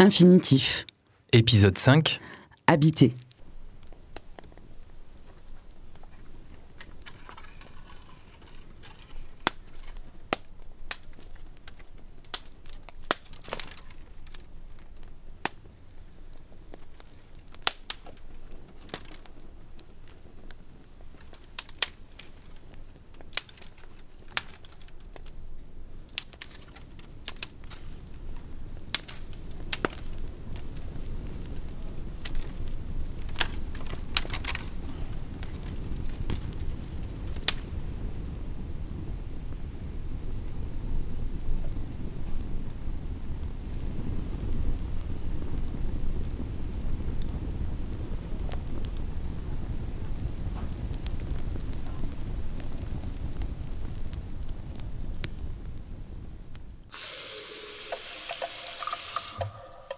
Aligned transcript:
Infinitif. 0.00 0.86
Épisode 1.30 1.76
5. 1.76 2.20
Habiter. 2.66 3.12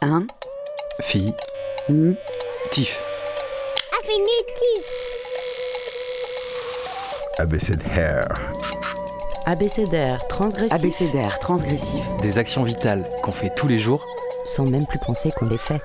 Un, 0.04 0.26
Fille. 1.00 1.32
ni, 1.88 2.16
Tif. 2.72 2.98
Infinitif. 4.00 4.84
ABCDR. 7.62 8.40
abécédaire, 9.46 10.26
transgressif, 10.26 10.72
abécédaire, 10.72 11.38
transgressif. 11.38 12.04
Des 12.20 12.38
actions 12.38 12.64
vitales 12.64 13.08
qu'on 13.22 13.30
fait 13.30 13.54
tous 13.54 13.68
les 13.68 13.78
jours. 13.78 14.04
sans 14.44 14.64
même 14.64 14.84
plus 14.84 14.98
penser 14.98 15.30
qu'on 15.30 15.46
les 15.46 15.58
fait. 15.58 15.80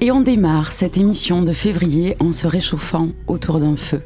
Et 0.00 0.10
on 0.10 0.20
démarre 0.20 0.72
cette 0.72 0.96
émission 0.96 1.42
de 1.42 1.52
février 1.52 2.16
en 2.18 2.32
se 2.32 2.48
réchauffant 2.48 3.06
autour 3.28 3.60
d'un 3.60 3.76
feu. 3.76 4.02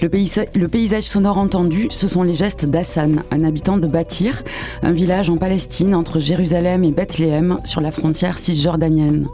Le, 0.00 0.08
le 0.08 0.68
paysage 0.68 1.04
sonore 1.04 1.36
entendu, 1.36 1.88
ce 1.90 2.08
sont 2.08 2.22
les 2.22 2.34
gestes 2.34 2.64
d'Hassan, 2.64 3.22
un 3.30 3.44
habitant 3.44 3.76
de 3.76 3.86
Batir, 3.86 4.44
un 4.82 4.92
village 4.92 5.28
en 5.28 5.36
Palestine 5.36 5.94
entre 5.94 6.20
Jérusalem 6.20 6.84
et 6.84 6.90
Bethléem 6.90 7.58
sur 7.64 7.82
la 7.82 7.90
frontière 7.90 8.38
cisjordanienne. 8.38 9.28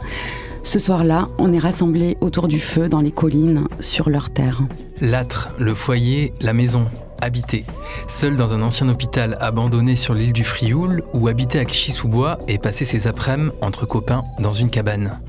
Ce 0.73 0.78
soir-là, 0.78 1.28
on 1.37 1.53
est 1.53 1.59
rassemblés 1.59 2.17
autour 2.23 2.48
du 2.48 2.59
feu 2.59 2.89
dans 2.89 3.03
les 3.03 3.12
collines, 3.12 3.69
sur 3.81 4.09
leur 4.09 4.31
terre. 4.31 4.62
L'âtre, 5.03 5.51
le 5.59 5.75
foyer, 5.75 6.33
la 6.41 6.55
maison. 6.55 6.87
Habiter. 7.20 7.67
Seul 8.09 8.37
dans 8.37 8.55
un 8.55 8.62
ancien 8.62 8.89
hôpital 8.89 9.37
abandonné 9.42 9.97
sur 9.97 10.14
l'île 10.14 10.33
du 10.33 10.45
Frioul 10.45 11.03
ou 11.12 11.29
habiter 11.29 11.59
à 11.59 11.67
Clichy-sous-Bois 11.67 12.39
et 12.48 12.56
passer 12.56 12.87
ses 12.87 13.06
après-midi 13.06 13.51
entre 13.61 13.84
copains 13.84 14.25
dans 14.39 14.55
une 14.55 14.70
cabane. 14.70 15.20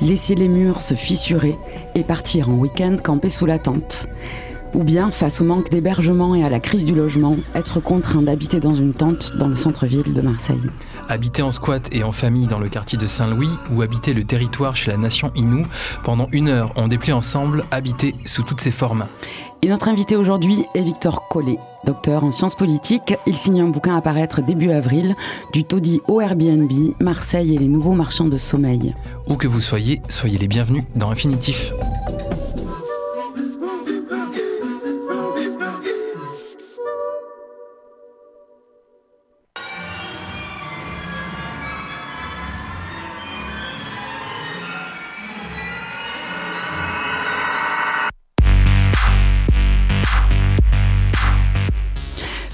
laisser 0.00 0.34
les 0.34 0.48
murs 0.48 0.80
se 0.80 0.94
fissurer 0.94 1.54
et 1.94 2.02
partir 2.02 2.48
en 2.48 2.54
week-end 2.54 2.96
camper 2.96 3.28
sous 3.28 3.44
la 3.44 3.58
tente. 3.58 4.06
Ou 4.74 4.84
bien, 4.84 5.10
face 5.10 5.40
au 5.40 5.44
manque 5.44 5.70
d'hébergement 5.70 6.34
et 6.34 6.44
à 6.44 6.48
la 6.48 6.60
crise 6.60 6.84
du 6.84 6.94
logement, 6.94 7.36
être 7.54 7.80
contraint 7.80 8.22
d'habiter 8.22 8.60
dans 8.60 8.74
une 8.74 8.92
tente 8.92 9.32
dans 9.36 9.48
le 9.48 9.56
centre-ville 9.56 10.12
de 10.12 10.20
Marseille. 10.20 10.60
Habiter 11.08 11.42
en 11.42 11.50
squat 11.50 11.88
et 11.92 12.04
en 12.04 12.12
famille 12.12 12.46
dans 12.46 12.58
le 12.58 12.68
quartier 12.68 12.98
de 12.98 13.06
Saint-Louis 13.06 13.50
ou 13.72 13.80
habiter 13.80 14.12
le 14.12 14.24
territoire 14.24 14.76
chez 14.76 14.90
la 14.90 14.98
nation 14.98 15.32
Inou, 15.34 15.64
pendant 16.04 16.28
une 16.32 16.48
heure, 16.48 16.72
on 16.76 16.86
déplie 16.86 17.12
ensemble 17.12 17.64
habiter 17.70 18.14
sous 18.26 18.42
toutes 18.42 18.60
ses 18.60 18.70
formes. 18.70 19.06
Et 19.62 19.68
notre 19.68 19.88
invité 19.88 20.16
aujourd'hui 20.16 20.64
est 20.74 20.82
Victor 20.82 21.26
Collet, 21.28 21.58
docteur 21.84 22.22
en 22.22 22.30
sciences 22.30 22.54
politiques. 22.54 23.14
Il 23.26 23.36
signe 23.36 23.62
un 23.62 23.68
bouquin 23.68 23.96
à 23.96 24.02
paraître 24.02 24.42
début 24.42 24.70
avril 24.70 25.16
du 25.52 25.64
taudis 25.64 26.00
au 26.06 26.20
Airbnb, 26.20 26.70
Marseille 27.00 27.56
et 27.56 27.58
les 27.58 27.68
nouveaux 27.68 27.94
marchands 27.94 28.28
de 28.28 28.38
sommeil. 28.38 28.94
Où 29.28 29.36
que 29.36 29.48
vous 29.48 29.60
soyez, 29.60 30.00
soyez 30.08 30.38
les 30.38 30.46
bienvenus 30.46 30.84
dans 30.94 31.10
Infinitif. 31.10 31.72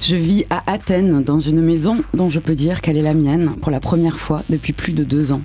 Je 0.05 0.17
vis 0.17 0.45
à 0.51 0.71
Athènes 0.71 1.25
dans 1.25 1.41
une 1.41 1.63
maison 1.63 2.05
dont 2.13 2.29
je 2.29 2.39
peux 2.39 2.55
dire 2.55 2.83
qu'elle 2.83 2.99
est 2.99 3.03
la 3.03 3.15
mienne 3.15 3.57
pour 3.63 3.71
la 3.71 3.81
première 3.81 4.19
fois 4.19 4.43
depuis 4.51 4.75
plus 4.75 4.93
de 4.93 5.03
deux 5.03 5.33
ans. 5.33 5.41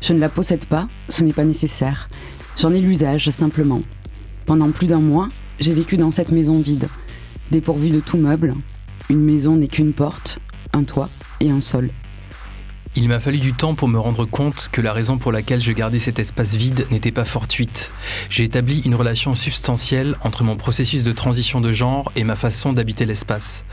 Je 0.00 0.12
ne 0.12 0.18
la 0.18 0.28
possède 0.28 0.64
pas, 0.64 0.88
ce 1.08 1.22
n'est 1.22 1.32
pas 1.32 1.44
nécessaire. 1.44 2.08
J'en 2.58 2.72
ai 2.72 2.80
l'usage 2.80 3.30
simplement. 3.30 3.82
Pendant 4.46 4.72
plus 4.72 4.88
d'un 4.88 4.98
mois, 4.98 5.28
j'ai 5.60 5.72
vécu 5.72 5.96
dans 5.96 6.10
cette 6.10 6.32
maison 6.32 6.58
vide, 6.58 6.88
dépourvue 7.52 7.90
de 7.90 8.00
tout 8.00 8.18
meuble. 8.18 8.56
Une 9.10 9.20
maison 9.20 9.54
n'est 9.54 9.68
qu'une 9.68 9.92
porte, 9.92 10.40
un 10.72 10.82
toit 10.82 11.08
et 11.38 11.50
un 11.50 11.60
sol. 11.60 11.90
Il 12.96 13.08
m'a 13.08 13.18
fallu 13.18 13.40
du 13.40 13.52
temps 13.52 13.74
pour 13.74 13.88
me 13.88 13.98
rendre 13.98 14.24
compte 14.24 14.68
que 14.70 14.80
la 14.80 14.92
raison 14.92 15.18
pour 15.18 15.32
laquelle 15.32 15.60
je 15.60 15.72
gardais 15.72 15.98
cet 15.98 16.20
espace 16.20 16.54
vide 16.54 16.86
n'était 16.92 17.10
pas 17.10 17.24
fortuite. 17.24 17.90
J'ai 18.30 18.44
établi 18.44 18.82
une 18.84 18.94
relation 18.94 19.34
substantielle 19.34 20.14
entre 20.22 20.44
mon 20.44 20.54
processus 20.54 21.02
de 21.02 21.10
transition 21.10 21.60
de 21.60 21.72
genre 21.72 22.12
et 22.14 22.22
ma 22.22 22.36
façon 22.36 22.72
d'habiter 22.72 23.04
l'espace. 23.04 23.64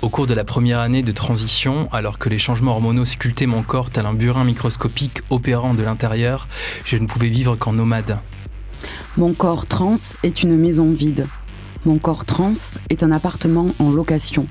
Au 0.00 0.08
cours 0.08 0.26
de 0.26 0.32
la 0.32 0.44
première 0.44 0.80
année 0.80 1.02
de 1.02 1.12
transition, 1.12 1.86
alors 1.92 2.18
que 2.18 2.30
les 2.30 2.38
changements 2.38 2.72
hormonaux 2.72 3.04
sculptaient 3.04 3.44
mon 3.44 3.62
corps 3.62 3.90
tel 3.90 4.06
un 4.06 4.14
burin 4.14 4.44
microscopique 4.44 5.20
opérant 5.28 5.74
de 5.74 5.82
l'intérieur, 5.82 6.48
je 6.86 6.96
ne 6.96 7.06
pouvais 7.06 7.28
vivre 7.28 7.56
qu'en 7.56 7.74
nomade. 7.74 8.16
Mon 9.18 9.34
corps 9.34 9.66
trans 9.66 9.94
est 10.22 10.42
une 10.42 10.56
maison 10.56 10.90
vide. 10.92 11.26
Mon 11.84 11.98
corps 11.98 12.24
trans 12.24 12.78
est 12.88 13.02
un 13.02 13.12
appartement 13.12 13.66
en 13.78 13.90
location, 13.90 14.46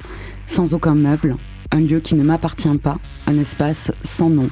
sans 0.46 0.76
aucun 0.76 0.94
meuble, 0.94 1.38
un 1.72 1.80
lieu 1.80 2.00
qui 2.00 2.16
ne 2.16 2.24
m'appartient 2.24 2.78
pas, 2.78 2.98
un 3.28 3.38
espace 3.38 3.92
sans 4.04 4.30
nom. 4.30 4.50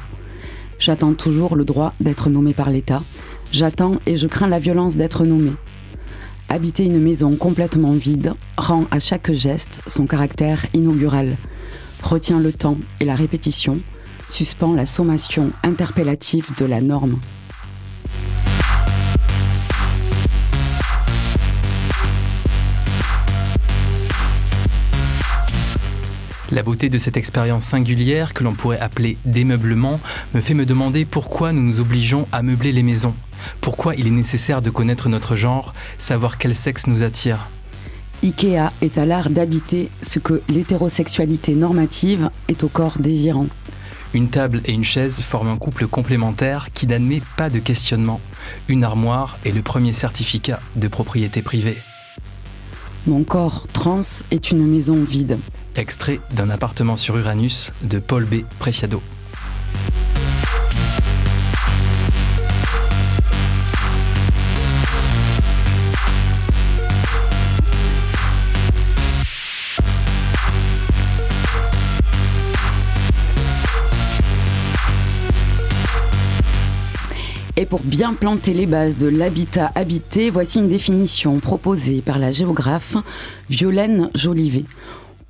J'attends 0.80 1.14
toujours 1.14 1.56
le 1.56 1.66
droit 1.66 1.94
d'être 2.00 2.30
nommé 2.30 2.54
par 2.54 2.70
l'État. 2.70 3.04
J'attends 3.52 4.00
et 4.06 4.16
je 4.16 4.28
crains 4.28 4.48
la 4.48 4.60
violence 4.60 4.96
d'être 4.96 5.26
nommé. 5.26 5.52
Habiter 6.48 6.86
une 6.86 7.00
maison 7.00 7.36
complètement 7.36 7.92
vide 7.92 8.34
rend 8.58 8.86
à 8.90 9.00
chaque 9.00 9.32
geste 9.32 9.82
son 9.88 10.08
caractère 10.08 10.66
inaugural, 10.74 11.38
retient 12.02 12.40
le 12.40 12.54
temps 12.54 12.78
et 13.00 13.06
la 13.06 13.16
répétition, 13.16 13.80
suspend 14.30 14.74
la 14.74 14.86
sommation 14.86 15.52
interpellative 15.64 16.52
de 16.58 16.66
la 16.66 16.82
norme. 16.82 17.20
La 26.60 26.64
beauté 26.64 26.90
de 26.90 26.98
cette 26.98 27.16
expérience 27.16 27.64
singulière, 27.64 28.34
que 28.34 28.44
l'on 28.44 28.52
pourrait 28.52 28.82
appeler 28.82 29.18
démeublement, 29.24 30.02
me 30.34 30.42
fait 30.42 30.54
me 30.54 30.66
demander 30.66 31.06
pourquoi 31.06 31.54
nous 31.54 31.62
nous 31.62 31.80
obligeons 31.80 32.28
à 32.34 32.42
meubler 32.42 32.74
les 32.74 32.84
maisons. 32.84 33.14
Pourquoi 33.62 33.96
il 33.96 34.08
est 34.08 34.10
nécessaire 34.10 34.62
de 34.62 34.70
connaître 34.70 35.08
notre 35.08 35.38
genre, 35.38 35.74
savoir 35.98 36.38
quel 36.38 36.54
sexe 36.54 36.88
nous 36.88 37.02
attire. 37.02 37.50
Ikea 38.24 38.74
est 38.82 38.98
à 38.98 39.06
l'art 39.06 39.30
d'habiter 39.30 39.90
ce 40.02 40.20
que 40.20 40.42
l'hétérosexualité 40.50 41.56
normative 41.56 42.30
est 42.50 42.62
au 42.66 42.68
corps 42.68 43.00
désirant. 43.00 43.48
Une 44.14 44.28
table 44.28 44.60
et 44.66 44.74
une 44.74 44.84
chaise 44.84 45.22
forment 45.22 45.52
un 45.52 45.58
couple 45.58 45.88
complémentaire 45.88 46.74
qui 46.74 46.88
n'admet 46.88 47.22
pas 47.38 47.50
de 47.50 47.60
questionnement. 47.60 48.20
Une 48.68 48.84
armoire 48.84 49.40
est 49.46 49.52
le 49.52 49.62
premier 49.62 49.94
certificat 49.94 50.60
de 50.76 50.90
propriété 50.90 51.42
privée. 51.42 51.78
Mon 53.08 53.24
corps 53.24 53.66
trans 53.72 54.02
est 54.30 54.52
une 54.52 54.68
maison 54.68 55.02
vide. 55.06 55.40
Extrait 55.76 56.20
d'un 56.32 56.50
appartement 56.50 56.98
sur 56.98 57.18
Uranus 57.18 57.72
de 57.82 58.00
Paul 58.00 58.26
B. 58.26 58.42
Preciado. 58.60 59.02
Et 77.60 77.66
pour 77.66 77.82
bien 77.82 78.14
planter 78.14 78.54
les 78.54 78.66
bases 78.66 78.96
de 78.96 79.08
l'habitat 79.08 79.70
habité, 79.76 80.30
voici 80.30 80.60
une 80.60 80.70
définition 80.70 81.42
proposée 81.42 82.02
par 82.02 82.18
la 82.18 82.32
géographe 82.32 82.96
Violaine 83.50 84.10
Jolivet. 84.16 84.64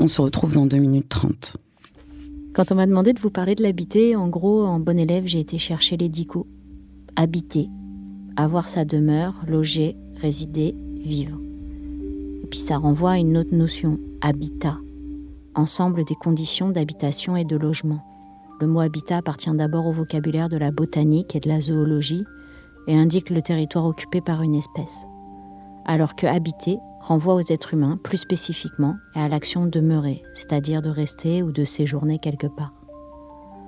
On 0.02 0.08
se 0.08 0.22
retrouve 0.22 0.54
dans 0.54 0.66
2 0.66 0.78
minutes 0.78 1.10
30. 1.10 1.58
Quand 2.54 2.72
on 2.72 2.76
m'a 2.76 2.88
demandé 2.88 3.12
de 3.12 3.20
vous 3.20 3.30
parler 3.30 3.54
de 3.54 3.62
l'habiter, 3.62 4.16
en 4.16 4.30
gros, 4.30 4.64
en 4.64 4.80
bon 4.80 4.98
élève, 4.98 5.26
j'ai 5.28 5.42
été 5.42 5.58
chercher 5.58 5.98
les 5.98 6.08
dicos. 6.08 6.48
Habiter, 7.18 7.68
avoir 8.38 8.70
sa 8.70 8.86
demeure, 8.86 9.42
loger, 9.46 9.98
résider, 10.16 10.74
vivre. 11.02 11.38
Et 12.42 12.48
puis 12.48 12.60
ça 12.60 12.78
renvoie 12.78 13.12
à 13.12 13.18
une 13.18 13.38
autre 13.38 13.54
notion, 13.54 14.00
habitat, 14.22 14.78
ensemble 15.54 16.06
des 16.06 16.16
conditions 16.16 16.70
d'habitation 16.70 17.36
et 17.36 17.44
de 17.44 17.58
logement. 17.58 18.02
Le 18.62 18.68
mot 18.68 18.80
habitat 18.80 19.18
appartient 19.18 19.52
d'abord 19.52 19.86
au 19.86 19.92
vocabulaire 19.92 20.48
de 20.48 20.58
la 20.58 20.72
botanique 20.72 21.36
et 21.36 21.42
de 21.42 21.50
la 21.50 21.60
zoologie 21.60 22.24
et 22.88 22.96
indique 22.96 23.32
le 23.32 23.42
territoire 23.42 23.86
occupé 23.86 24.22
par 24.22 24.44
une 24.44 24.56
espèce. 24.56 25.06
Alors 25.84 26.16
que 26.16 26.26
habiter 26.26 26.78
renvoie 27.00 27.36
aux 27.36 27.52
êtres 27.52 27.74
humains 27.74 27.98
plus 28.02 28.18
spécifiquement 28.18 28.96
et 29.16 29.20
à 29.20 29.28
l'action 29.28 29.66
demeurer, 29.66 30.22
c'est-à-dire 30.34 30.82
de 30.82 30.90
rester 30.90 31.44
ou 31.44 31.52
de 31.52 31.64
séjourner 31.64 32.20
quelque 32.20 32.48
part. 32.48 32.74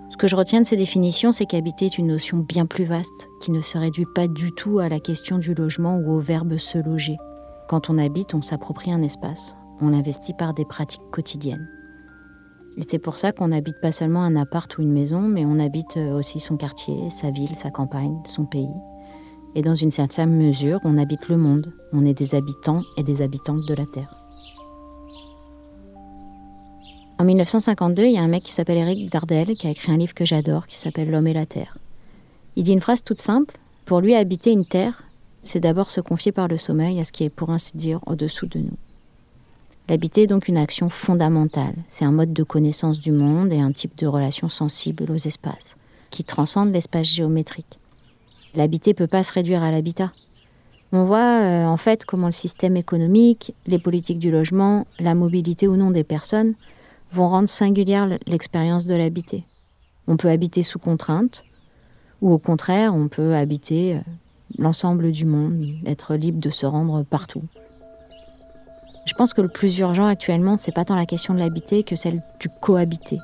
Ce 0.10 0.18
que 0.18 0.28
je 0.28 0.36
retiens 0.36 0.62
de 0.62 0.68
ces 0.68 0.76
définitions, 0.76 1.32
c'est 1.32 1.46
qu'habiter 1.46 1.86
est 1.86 1.98
une 1.98 2.08
notion 2.08 2.38
bien 2.40 2.66
plus 2.66 2.84
vaste, 2.84 3.30
qui 3.42 3.52
ne 3.52 3.62
se 3.62 3.78
réduit 3.78 4.06
pas 4.14 4.28
du 4.28 4.52
tout 4.52 4.80
à 4.80 4.90
la 4.90 5.00
question 5.00 5.38
du 5.38 5.54
logement 5.54 5.98
ou 5.98 6.12
au 6.12 6.20
verbe 6.20 6.58
se 6.58 6.78
loger. 6.78 7.16
Quand 7.70 7.90
on 7.90 7.98
habite, 7.98 8.34
on 8.34 8.42
s'approprie 8.42 8.92
un 8.92 9.02
espace, 9.02 9.56
on 9.80 9.90
l'investit 9.90 10.34
par 10.34 10.54
des 10.54 10.66
pratiques 10.66 11.10
quotidiennes. 11.12 11.70
Et 12.78 12.82
c'est 12.88 13.00
pour 13.00 13.18
ça 13.18 13.32
qu'on 13.32 13.48
n'habite 13.50 13.80
pas 13.82 13.94
seulement 13.94 14.24
un 14.24 14.36
appart 14.36 14.78
ou 14.78 14.82
une 14.82 14.92
maison, 14.92 15.22
mais 15.22 15.46
on 15.46 15.60
habite 15.60 15.98
aussi 15.98 16.42
son 16.42 16.58
quartier, 16.58 17.10
sa 17.10 17.32
ville, 17.32 17.56
sa 17.56 17.72
campagne, 17.72 18.22
son 18.26 18.46
pays. 18.46 18.70
Et 19.56 19.62
dans 19.62 19.76
une 19.76 19.92
certaine 19.92 20.36
mesure, 20.36 20.80
on 20.84 20.98
habite 20.98 21.28
le 21.28 21.38
monde. 21.38 21.74
On 21.92 22.06
est 22.06 22.14
des 22.14 22.36
habitants 22.36 22.84
et 22.98 23.04
des 23.04 23.22
habitantes 23.22 23.66
de 23.66 23.74
la 23.74 23.86
Terre. 23.86 24.16
En 27.20 27.24
1952, 27.24 28.06
il 28.06 28.14
y 28.14 28.18
a 28.18 28.24
un 28.24 28.28
mec 28.28 28.44
qui 28.44 28.52
s'appelle 28.52 28.78
Eric 28.78 29.12
Dardel 29.12 29.56
qui 29.56 29.68
a 29.68 29.70
écrit 29.70 29.92
un 29.92 29.98
livre 29.98 30.14
que 30.14 30.26
j'adore 30.26 30.66
qui 30.66 30.78
s'appelle 30.78 31.12
L'homme 31.12 31.28
et 31.28 31.34
la 31.34 31.46
Terre. 31.46 31.78
Il 32.56 32.64
dit 32.64 32.74
une 32.74 32.82
phrase 32.82 33.04
toute 33.04 33.22
simple. 33.22 33.58
Pour 33.86 34.02
lui, 34.02 34.16
habiter 34.16 34.52
une 34.52 34.66
terre, 34.66 35.04
c'est 35.44 35.60
d'abord 35.60 35.90
se 35.90 36.02
confier 36.02 36.32
par 36.32 36.48
le 36.48 36.58
sommeil 36.58 37.00
à 37.00 37.04
ce 37.04 37.12
qui 37.12 37.24
est 37.24 37.30
pour 37.30 37.50
ainsi 37.50 37.76
dire 37.76 38.00
au-dessous 38.06 38.48
de 38.48 38.60
nous. 38.60 38.78
L'habiter 39.90 40.24
est 40.24 40.28
donc 40.28 40.48
une 40.48 40.58
action 40.58 40.90
fondamentale. 40.90 41.76
C'est 41.90 42.06
un 42.06 42.12
mode 42.12 42.34
de 42.34 42.44
connaissance 42.44 43.00
du 43.00 43.12
monde 43.12 43.52
et 43.52 43.60
un 43.60 43.72
type 43.72 43.98
de 43.98 44.08
relation 44.08 44.48
sensible 44.48 45.12
aux 45.12 45.16
espaces, 45.16 45.76
qui 46.10 46.24
transcende 46.24 46.72
l'espace 46.72 47.08
géométrique. 47.08 47.81
L'habiter 48.56 48.94
peut 48.94 49.08
pas 49.08 49.24
se 49.24 49.32
réduire 49.32 49.64
à 49.64 49.72
l'habitat. 49.72 50.12
On 50.94 51.06
voit 51.06 51.42
euh, 51.42 51.66
en 51.66 51.78
fait 51.78 52.06
comment 52.06 52.26
le 52.26 52.34
système 52.34 52.76
économique, 52.76 53.56
les 53.66 53.80
politiques 53.80 54.20
du 54.20 54.30
logement, 54.30 54.86
la 55.00 55.16
mobilité 55.16 55.68
ou 55.68 55.78
non 55.78 55.92
des 55.92 56.04
personnes 56.04 56.54
vont 57.12 57.30
rendre 57.30 57.48
singulière 57.48 58.10
l'expérience 58.28 58.86
de 58.86 58.96
l'habiter. 58.96 59.46
On 60.08 60.18
peut 60.18 60.30
habiter 60.30 60.64
sous 60.64 60.80
contrainte, 60.80 61.46
ou 62.22 62.34
au 62.34 62.40
contraire, 62.40 62.94
on 62.94 63.08
peut 63.08 63.36
habiter 63.36 63.96
euh, 63.96 64.00
l'ensemble 64.58 65.12
du 65.12 65.26
monde, 65.26 65.66
être 65.86 66.16
libre 66.16 66.40
de 66.40 66.50
se 66.50 66.66
rendre 66.66 67.04
partout. 67.04 67.44
Je 69.06 69.14
pense 69.14 69.34
que 69.34 69.42
le 69.42 69.48
plus 69.48 69.80
urgent 69.80 70.06
actuellement, 70.06 70.58
c'est 70.58 70.74
pas 70.74 70.86
tant 70.86 70.96
la 70.96 71.06
question 71.06 71.34
de 71.34 71.40
l'habiter 71.40 71.84
que 71.84 71.96
celle 71.96 72.22
du 72.40 72.50
cohabiter, 72.50 73.20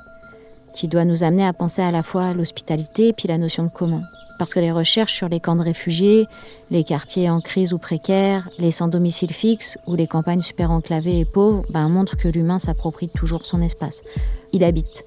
qui 0.72 0.88
doit 0.88 1.04
nous 1.04 1.22
amener 1.22 1.46
à 1.46 1.52
penser 1.52 1.82
à 1.82 1.90
la 1.90 2.02
fois 2.02 2.32
l'hospitalité 2.32 3.08
et 3.08 3.12
puis 3.12 3.28
la 3.28 3.38
notion 3.38 3.64
de 3.64 3.70
commun. 3.70 4.02
Parce 4.38 4.54
que 4.54 4.60
les 4.60 4.72
recherches 4.72 5.14
sur 5.14 5.28
les 5.28 5.40
camps 5.40 5.56
de 5.56 5.62
réfugiés, 5.62 6.26
les 6.70 6.84
quartiers 6.84 7.28
en 7.28 7.40
crise 7.40 7.72
ou 7.72 7.78
précaires, 7.78 8.48
les 8.58 8.70
sans 8.70 8.88
domicile 8.88 9.32
fixe 9.32 9.76
ou 9.86 9.96
les 9.96 10.06
campagnes 10.06 10.42
super 10.42 10.70
enclavées 10.70 11.18
et 11.18 11.24
pauvres 11.24 11.64
ben, 11.70 11.88
montrent 11.88 12.16
que 12.16 12.28
l'humain 12.28 12.60
s'approprie 12.60 13.08
toujours 13.08 13.44
son 13.44 13.60
espace. 13.60 14.02
Il 14.52 14.62
habite. 14.62 15.04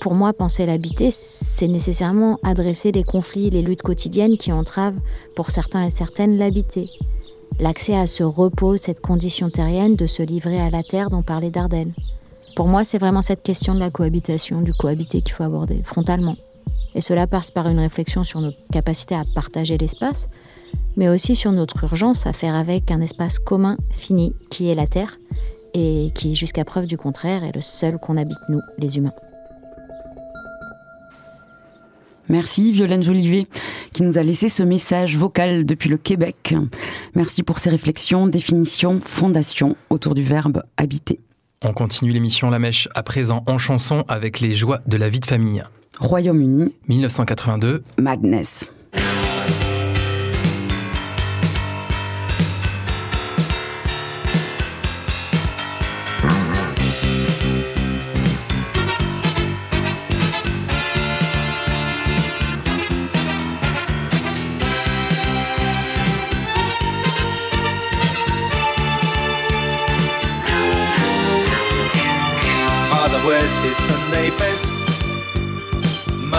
Pour 0.00 0.14
moi, 0.14 0.32
penser 0.32 0.66
l'habiter, 0.66 1.10
c'est 1.10 1.68
nécessairement 1.68 2.38
adresser 2.42 2.92
les 2.92 3.02
conflits, 3.02 3.50
les 3.50 3.62
luttes 3.62 3.82
quotidiennes 3.82 4.36
qui 4.36 4.52
entravent 4.52 5.00
pour 5.34 5.50
certains 5.50 5.84
et 5.84 5.90
certaines 5.90 6.36
l'habiter. 6.38 6.88
L'accès 7.60 7.96
à 7.96 8.06
ce 8.06 8.22
repos, 8.22 8.76
cette 8.76 9.00
condition 9.00 9.50
terrienne 9.50 9.96
de 9.96 10.06
se 10.06 10.22
livrer 10.22 10.60
à 10.60 10.70
la 10.70 10.84
terre 10.84 11.10
dont 11.10 11.22
parlait 11.22 11.50
Dardenne. 11.50 11.92
Pour 12.54 12.68
moi, 12.68 12.84
c'est 12.84 12.98
vraiment 12.98 13.22
cette 13.22 13.42
question 13.42 13.74
de 13.74 13.80
la 13.80 13.90
cohabitation, 13.90 14.62
du 14.62 14.72
cohabiter 14.72 15.22
qu'il 15.22 15.34
faut 15.34 15.44
aborder 15.44 15.82
frontalement. 15.84 16.36
Et 16.98 17.00
cela 17.00 17.28
passe 17.28 17.52
par 17.52 17.68
une 17.68 17.78
réflexion 17.78 18.24
sur 18.24 18.40
nos 18.40 18.50
capacités 18.72 19.14
à 19.14 19.22
partager 19.32 19.78
l'espace, 19.78 20.28
mais 20.96 21.08
aussi 21.08 21.36
sur 21.36 21.52
notre 21.52 21.84
urgence 21.84 22.26
à 22.26 22.32
faire 22.32 22.56
avec 22.56 22.90
un 22.90 23.00
espace 23.00 23.38
commun, 23.38 23.76
fini, 23.92 24.34
qui 24.50 24.68
est 24.68 24.74
la 24.74 24.88
Terre, 24.88 25.16
et 25.74 26.10
qui, 26.16 26.34
jusqu'à 26.34 26.64
preuve 26.64 26.86
du 26.86 26.96
contraire, 26.96 27.44
est 27.44 27.54
le 27.54 27.60
seul 27.60 27.98
qu'on 28.00 28.16
habite 28.16 28.40
nous, 28.48 28.60
les 28.78 28.96
humains. 28.96 29.12
Merci 32.28 32.72
Violaine 32.72 33.04
Jolivet 33.04 33.46
qui 33.92 34.02
nous 34.02 34.18
a 34.18 34.24
laissé 34.24 34.48
ce 34.48 34.64
message 34.64 35.16
vocal 35.16 35.64
depuis 35.64 35.88
le 35.88 35.98
Québec. 35.98 36.56
Merci 37.14 37.44
pour 37.44 37.60
ces 37.60 37.70
réflexions, 37.70 38.26
définitions, 38.26 39.00
fondations 39.00 39.76
autour 39.88 40.16
du 40.16 40.24
verbe 40.24 40.64
habiter. 40.76 41.20
On 41.62 41.72
continue 41.72 42.10
l'émission 42.10 42.50
La 42.50 42.58
Mèche 42.58 42.88
à 42.96 43.04
présent 43.04 43.44
en 43.46 43.56
chanson 43.56 44.04
avec 44.08 44.40
les 44.40 44.56
joies 44.56 44.80
de 44.88 44.96
la 44.96 45.08
vie 45.08 45.20
de 45.20 45.26
famille. 45.26 45.62
Royaume-Uni. 46.00 46.72
1982. 46.88 47.82
Madness. 47.98 48.70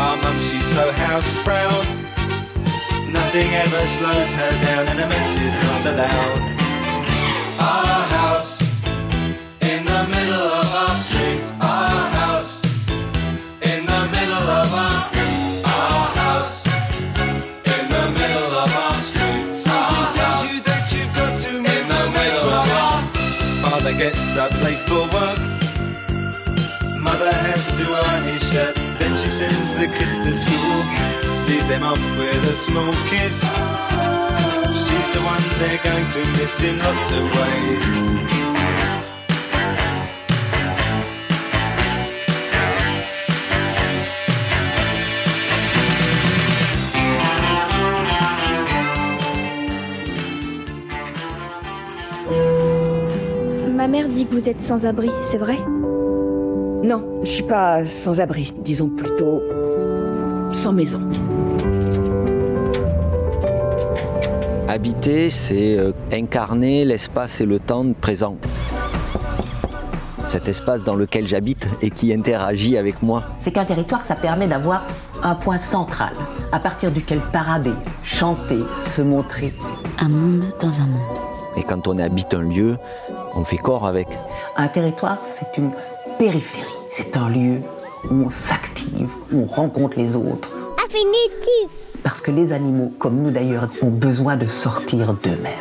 Our 0.00 0.16
mum, 0.16 0.40
she's 0.40 0.66
so 0.74 0.90
house 0.92 1.34
proud. 1.44 1.84
Nothing 3.12 3.48
ever 3.52 3.86
slows 3.98 4.32
her 4.40 4.52
down, 4.64 4.88
and 4.88 5.00
a 5.00 5.06
mess 5.06 5.36
is 5.36 5.54
not 5.66 5.84
allowed. 5.92 6.40
Our 7.60 8.02
house 8.16 8.62
in 9.60 9.84
the 9.84 10.02
middle 10.08 10.48
of 10.60 10.68
our 10.82 10.96
street. 10.96 11.44
Our 11.60 12.08
house 12.20 12.64
in 13.70 13.84
the 13.84 14.02
middle 14.16 14.46
of 14.60 14.72
our 14.72 15.00
our 15.76 16.06
house 16.22 16.66
in 17.74 17.84
the 17.96 18.06
middle 18.18 18.52
of 18.64 18.70
our 18.82 19.00
street. 19.00 19.52
Something 19.52 20.06
tells 20.16 20.42
you 20.48 20.60
that 20.68 20.84
you've 20.94 21.14
got 21.14 21.36
to 21.44 21.50
in 21.58 21.84
the 21.94 22.04
middle 22.18 22.48
of 22.60 22.66
our. 22.80 23.02
Father 23.64 23.92
gets 23.92 24.34
up 24.38 24.52
late 24.62 24.82
for 24.88 25.04
work. 25.12 25.38
Mother 26.98 27.32
has 27.32 27.68
to 27.76 27.84
iron 27.92 28.24
his 28.24 28.42
shirt. 28.50 28.89
Sends 29.40 29.74
the 29.74 29.86
kids 29.86 30.18
to 30.18 30.32
school. 30.34 30.82
Sees 31.34 31.66
them 31.66 31.82
off 31.82 31.98
with 32.18 32.44
a 32.44 32.52
small 32.52 32.92
kiss. 33.08 33.40
She's 34.84 35.10
the 35.14 35.22
one 35.24 35.40
they're 35.58 35.80
going 35.82 36.06
to 36.12 36.26
miss 36.36 36.60
in 36.60 36.78
lots 36.78 37.10
of 37.10 37.24
ways. 37.24 38.20
Ma 53.74 53.88
mère 53.88 54.08
dit 54.08 54.26
que 54.26 54.34
vous 54.34 54.50
êtes 54.50 54.60
sans 54.60 54.84
abri, 54.84 55.10
c'est 55.22 55.38
vrai? 55.38 55.56
Non, 56.82 57.20
je 57.22 57.28
suis 57.28 57.42
pas 57.42 57.84
sans 57.84 58.20
abri, 58.20 58.54
disons 58.64 58.88
plutôt 58.88 59.42
sans 60.50 60.72
maison. 60.72 61.00
Habiter, 64.66 65.28
c'est 65.30 65.76
euh, 65.76 65.92
incarner 66.10 66.84
l'espace 66.84 67.40
et 67.40 67.46
le 67.46 67.58
temps 67.58 67.84
présent. 68.00 68.36
Cet 70.24 70.48
espace 70.48 70.82
dans 70.82 70.94
lequel 70.94 71.26
j'habite 71.26 71.66
et 71.82 71.90
qui 71.90 72.14
interagit 72.14 72.78
avec 72.78 73.02
moi. 73.02 73.24
C'est 73.38 73.50
qu'un 73.50 73.64
territoire, 73.64 74.06
ça 74.06 74.14
permet 74.14 74.46
d'avoir 74.46 74.86
un 75.22 75.34
point 75.34 75.58
central 75.58 76.12
à 76.50 76.60
partir 76.60 76.92
duquel 76.92 77.20
parader, 77.32 77.72
chanter, 78.04 78.60
se 78.78 79.02
montrer. 79.02 79.52
Un 79.98 80.08
monde 80.08 80.44
dans 80.60 80.80
un 80.80 80.86
monde. 80.86 81.18
Et 81.56 81.62
quand 81.62 81.88
on 81.88 81.98
habite 81.98 82.32
un 82.32 82.42
lieu, 82.42 82.78
on 83.34 83.44
fait 83.44 83.58
corps 83.58 83.86
avec. 83.86 84.08
Un 84.56 84.68
territoire, 84.68 85.18
c'est 85.28 85.58
une 85.58 85.72
périphérie. 86.20 86.68
C'est 86.92 87.16
un 87.16 87.30
lieu 87.30 87.60
où 88.10 88.14
on 88.26 88.28
s'active, 88.28 89.08
où 89.32 89.38
on 89.38 89.46
rencontre 89.46 89.96
les 89.96 90.14
autres. 90.16 90.50
Affinitif. 90.84 91.70
Parce 92.02 92.20
que 92.20 92.30
les 92.30 92.52
animaux, 92.52 92.92
comme 92.98 93.22
nous 93.22 93.30
d'ailleurs, 93.30 93.70
ont 93.80 93.88
besoin 93.88 94.36
de 94.36 94.46
sortir 94.46 95.14
d'eux-mêmes. 95.14 95.54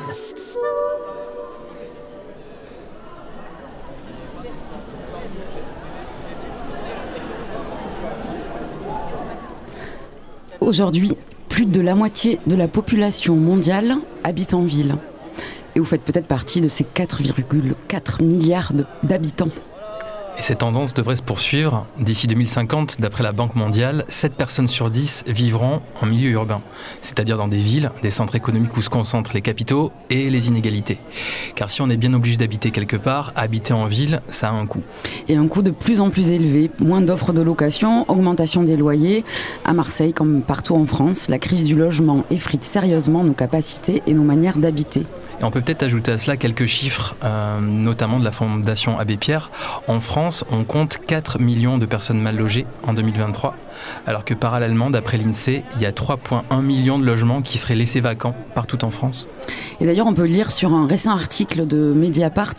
Aujourd'hui, 10.59 11.15
plus 11.47 11.67
de 11.67 11.79
la 11.79 11.95
moitié 11.95 12.37
de 12.47 12.55
la 12.57 12.67
population 12.67 13.37
mondiale 13.37 13.95
habite 14.25 14.53
en 14.53 14.63
ville. 14.63 14.97
Et 15.77 15.79
vous 15.79 15.85
faites 15.85 16.03
peut-être 16.03 16.27
partie 16.27 16.59
de 16.59 16.67
ces 16.67 16.83
4,4 16.83 18.21
milliards 18.21 18.73
d'habitants. 19.03 19.47
Et 20.39 20.41
cette 20.41 20.59
tendance 20.59 20.93
devrait 20.93 21.17
se 21.17 21.21
poursuivre. 21.21 21.85
D'ici 21.99 22.25
2050, 22.25 23.01
d'après 23.01 23.23
la 23.23 23.33
Banque 23.33 23.55
mondiale, 23.55 24.05
7 24.07 24.35
personnes 24.35 24.69
sur 24.69 24.89
10 24.89 25.25
vivront 25.27 25.81
en 26.01 26.05
milieu 26.05 26.29
urbain, 26.29 26.61
c'est-à-dire 27.01 27.37
dans 27.37 27.49
des 27.49 27.59
villes, 27.59 27.91
des 28.03 28.09
centres 28.09 28.35
économiques 28.35 28.77
où 28.77 28.81
se 28.81 28.89
concentrent 28.89 29.31
les 29.33 29.41
capitaux 29.41 29.91
et 30.09 30.29
les 30.29 30.47
inégalités. 30.47 30.99
Car 31.55 31.69
si 31.69 31.81
on 31.81 31.89
est 31.89 31.97
bien 31.97 32.13
obligé 32.13 32.37
d'habiter 32.37 32.71
quelque 32.71 32.95
part, 32.95 33.33
habiter 33.35 33.73
en 33.73 33.85
ville, 33.85 34.21
ça 34.29 34.47
a 34.47 34.53
un 34.53 34.65
coût. 34.65 34.81
Et 35.27 35.35
un 35.35 35.45
coût 35.47 35.61
de 35.61 35.71
plus 35.71 35.99
en 35.99 36.09
plus 36.09 36.29
élevé, 36.29 36.71
moins 36.79 37.01
d'offres 37.01 37.33
de 37.33 37.41
location, 37.41 38.09
augmentation 38.09 38.63
des 38.63 38.77
loyers. 38.77 39.25
À 39.65 39.73
Marseille, 39.73 40.13
comme 40.13 40.41
partout 40.41 40.75
en 40.75 40.85
France, 40.85 41.27
la 41.27 41.37
crise 41.37 41.65
du 41.65 41.75
logement 41.75 42.23
effrite 42.31 42.63
sérieusement 42.63 43.25
nos 43.25 43.33
capacités 43.33 44.01
et 44.07 44.13
nos 44.13 44.23
manières 44.23 44.57
d'habiter. 44.57 45.03
On 45.41 45.51
peut 45.51 45.61
peut-être 45.61 45.83
ajouter 45.83 46.11
à 46.11 46.17
cela 46.17 46.35
quelques 46.35 46.65
chiffres, 46.65 47.15
euh, 47.23 47.61
notamment 47.61 48.19
de 48.19 48.25
la 48.25 48.31
Fondation 48.31 48.99
Abbé 48.99 49.15
Pierre. 49.15 49.51
En 49.87 50.01
France, 50.01 50.43
on 50.51 50.65
compte 50.65 50.99
4 51.07 51.39
millions 51.39 51.77
de 51.77 51.85
personnes 51.85 52.19
mal 52.19 52.35
logées 52.35 52.65
en 52.83 52.93
2023, 52.93 53.55
alors 54.05 54.25
que 54.25 54.33
parallèlement, 54.33 54.89
d'après 54.89 55.17
l'INSEE, 55.17 55.63
il 55.77 55.81
y 55.81 55.85
a 55.85 55.91
3,1 55.91 56.61
millions 56.61 56.99
de 56.99 57.05
logements 57.05 57.41
qui 57.41 57.57
seraient 57.57 57.75
laissés 57.75 58.01
vacants 58.01 58.35
partout 58.53 58.83
en 58.83 58.89
France. 58.89 59.29
Et 59.79 59.85
d'ailleurs, 59.85 60.07
on 60.07 60.13
peut 60.13 60.25
lire 60.25 60.51
sur 60.51 60.73
un 60.73 60.85
récent 60.85 61.11
article 61.11 61.65
de 61.65 61.93
Mediapart 61.93 62.55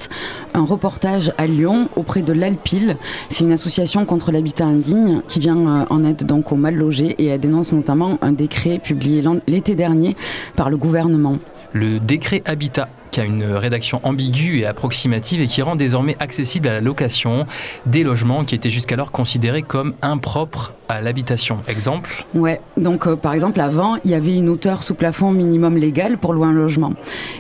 un 0.55 0.65
reportage 0.65 1.33
à 1.37 1.47
Lyon 1.47 1.89
auprès 1.97 2.23
de 2.23 2.33
l'Alpil. 2.33 2.97
C'est 3.29 3.45
une 3.45 3.53
association 3.53 4.07
contre 4.07 4.33
l'habitat 4.33 4.65
indigne 4.65 5.21
qui 5.29 5.39
vient 5.39 5.83
euh, 5.83 5.85
en 5.91 6.03
aide 6.03 6.25
donc 6.25 6.51
aux 6.51 6.57
mal 6.57 6.75
logés 6.75 7.15
et 7.19 7.27
elle 7.27 7.41
dénonce 7.41 7.73
notamment 7.73 8.19
un 8.23 8.33
décret 8.33 8.79
publié 8.79 9.23
l'été 9.47 9.75
dernier 9.75 10.17
par 10.57 10.71
le 10.71 10.79
gouvernement. 10.79 11.37
Le 11.73 12.01
décret 12.01 12.43
Habitat, 12.47 12.89
qui 13.11 13.21
a 13.21 13.25
une 13.25 13.45
rédaction 13.45 14.01
ambiguë 14.05 14.61
et 14.61 14.67
approximative 14.67 15.41
et 15.43 15.47
qui 15.47 15.63
rend 15.63 15.77
désormais 15.77 16.17
accessible 16.21 16.69
à 16.69 16.73
la 16.75 16.81
location 16.81 17.47
des 17.87 18.03
logements 18.05 18.45
qui 18.45 18.55
étaient 18.55 18.71
jusqu'alors 18.71 19.11
considérés 19.13 19.63
comme 19.63 19.95
impropres 20.03 20.73
à 20.89 21.01
l'habitation. 21.01 21.59
Exemple, 21.69 22.25
Ouais, 22.35 22.61
donc 22.77 23.07
euh, 23.07 23.15
par 23.15 23.33
exemple 23.33 23.61
avant, 23.61 23.97
il 24.05 24.11
y 24.11 24.15
avait 24.15 24.35
une 24.35 24.49
hauteur 24.49 24.83
sous 24.83 24.95
plafond 24.95 25.31
minimum 25.31 25.77
légal 25.77 26.19
pour 26.19 26.33
louer 26.33 26.49
un 26.49 26.53
logement. 26.53 26.95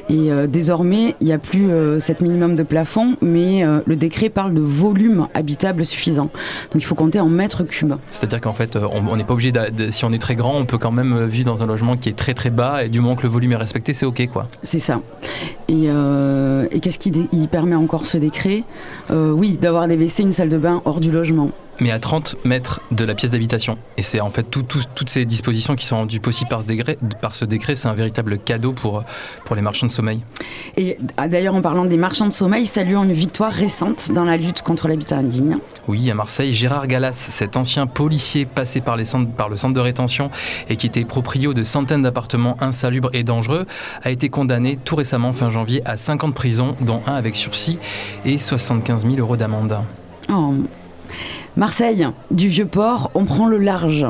Et 0.09 0.31
euh, 0.31 0.47
désormais, 0.47 1.17
il 1.21 1.27
n'y 1.27 1.33
a 1.33 1.39
plus 1.39 1.69
euh, 1.71 1.99
cette 1.99 2.21
minimum 2.21 2.55
de 2.55 2.63
plafond, 2.63 3.17
mais 3.21 3.65
euh, 3.65 3.81
le 3.87 3.97
décret 3.97 4.29
parle 4.29 4.55
de 4.55 4.61
volume 4.61 5.27
habitable 5.35 5.85
suffisant. 5.85 6.31
Donc 6.73 6.77
il 6.77 6.85
faut 6.85 6.95
compter 6.95 7.19
en 7.19 7.27
mètres 7.29 7.65
cubes. 7.65 7.95
c'est-à-dire 8.11 8.41
qu'en 8.41 8.53
fait, 8.53 8.77
on 8.77 9.17
n'est 9.17 9.25
pas 9.25 9.33
obligé, 9.35 9.51
de- 9.53 9.91
si 9.91 10.05
on 10.05 10.13
est 10.13 10.19
très 10.21 10.37
grand, 10.37 10.55
on 10.57 10.65
peut 10.65 10.79
quand 10.79 10.93
même 10.93 11.25
vivre 11.27 11.53
dans 11.53 11.63
un 11.63 11.67
logement 11.67 11.97
qui 11.97 12.09
est 12.09 12.17
très 12.17 12.35
très 12.35 12.51
bas 12.51 12.85
et 12.85 12.89
du 12.89 13.01
moment 13.01 13.17
que 13.17 13.23
le 13.25 13.29
volume 13.31 13.53
est 13.53 13.57
respecté, 13.57 13.93
c'est 13.93 14.07
ok 14.07 14.29
quoi. 14.33 14.47
C'est 14.63 14.79
ça. 14.79 15.01
Et, 15.69 15.85
euh, 15.89 16.67
et 16.71 16.81
qu'est-ce 16.81 16.99
qui 16.99 17.11
permet 17.51 17.77
encore 17.77 18.07
ce 18.07 18.19
décret? 18.19 18.65
Euh, 19.11 19.31
Oui, 19.33 19.59
d'avoir 19.61 19.87
des 19.89 19.97
WC, 19.97 20.23
une 20.23 20.33
salle 20.33 20.49
de 20.49 20.59
bain 20.59 20.83
hors 20.85 21.01
du 21.01 21.11
logement. 21.11 21.51
Mais 21.81 21.91
à 21.91 21.99
30 21.99 22.37
mètres 22.45 22.81
de 22.91 23.05
la 23.05 23.15
pièce 23.15 23.31
d'habitation. 23.31 23.79
Et 23.97 24.03
c'est 24.03 24.21
en 24.21 24.31
fait 24.31 24.43
tout- 24.45 24.63
tout- 24.63 24.83
toutes 24.95 25.11
ces 25.11 25.25
dispositions 25.25 25.75
qui 25.77 25.87
sont 25.87 25.97
rendues 25.97 26.21
possibles 26.21 26.51
par 26.51 26.63
ce 26.63 26.67
décret, 26.67 26.99
par 27.21 27.35
ce 27.35 27.45
décret 27.45 27.75
c'est 27.77 27.89
un 27.89 27.95
véritable 27.95 28.39
cadeau 28.39 28.73
pour, 28.73 29.05
pour 29.45 29.57
les 29.57 29.63
marchands 29.63 29.87
de 29.87 29.91
sommeil. 29.93 30.21
Et 30.77 30.97
ah, 31.17 31.29
d'ailleurs, 31.29 31.55
en 31.55 31.61
parlant 31.63 31.85
des 31.85 31.97
marchands 31.97 32.27
de 32.27 32.33
sommeil, 32.33 32.67
saluons 32.67 33.05
une 33.05 33.13
victoire 33.13 33.53
récente 33.53 34.13
dans 34.13 34.25
la 34.25 34.37
lutte 34.37 34.63
contre 34.63 34.89
l'habitat 34.89 35.17
indigne. 35.17 35.59
Oui, 35.89 36.11
à 36.11 36.15
Marseille, 36.15 36.55
Gérard 36.55 36.87
Gallas, 36.87 37.13
cet 37.13 37.57
ancien 37.57 37.87
policier 37.87 38.45
passé 38.47 38.81
par, 38.81 38.97
les 38.97 39.05
centres- 39.05 39.31
par 39.31 39.49
le 39.49 39.57
centre 39.57 39.75
de 39.75 39.81
rétention 39.81 40.31
et 40.69 40.77
qui 40.77 40.87
était 40.87 41.05
proprio 41.05 41.55
de 41.55 41.65
centaines 41.65 42.03
d'appartements 42.03 42.57
insalubres 42.61 43.11
et 43.13 43.23
dangereux, 43.25 43.67
a 44.03 44.11
été 44.11 44.29
condamné 44.29 44.79
tout 44.85 44.97
récemment, 44.97 45.33
fin 45.33 45.51
janvier, 45.51 45.83
à 45.85 45.97
5 45.97 46.25
ans 46.25 46.29
de 46.29 46.35
prison, 46.35 46.77
dont 46.81 47.03
un 47.07 47.15
avec 47.15 47.37
sursis 47.37 47.79
et 48.25 48.39
75 48.39 49.03
000 49.05 49.17
euros 49.17 49.37
d'amende. 49.37 49.79
Oh. 50.29 50.55
Marseille, 51.57 52.07
du 52.31 52.49
Vieux-Port, 52.49 53.11
on 53.15 53.25
prend 53.25 53.47
le 53.47 53.59
large. 53.59 54.07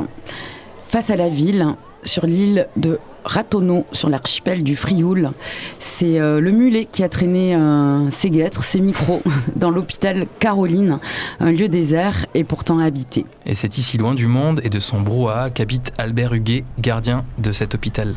Face 0.83 1.09
à 1.09 1.15
la 1.15 1.29
ville, 1.29 1.75
sur 2.03 2.25
l'île 2.25 2.67
de 2.77 2.99
Ratonneau, 3.23 3.85
sur 3.91 4.09
l'archipel 4.09 4.63
du 4.63 4.75
Frioul, 4.75 5.31
c'est 5.79 6.19
euh, 6.19 6.39
le 6.39 6.51
mulet 6.51 6.85
qui 6.85 7.03
a 7.03 7.09
traîné 7.09 7.55
euh, 7.55 8.09
ses 8.09 8.29
guêtres, 8.29 8.63
ses 8.63 8.79
micros, 8.79 9.21
dans 9.55 9.71
l'hôpital 9.71 10.25
Caroline, 10.39 10.99
un 11.39 11.51
lieu 11.51 11.67
désert 11.67 12.25
et 12.33 12.43
pourtant 12.43 12.79
habité. 12.79 13.25
Et 13.45 13.55
c'est 13.55 13.77
ici 13.77 13.97
loin 13.97 14.13
du 14.13 14.27
monde 14.27 14.61
et 14.63 14.69
de 14.69 14.79
son 14.79 15.01
brouhaha 15.01 15.49
qu'habite 15.49 15.91
Albert 15.97 16.33
Huguet, 16.33 16.63
gardien 16.79 17.23
de 17.37 17.51
cet 17.51 17.75
hôpital. 17.75 18.15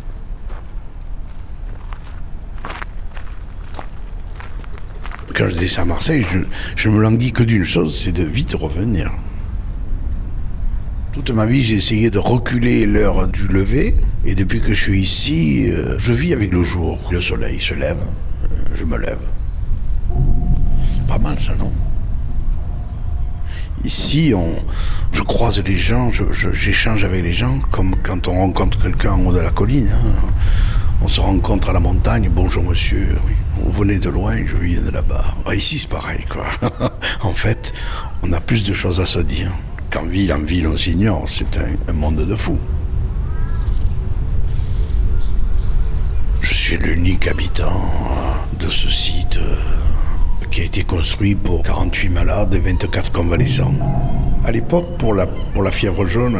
Quand 5.32 5.48
je 5.48 5.56
descends 5.56 5.82
à 5.82 5.86
Marseille, 5.86 6.24
je, 6.30 6.40
je 6.76 6.88
me 6.88 7.00
languis 7.00 7.32
que 7.32 7.42
d'une 7.42 7.64
chose, 7.64 7.98
c'est 7.98 8.12
de 8.12 8.24
vite 8.24 8.54
revenir. 8.54 9.10
Toute 11.12 11.30
ma 11.30 11.46
vie, 11.46 11.62
j'ai 11.62 11.76
essayé 11.76 12.10
de 12.10 12.18
reculer 12.18 12.86
l'heure 12.86 13.28
du 13.28 13.46
lever, 13.48 13.94
et 14.24 14.34
depuis 14.34 14.60
que 14.60 14.74
je 14.74 14.80
suis 14.80 15.00
ici, 15.00 15.68
euh, 15.70 15.96
je 15.98 16.12
vis 16.12 16.32
avec 16.32 16.52
le 16.52 16.62
jour. 16.62 16.98
Le 17.10 17.20
soleil 17.20 17.60
se 17.60 17.74
lève, 17.74 17.98
euh, 18.44 18.46
je 18.74 18.84
me 18.84 18.96
lève. 18.96 19.18
Pas 21.08 21.18
mal 21.18 21.38
ça, 21.38 21.54
non? 21.56 21.72
Ici, 23.84 24.32
on, 24.36 24.50
je 25.12 25.22
croise 25.22 25.62
les 25.62 25.76
gens, 25.76 26.10
j'échange 26.52 27.04
avec 27.04 27.22
les 27.22 27.32
gens, 27.32 27.58
comme 27.70 27.94
quand 28.02 28.28
on 28.28 28.32
rencontre 28.34 28.80
quelqu'un 28.82 29.12
en 29.12 29.26
haut 29.26 29.32
de 29.32 29.40
la 29.40 29.50
colline. 29.50 29.88
hein. 29.92 30.32
On 31.02 31.08
se 31.08 31.20
rencontre 31.20 31.70
à 31.70 31.72
la 31.72 31.80
montagne, 31.80 32.30
bonjour 32.34 32.62
monsieur. 32.64 33.08
Vous 33.64 33.72
venez 33.72 33.98
de 33.98 34.10
loin, 34.10 34.36
je 34.46 34.56
viens 34.56 34.82
de 34.82 34.90
là-bas. 34.90 35.34
Ah, 35.46 35.54
ici 35.54 35.78
c'est 35.78 35.88
pareil, 35.88 36.24
quoi. 36.28 36.46
en 37.22 37.32
fait, 37.32 37.72
on 38.22 38.32
a 38.32 38.40
plus 38.40 38.62
de 38.62 38.74
choses 38.74 39.00
à 39.00 39.06
se 39.06 39.20
dire. 39.20 39.50
Qu'en 39.90 40.04
ville, 40.04 40.32
en 40.32 40.40
ville, 40.40 40.66
on 40.66 40.76
s'ignore, 40.76 41.24
c'est 41.28 41.56
un, 41.56 41.90
un 41.90 41.92
monde 41.92 42.26
de 42.26 42.36
fous. 42.36 42.58
Je 46.42 46.52
suis 46.52 46.76
l'unique 46.76 47.26
habitant 47.26 47.64
euh, 47.72 48.64
de 48.64 48.70
ce 48.70 48.90
site 48.90 49.38
euh, 49.38 49.56
qui 50.50 50.60
a 50.60 50.64
été 50.64 50.82
construit 50.84 51.34
pour 51.34 51.62
48 51.62 52.08
malades 52.10 52.54
et 52.54 52.58
24 52.60 53.12
convalescents. 53.12 53.74
À 54.44 54.52
l'époque, 54.52 54.98
pour 54.98 55.14
la, 55.14 55.26
pour 55.26 55.62
la 55.62 55.70
fièvre 55.70 56.04
jaune, 56.04 56.38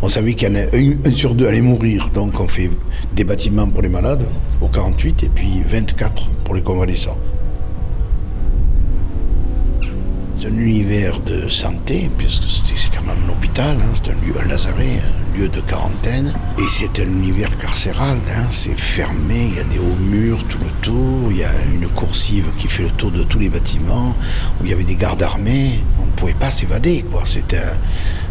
on 0.00 0.08
savait 0.08 0.32
qu'il 0.32 0.56
un, 0.56 1.10
sur 1.10 1.34
deux 1.34 1.46
allait 1.46 1.60
mourir. 1.60 2.08
Donc 2.14 2.40
on 2.40 2.48
fait 2.48 2.70
des 3.12 3.24
bâtiments 3.24 3.68
pour 3.68 3.82
les 3.82 3.88
malades 3.90 4.24
au 4.62 4.68
48 4.68 5.24
et 5.24 5.28
puis 5.28 5.62
24 5.66 6.30
pour 6.42 6.54
les 6.54 6.62
convalescents. 6.62 7.18
C'est 10.40 10.48
un 10.48 10.58
univers 10.58 11.20
de 11.20 11.48
santé, 11.48 12.08
puisque 12.16 12.44
c'est 12.44 12.90
quand 12.94 13.02
même 13.02 13.16
un 13.28 13.32
hôpital, 13.32 13.76
hein, 13.78 13.92
c'est 13.94 14.10
un 14.10 14.42
un 14.42 14.48
lazaret, 14.48 15.00
un 15.00 15.23
lieu 15.36 15.48
de 15.48 15.60
quarantaine. 15.60 16.32
Et 16.58 16.68
c'est 16.68 17.00
un 17.00 17.04
univers 17.06 17.56
carcéral, 17.58 18.18
hein, 18.36 18.46
c'est 18.50 18.78
fermé, 18.78 19.48
il 19.50 19.56
y 19.56 19.60
a 19.60 19.64
des 19.64 19.78
hauts 19.78 19.96
murs 20.00 20.44
tout 20.48 20.58
le 20.58 20.70
tour, 20.82 21.30
il 21.30 21.38
y 21.38 21.44
a 21.44 21.50
une 21.72 21.88
coursive 21.88 22.46
qui 22.56 22.68
fait 22.68 22.84
le 22.84 22.90
tour 22.90 23.10
de 23.10 23.22
tous 23.24 23.38
les 23.38 23.48
bâtiments, 23.48 24.14
où 24.60 24.64
il 24.64 24.70
y 24.70 24.72
avait 24.72 24.84
des 24.84 24.94
gardes 24.94 25.22
armés, 25.22 25.80
on 26.00 26.06
ne 26.06 26.10
pouvait 26.12 26.34
pas 26.34 26.50
s'évader, 26.50 27.04
quoi. 27.10 27.22
C'est 27.24 27.54
un- 27.54 27.78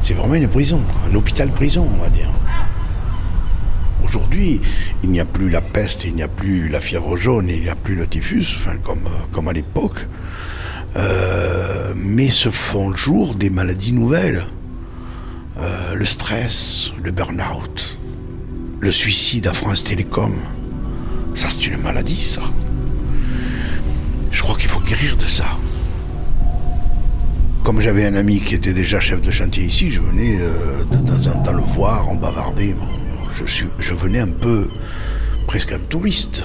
c'est 0.01 0.13
vraiment 0.13 0.36
une 0.36 0.48
prison, 0.50 0.81
un 1.10 1.13
hôpital-prison, 1.15 1.88
on 1.93 2.01
va 2.01 2.10
dire. 2.10 2.31
Aujourd'hui, 4.03 4.62
il 5.03 5.10
n'y 5.12 5.19
a 5.19 5.25
plus 5.25 5.50
la 5.50 5.62
peste, 5.62 6.03
il 6.05 6.13
n'y 6.15 6.24
a 6.24 6.27
plus 6.27 6.67
la 6.67 6.79
fièvre 6.81 7.15
jaune, 7.17 7.48
il 7.50 7.62
n'y 7.62 7.69
a 7.69 7.75
plus 7.75 7.95
le 7.95 8.05
typhus, 8.07 8.45
enfin, 8.60 8.75
comme, 8.83 9.05
euh, 9.07 9.25
comme 9.31 9.48
à 9.48 9.53
l'époque. 9.53 10.07
Euh, 10.95 11.93
mais 11.95 12.29
se 12.29 12.50
font 12.50 12.93
jour 12.95 13.33
des 13.33 13.50
maladies 13.50 13.93
nouvelles. 13.93 14.43
Euh, 15.57 15.93
le 15.93 16.05
stress, 16.05 16.91
le 17.03 17.12
burn-out, 17.12 17.98
le 18.79 18.91
suicide 18.91 19.48
à 19.48 19.53
France 19.53 19.83
Télécom. 19.83 20.33
Ça, 21.36 21.48
c'est 21.50 21.67
une 21.67 21.81
maladie, 21.81 22.19
ça. 22.22 22.41
Je 24.31 24.41
crois 24.41 24.55
qu'il 24.57 24.69
faut 24.69 24.79
guérir 24.79 25.15
de 25.17 25.25
ça. 25.25 25.45
comme 27.63 27.79
j'avais 27.79 28.05
un 28.05 28.15
ami 28.15 28.41
qui 28.41 28.55
était 28.55 28.74
déjà 28.74 29.00
chef 29.00 29.22
de 29.22 29.31
chantier 29.31 29.63
ici, 29.63 29.89
je 29.89 30.01
venais 30.01 30.38
euh, 30.39 30.83
de 30.91 30.98
temps 30.98 31.31
en 31.31 31.43
temps 31.43 31.53
le 31.53 31.63
voir, 31.75 32.07
je, 33.31 33.45
suis, 33.45 33.67
je 33.79 33.93
venais 33.93 34.19
un 34.19 34.31
peu, 34.31 34.69
presque 35.48 35.72
un 35.72 35.79
touriste. 35.79 36.43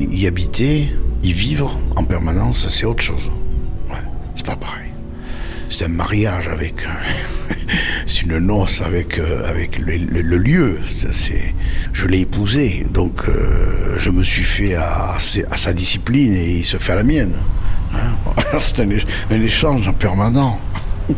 Y 0.00 0.26
habiter, 0.26 0.92
y 1.22 1.32
vivre 1.32 1.78
en 1.94 2.04
permanence, 2.04 2.68
c'est 2.68 2.84
autre 2.84 3.02
chose. 3.02 3.30
Ouais, 3.88 4.02
c'est 4.34 4.44
pas 4.44 4.56
pareil. 4.56 4.90
C'est 5.70 5.84
un 5.84 5.88
mariage 5.88 6.48
avec. 6.48 6.84
c'est 8.06 8.22
une 8.22 8.38
noce 8.38 8.80
avec, 8.82 9.18
euh, 9.18 9.48
avec 9.48 9.78
le, 9.78 10.36
lieu. 10.36 10.78
C'est- 11.12 11.54
je 11.92 12.06
l'ai 12.06 12.20
épousé, 12.20 12.86
donc 12.92 13.22
euh, 13.28 13.96
je 13.98 14.10
me 14.10 14.22
suis 14.22 14.42
fait 14.44 14.74
à, 14.74 15.16
sa 15.18 15.72
discipline 15.72 16.32
et 16.34 16.56
il 16.58 16.64
se 16.64 16.76
fait 16.76 16.92
à 16.92 16.96
la 16.96 17.02
mienne. 17.04 17.32
Hein 17.94 18.16
c'est 18.58 18.80
un, 18.80 18.88
éch- 18.88 19.06
un 19.30 19.40
échange 19.40 19.86
en 19.88 19.92
permanent. 19.92 20.58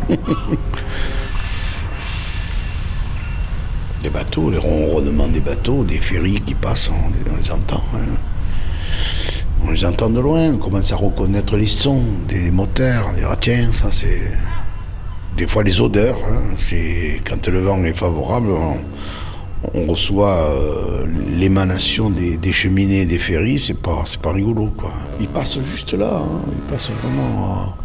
les 4.03 4.09
bateaux, 4.09 4.49
les 4.49 4.57
ronronnements 4.57 5.27
des 5.27 5.39
bateaux, 5.39 5.83
des 5.83 5.97
ferries 5.97 6.41
qui 6.41 6.53
passent, 6.53 6.89
on, 6.89 7.09
les- 7.09 7.31
on 7.31 7.37
les 7.41 7.51
entend. 7.51 7.83
hein. 7.95 7.99
On 9.65 9.71
les 9.71 9.85
entend 9.85 10.09
de 10.11 10.19
loin, 10.19 10.53
on 10.53 10.57
commence 10.59 10.91
à 10.93 10.95
reconnaître 10.95 11.57
les 11.57 11.65
sons 11.67 12.03
des 12.27 12.51
moteurs. 12.51 13.07
On 13.09 13.13
dit, 13.17 13.23
ah 13.27 13.35
tiens, 13.39 13.69
ça 13.71 13.89
c'est. 13.91 14.21
Des 15.37 15.45
fois 15.45 15.61
les 15.61 15.81
odeurs, 15.81 16.17
hein, 16.27 16.55
c'est 16.57 17.21
quand 17.23 17.47
le 17.47 17.59
vent 17.59 17.83
est 17.83 17.93
favorable, 17.93 18.49
on, 19.73 19.85
reçoit 19.85 20.35
euh, 20.35 21.05
l'émanation 21.29 22.09
des, 22.09 22.37
des 22.37 22.51
cheminées 22.51 23.05
des 23.05 23.19
ferries, 23.19 23.59
c'est 23.59 23.79
pas, 23.79 24.03
pas 24.23 24.31
rigolo 24.31 24.73
quoi. 24.75 24.91
Ils 25.19 25.27
passent 25.27 25.59
juste 25.61 25.93
là, 25.93 26.23
hein, 26.23 26.41
ils 26.51 26.71
passent 26.71 26.89
vraiment 26.89 27.75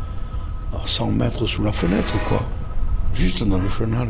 à, 0.73 0.79
à 0.79 0.87
100 0.87 1.11
mètres 1.11 1.45
sous 1.45 1.63
la 1.63 1.73
fenêtre 1.73 2.15
quoi, 2.27 2.43
juste 3.13 3.43
dans 3.45 3.59
le 3.59 3.69
chenal. 3.69 4.09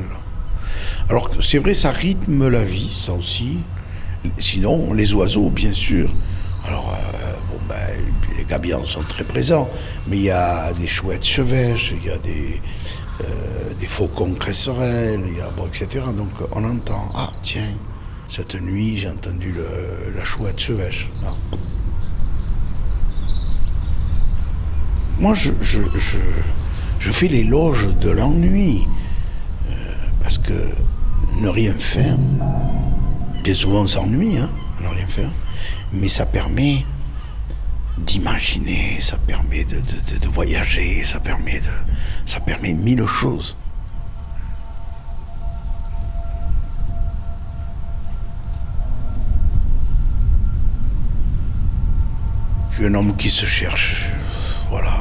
Alors 1.09 1.29
c'est 1.41 1.59
vrai, 1.59 1.75
ça 1.75 1.91
rythme 1.91 2.49
la 2.49 2.63
vie, 2.63 2.93
ça 2.93 3.13
aussi. 3.13 3.59
Sinon, 4.39 4.93
les 4.95 5.15
oiseaux, 5.15 5.51
bien 5.51 5.73
sûr. 5.73 6.09
Alors, 6.65 6.95
euh, 6.97 7.33
bon, 7.51 7.59
ben, 7.69 7.99
les 8.39 8.45
gabions 8.45 8.85
sont 8.85 9.03
très 9.03 9.25
présents, 9.25 9.69
mais 10.07 10.17
il 10.17 10.23
y 10.23 10.31
a 10.31 10.73
des 10.75 10.87
chouettes 10.87 11.25
chevêches, 11.25 11.95
il 12.01 12.09
y 12.09 12.11
a 12.11 12.19
des, 12.19 12.61
euh, 13.21 13.25
des 13.79 13.87
faucons 13.87 14.35
cresserelles, 14.35 15.23
etc. 15.69 16.07
Donc, 16.17 16.31
on 16.53 16.65
entend, 16.65 17.11
ah, 17.15 17.31
tiens, 17.43 17.69
cette 18.29 18.61
nuit, 18.61 18.99
j'ai 18.99 19.09
entendu 19.09 19.55
la 20.15 20.25
chouette 20.25 20.59
chevêche. 20.59 21.11
Moi, 25.19 25.35
je, 25.35 25.51
je, 25.61 25.83
je, 25.95 26.19
je 26.99 27.11
fais 27.13 27.29
l'éloge 27.29 27.89
de 27.99 28.11
l'ennui. 28.11 28.87
Euh, 29.71 29.75
parce 30.23 30.39
que 30.39 30.53
ne 31.41 31.49
rien 31.49 31.73
faire, 31.73 32.17
bien 33.43 33.55
souvent 33.55 33.83
on 33.83 33.87
s'ennuie, 33.87 34.39
hein, 34.39 34.49
ne 34.81 34.89
rien 34.89 35.07
faire, 35.07 35.31
mais 35.93 36.09
ça 36.09 36.27
permet 36.27 36.85
d'imaginer, 38.03 39.01
ça 39.01 39.17
permet 39.17 39.65
de, 39.65 39.77
de- 39.81 40.29
voyager, 40.29 41.03
ça 41.05 41.21
permet, 41.21 41.61
de, 41.61 41.71
ça 42.27 42.41
permet 42.41 42.73
mille 42.73 43.07
choses. 43.07 43.57
Je 52.71 52.77
suis 52.77 52.87
un 52.87 52.95
homme 52.95 53.15
qui 53.17 53.31
se 53.31 53.45
cherche, 53.47 54.07
voilà, 54.71 54.95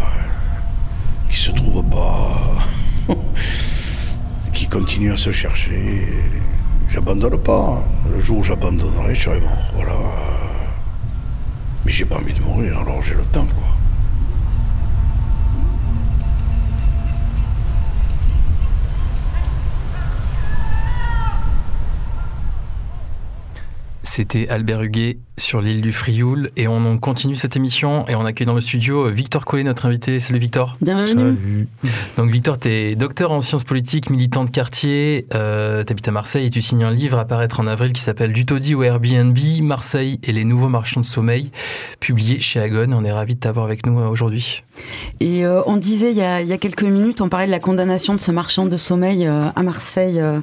qui 1.30 1.38
se 1.38 1.52
trouve 1.52 1.84
pas, 1.86 2.58
qui 4.54 4.68
continue 4.68 5.12
à 5.14 5.18
se 5.18 5.32
chercher. 5.32 6.08
J'abandonne 6.90 7.38
pas. 7.42 7.82
Le 8.14 8.20
jour 8.20 8.40
où 8.40 8.44
j'abandonnerai, 8.44 9.16
je 9.16 9.22
serai 9.24 9.40
mort. 9.40 9.72
Voilà. 9.74 9.94
Mais 11.86 11.92
j'ai 11.92 12.06
pas 12.06 12.16
envie 12.16 12.34
de 12.34 12.42
mourir, 12.42 12.80
alors 12.80 13.02
j'ai 13.02 13.16
le 13.16 13.24
temps, 13.24 13.46
quoi. 13.46 13.81
C'était 24.14 24.50
Albert 24.50 24.82
Huguet 24.82 25.20
sur 25.38 25.62
l'île 25.62 25.80
du 25.80 25.94
Frioul 25.94 26.52
et 26.58 26.68
on 26.68 26.98
continue 26.98 27.38
cette 27.38 27.56
émission 27.56 28.06
et 28.10 28.16
on 28.16 28.26
accueille 28.26 28.46
dans 28.46 28.54
le 28.54 28.60
studio 28.60 29.08
Victor 29.08 29.46
Collet, 29.46 29.64
notre 29.64 29.86
invité. 29.86 30.20
Salut 30.20 30.38
Victor. 30.38 30.76
Bienvenue. 30.82 31.66
Donc 32.18 32.30
Victor, 32.30 32.60
tu 32.60 32.68
es 32.68 32.96
docteur 32.96 33.32
en 33.32 33.40
sciences 33.40 33.64
politiques, 33.64 34.10
militant 34.10 34.44
de 34.44 34.50
quartier, 34.50 35.28
euh, 35.34 35.86
tu 35.86 35.94
habites 35.94 36.10
à 36.10 36.12
Marseille 36.12 36.48
et 36.48 36.50
tu 36.50 36.62
signes 36.62 36.84
un 36.84 36.92
livre 36.92 37.20
à 37.20 37.24
paraître 37.24 37.62
en 37.62 37.68
avril 37.68 37.94
qui 37.94 38.02
s'appelle 38.02 38.34
Du 38.34 38.46
taudis 38.46 38.76
au 38.76 38.84
Airbnb, 38.84 39.38
Marseille 39.62 40.20
et 40.24 40.34
les 40.34 40.44
nouveaux 40.44 40.68
marchands 40.68 41.00
de 41.00 41.06
sommeil, 41.06 41.50
publié 42.02 42.42
chez 42.42 42.60
Agone. 42.60 42.94
On 42.94 43.06
est 43.06 43.14
ravis 43.14 43.36
de 43.36 43.40
t'avoir 43.40 43.64
avec 43.64 43.86
nous 43.86 43.98
euh, 43.98 44.10
aujourd'hui. 44.10 44.62
Et 45.20 45.46
euh, 45.46 45.62
on 45.66 45.78
disait 45.78 46.12
il 46.12 46.18
y, 46.18 46.22
a, 46.22 46.42
il 46.42 46.48
y 46.48 46.54
a 46.54 46.58
quelques 46.58 46.84
minutes, 46.84 47.22
on 47.22 47.30
parlait 47.30 47.46
de 47.46 47.52
la 47.52 47.60
condamnation 47.60 48.16
de 48.16 48.20
ce 48.20 48.32
marchand 48.32 48.66
de 48.66 48.78
sommeil 48.78 49.28
euh, 49.28 49.50
à 49.56 49.64
Marseille, 49.64 50.20
euh, 50.20 50.40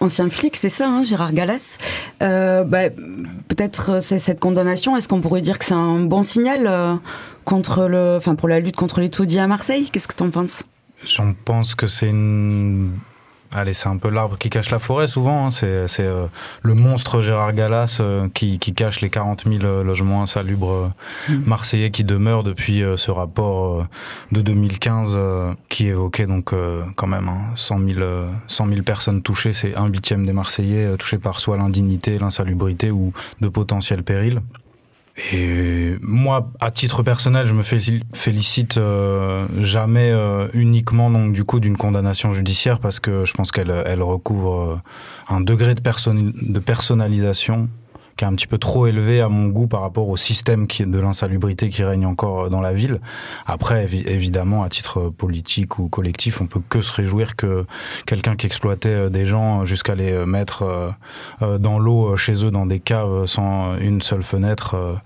ancien 0.00 0.28
flic, 0.28 0.56
c'est 0.56 0.68
ça, 0.68 0.88
hein, 0.88 1.02
Gérard 1.02 1.32
Gallas. 1.32 1.78
Euh, 2.22 2.64
bah, 2.64 2.90
Peut-être 3.48 3.90
euh, 3.90 4.00
c'est 4.00 4.18
cette 4.18 4.40
condamnation, 4.40 4.96
est-ce 4.96 5.08
qu'on 5.08 5.20
pourrait 5.20 5.42
dire 5.42 5.58
que 5.58 5.64
c'est 5.64 5.74
un 5.74 6.00
bon 6.00 6.22
signal 6.22 6.66
euh, 6.66 6.94
contre 7.44 7.86
le, 7.86 8.16
enfin, 8.16 8.34
pour 8.34 8.48
la 8.48 8.60
lutte 8.60 8.76
contre 8.76 9.00
les 9.00 9.10
taudis 9.10 9.38
à 9.38 9.46
Marseille? 9.46 9.88
Qu'est-ce 9.92 10.08
que 10.08 10.16
tu 10.16 10.22
en 10.22 10.30
penses? 10.30 10.62
J'en 11.04 11.34
pense 11.44 11.74
que 11.74 11.86
c'est 11.86 12.08
une. 12.08 12.92
Allez, 13.56 13.72
c'est 13.72 13.88
un 13.88 13.98
peu 13.98 14.08
l'arbre 14.10 14.36
qui 14.36 14.50
cache 14.50 14.70
la 14.70 14.80
forêt 14.80 15.06
souvent. 15.06 15.46
hein. 15.46 15.50
C'est 15.52 15.86
c'est, 15.86 16.02
euh, 16.02 16.26
le 16.62 16.74
monstre 16.74 17.22
Gérard 17.22 17.52
Gallas 17.52 17.98
euh, 18.00 18.28
qui, 18.34 18.58
qui 18.58 18.74
cache 18.74 19.00
les 19.00 19.10
40 19.10 19.44
000 19.46 19.62
euh, 19.64 19.84
logements 19.84 20.22
insalubres 20.22 20.72
euh, 20.72 20.88
Mm. 21.28 21.42
marseillais 21.46 21.90
qui 21.92 22.02
demeurent 22.04 22.42
depuis 22.42 22.82
euh, 22.82 22.96
ce 22.96 23.10
rapport 23.12 23.86
de 24.32 24.40
2015 24.40 25.12
euh, 25.14 25.52
qui 25.68 25.86
évoquait 25.86 26.26
donc 26.26 26.52
euh, 26.52 26.82
quand 26.96 27.06
même 27.06 27.28
hein, 27.28 27.52
100, 27.54 27.78
000, 27.78 28.00
euh, 28.00 28.26
100 28.48 28.66
000 28.68 28.82
personnes 28.82 29.22
touchées. 29.22 29.52
C'est 29.52 29.76
un 29.76 29.86
huitième 29.86 30.26
des 30.26 30.32
Marseillais 30.32 30.84
euh, 30.86 30.96
touchés 30.96 31.18
par 31.18 31.38
soit 31.38 31.56
l'indignité, 31.56 32.18
l'insalubrité 32.18 32.90
ou 32.90 33.12
de 33.40 33.48
potentiels 33.48 34.02
périls. 34.02 34.40
Et 35.32 35.94
moi, 36.02 36.50
à 36.60 36.72
titre 36.72 37.02
personnel, 37.04 37.46
je 37.46 37.52
me 37.52 37.62
félici- 37.62 38.02
félicite 38.14 38.78
euh, 38.78 39.46
jamais 39.60 40.10
euh, 40.10 40.48
uniquement 40.54 41.08
donc 41.08 41.32
du 41.32 41.44
coup 41.44 41.60
d'une 41.60 41.76
condamnation 41.76 42.32
judiciaire 42.32 42.80
parce 42.80 42.98
que 42.98 43.24
je 43.24 43.32
pense 43.32 43.52
qu'elle 43.52 43.70
elle 43.86 44.02
recouvre 44.02 44.60
euh, 44.60 45.34
un 45.34 45.40
degré 45.40 45.76
de, 45.76 45.82
de 46.52 46.58
personnalisation 46.58 47.68
qui 48.16 48.24
est 48.24 48.28
un 48.28 48.34
petit 48.34 48.46
peu 48.46 48.58
trop 48.58 48.86
élevé 48.86 49.20
à 49.20 49.28
mon 49.28 49.48
goût 49.48 49.66
par 49.66 49.80
rapport 49.80 50.08
au 50.08 50.16
système 50.16 50.66
de 50.66 50.98
l'insalubrité 50.98 51.68
qui 51.68 51.82
règne 51.82 52.06
encore 52.06 52.44
euh, 52.44 52.48
dans 52.48 52.60
la 52.60 52.72
ville. 52.72 53.00
Après, 53.46 53.86
évi- 53.86 54.06
évidemment, 54.06 54.62
à 54.62 54.68
titre 54.68 55.08
politique 55.08 55.78
ou 55.78 55.88
collectif, 55.88 56.40
on 56.40 56.46
peut 56.46 56.60
que 56.68 56.80
se 56.80 56.92
réjouir 56.92 57.36
que 57.36 57.66
quelqu'un 58.06 58.36
qui 58.36 58.46
exploitait 58.46 58.88
euh, 58.88 59.08
des 59.08 59.26
gens 59.26 59.64
jusqu'à 59.64 59.94
les 59.94 60.12
euh, 60.12 60.26
mettre 60.26 60.94
dans 61.40 61.78
l'eau 61.78 62.16
chez 62.16 62.44
eux 62.44 62.50
dans 62.50 62.66
des 62.66 62.80
caves 62.80 63.26
sans 63.26 63.76
une 63.78 64.02
seule 64.02 64.22
fenêtre 64.22 65.00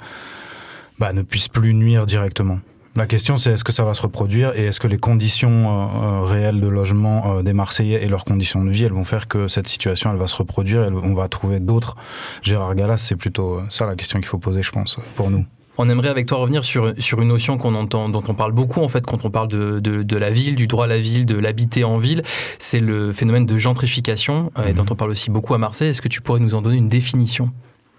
bah, 0.98 1.12
ne 1.12 1.22
puisse 1.22 1.48
plus 1.48 1.74
nuire 1.74 2.06
directement. 2.06 2.58
La 2.96 3.06
question, 3.06 3.36
c'est 3.36 3.52
est-ce 3.52 3.64
que 3.64 3.72
ça 3.72 3.84
va 3.84 3.94
se 3.94 4.02
reproduire 4.02 4.56
et 4.56 4.66
est-ce 4.66 4.80
que 4.80 4.88
les 4.88 4.98
conditions 4.98 5.50
euh, 5.50 5.86
euh, 6.02 6.20
réelles 6.22 6.60
de 6.60 6.68
logement 6.68 7.36
euh, 7.38 7.42
des 7.42 7.52
Marseillais 7.52 8.02
et 8.02 8.08
leurs 8.08 8.24
conditions 8.24 8.64
de 8.64 8.70
vie, 8.70 8.84
elles 8.84 8.92
vont 8.92 9.04
faire 9.04 9.28
que 9.28 9.46
cette 9.46 9.68
situation, 9.68 10.10
elle 10.10 10.18
va 10.18 10.26
se 10.26 10.36
reproduire 10.36 10.84
et 10.84 10.88
on 10.88 11.14
va 11.14 11.28
trouver 11.28 11.60
d'autres. 11.60 11.96
Gérard 12.42 12.74
Gallas, 12.74 12.98
c'est 12.98 13.16
plutôt 13.16 13.60
ça 13.70 13.86
la 13.86 13.94
question 13.94 14.18
qu'il 14.18 14.28
faut 14.28 14.38
poser, 14.38 14.62
je 14.62 14.72
pense, 14.72 14.98
pour 15.14 15.30
nous. 15.30 15.44
On 15.80 15.88
aimerait 15.88 16.08
avec 16.08 16.26
toi 16.26 16.38
revenir 16.38 16.64
sur, 16.64 16.92
sur 16.98 17.22
une 17.22 17.28
notion 17.28 17.56
qu'on 17.56 17.76
entend, 17.76 18.08
dont 18.08 18.24
on 18.26 18.34
parle 18.34 18.50
beaucoup 18.50 18.82
en 18.82 18.88
fait 18.88 19.06
quand 19.06 19.24
on 19.24 19.30
parle 19.30 19.46
de, 19.46 19.78
de, 19.78 20.02
de 20.02 20.16
la 20.16 20.28
ville, 20.28 20.56
du 20.56 20.66
droit 20.66 20.86
à 20.86 20.88
la 20.88 21.00
ville, 21.00 21.24
de 21.24 21.36
l'habiter 21.36 21.84
en 21.84 21.98
ville. 21.98 22.24
C'est 22.58 22.80
le 22.80 23.12
phénomène 23.12 23.46
de 23.46 23.58
gentrification 23.58 24.50
euh, 24.58 24.66
et 24.66 24.72
dont 24.72 24.86
on 24.90 24.96
parle 24.96 25.12
aussi 25.12 25.30
beaucoup 25.30 25.54
à 25.54 25.58
Marseille. 25.58 25.90
Est-ce 25.90 26.02
que 26.02 26.08
tu 26.08 26.20
pourrais 26.20 26.40
nous 26.40 26.56
en 26.56 26.62
donner 26.62 26.78
une 26.78 26.88
définition? 26.88 27.52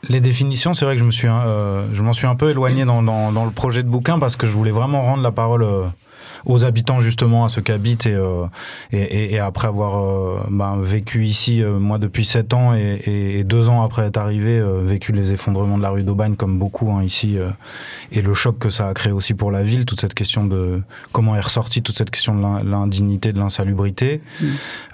Les 0.08 0.22
définitions, 0.22 0.74
c'est 0.74 0.86
vrai 0.86 0.96
que 0.96 1.02
je 1.02 1.06
me 1.06 1.12
suis, 1.12 1.28
euh, 1.28 1.94
je 1.94 2.02
m'en 2.02 2.14
suis 2.14 2.26
un 2.26 2.36
peu 2.36 2.50
éloigné 2.50 2.86
dans, 2.86 3.04
dans, 3.04 3.32
dans 3.34 3.44
le 3.46 3.52
projet 3.52 3.84
de 3.84 3.90
bouquin 3.90 4.18
parce 4.18 4.38
que 4.38 4.48
je 4.48 4.52
voulais 4.54 4.72
vraiment 4.72 5.02
rendre 5.02 5.22
la 5.24 5.32
parole 5.32 5.64
euh, 5.64 5.88
aux 6.46 6.64
habitants 6.66 7.00
justement, 7.00 7.46
à 7.46 7.50
ceux 7.50 7.62
qui 7.62 7.72
habitent 7.72 8.06
et, 8.06 8.14
euh, 8.14 8.46
et, 8.92 8.98
et, 9.02 9.34
et 9.34 9.40
après 9.40 9.68
avoir 9.68 10.46
ben, 10.50 10.78
vécu 10.82 11.26
ici, 11.26 11.62
euh, 11.64 11.80
moi 11.80 11.98
depuis 11.98 12.26
7 12.26 12.54
ans 12.54 12.74
et, 12.76 13.02
et, 13.40 13.44
deux 13.44 13.70
ans 13.70 13.84
après 13.84 14.04
être 14.04 14.18
arrivé, 14.18 14.60
euh, 14.60 14.82
vécu 14.84 15.12
les 15.12 15.32
effondrements 15.32 15.78
de 15.78 15.84
la 15.84 15.90
rue 15.90 16.04
d'Aubagne 16.04 16.36
comme 16.36 16.58
beaucoup 16.60 16.92
hein, 16.92 17.04
ici 17.04 17.38
euh, 17.38 17.50
et 18.12 18.22
le 18.22 18.34
choc 18.34 18.58
que 18.60 18.70
ça 18.70 18.90
a 18.90 18.94
créé 18.94 19.12
aussi 19.12 19.34
pour 19.34 19.52
la 19.52 19.64
ville, 19.64 19.86
toute 19.86 20.00
cette 20.02 20.14
question 20.14 20.46
de 20.46 20.82
comment 21.12 21.36
est 21.36 21.40
ressortie 21.42 21.82
toute 21.82 21.98
cette 21.98 22.10
question 22.12 22.36
de 22.36 22.42
l'in- 22.42 22.64
l'indignité, 22.64 23.34
de 23.34 23.40
l'insalubrité. 23.40 24.22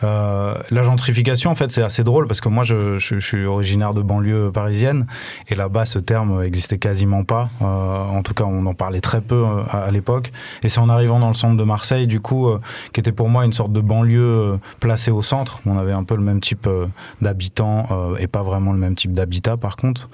Euh, 0.04 0.54
la 0.72 0.84
gentrification, 0.84 1.52
en 1.52 1.56
fait, 1.56 1.72
c'est 1.72 1.84
assez 1.84 2.04
drôle 2.04 2.28
parce 2.28 2.42
que 2.42 2.50
moi, 2.50 2.64
je, 2.64 2.98
je- 2.98 3.16
je 3.20 3.26
suis 3.26 3.46
originaire 3.46 3.94
de 3.94 4.02
banlieue 4.02 4.52
parisienne 4.52 5.06
et 5.48 5.56
là-bas, 5.56 5.86
ce 5.86 6.00
terme 6.00 6.44
existait 6.44 6.78
quasiment 6.78 7.24
pas. 7.24 7.50
Euh, 7.62 7.66
en 7.66 8.22
tout 8.24 8.34
cas, 8.34 8.44
on 8.46 8.66
en 8.66 8.74
parlait 8.74 9.02
très 9.02 9.22
peu 9.22 9.46
à, 9.72 9.80
à 9.84 9.92
l'époque. 9.92 10.32
Et 10.64 10.70
c'est 10.70 10.80
en 10.80 10.90
arrivant 10.90 11.20
dans 11.20 11.28
le 11.30 11.35
centre 11.36 11.58
de 11.58 11.64
Marseille, 11.64 12.08
du 12.08 12.20
coup, 12.20 12.48
euh, 12.48 12.60
qui 12.94 13.00
était 13.00 13.12
pour 13.12 13.30
moi 13.30 13.46
une 13.46 13.54
sorte 13.54 13.72
de 13.72 13.82
banlieue 13.82 14.22
euh, 14.22 14.58
placée 14.80 15.12
au 15.12 15.22
centre. 15.22 15.60
On 15.66 15.78
avait 15.78 15.94
un 15.94 16.04
peu 16.04 16.16
le 16.16 16.24
même 16.24 16.40
type 16.40 16.68
euh, 16.68 16.88
d'habitants 17.22 17.88
et 18.20 18.28
pas 18.28 18.44
vraiment 18.44 18.72
le 18.72 18.80
même 18.80 18.96
type 18.96 19.14
d'habitat, 19.14 19.58
par 19.58 19.76
contre, 19.76 20.10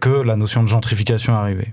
que 0.00 0.22
la 0.22 0.36
notion 0.36 0.62
de 0.62 0.68
gentrification 0.68 1.34
arrivée. 1.34 1.72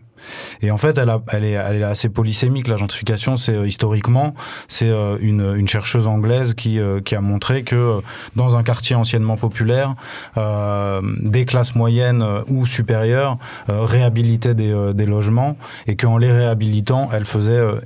Et 0.62 0.72
en 0.72 0.78
fait, 0.78 0.98
elle, 0.98 1.44
est, 1.44 1.56
assez 1.84 2.10
polysémique. 2.10 2.68
La 2.68 2.78
gentrification, 2.78 3.38
c'est 3.38 3.68
historiquement, 3.68 4.34
c'est 4.68 4.92
une, 5.20 5.68
chercheuse 5.68 6.08
anglaise 6.08 6.54
qui, 6.54 6.80
a 6.80 7.22
montré 7.22 7.64
que 7.64 8.02
dans 8.36 8.56
un 8.56 8.64
quartier 8.64 8.96
anciennement 8.96 9.38
populaire, 9.38 9.96
des 10.36 11.46
classes 11.46 11.76
moyennes 11.76 12.26
ou 12.48 12.66
supérieures 12.66 13.38
réhabilitaient 13.68 14.56
des, 14.56 14.94
des 14.94 15.06
logements 15.06 15.58
et 15.88 15.96
qu'en 15.96 16.18
les 16.18 16.32
réhabilitant, 16.32 17.10
elle 17.12 17.26
faisait 17.26 17.52
euh, 17.52 17.80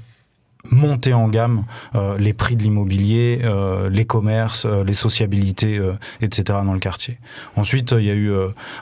monter 0.72 1.14
en 1.14 1.28
gamme 1.28 1.66
euh, 1.96 2.18
les 2.18 2.34
prix 2.34 2.56
de 2.56 2.64
l'immobilier, 2.64 3.42
euh, 3.44 3.90
les 3.90 4.06
commerces, 4.06 4.66
euh, 4.66 4.84
les 4.84 4.94
sociabilités, 4.94 5.80
etc. 6.22 6.60
dans 6.64 6.74
le 6.74 6.80
quartier. 6.80 7.18
Ensuite, 7.56 7.94
il 7.98 8.06
y 8.06 8.12
a 8.12 8.16
eu, 8.16 8.32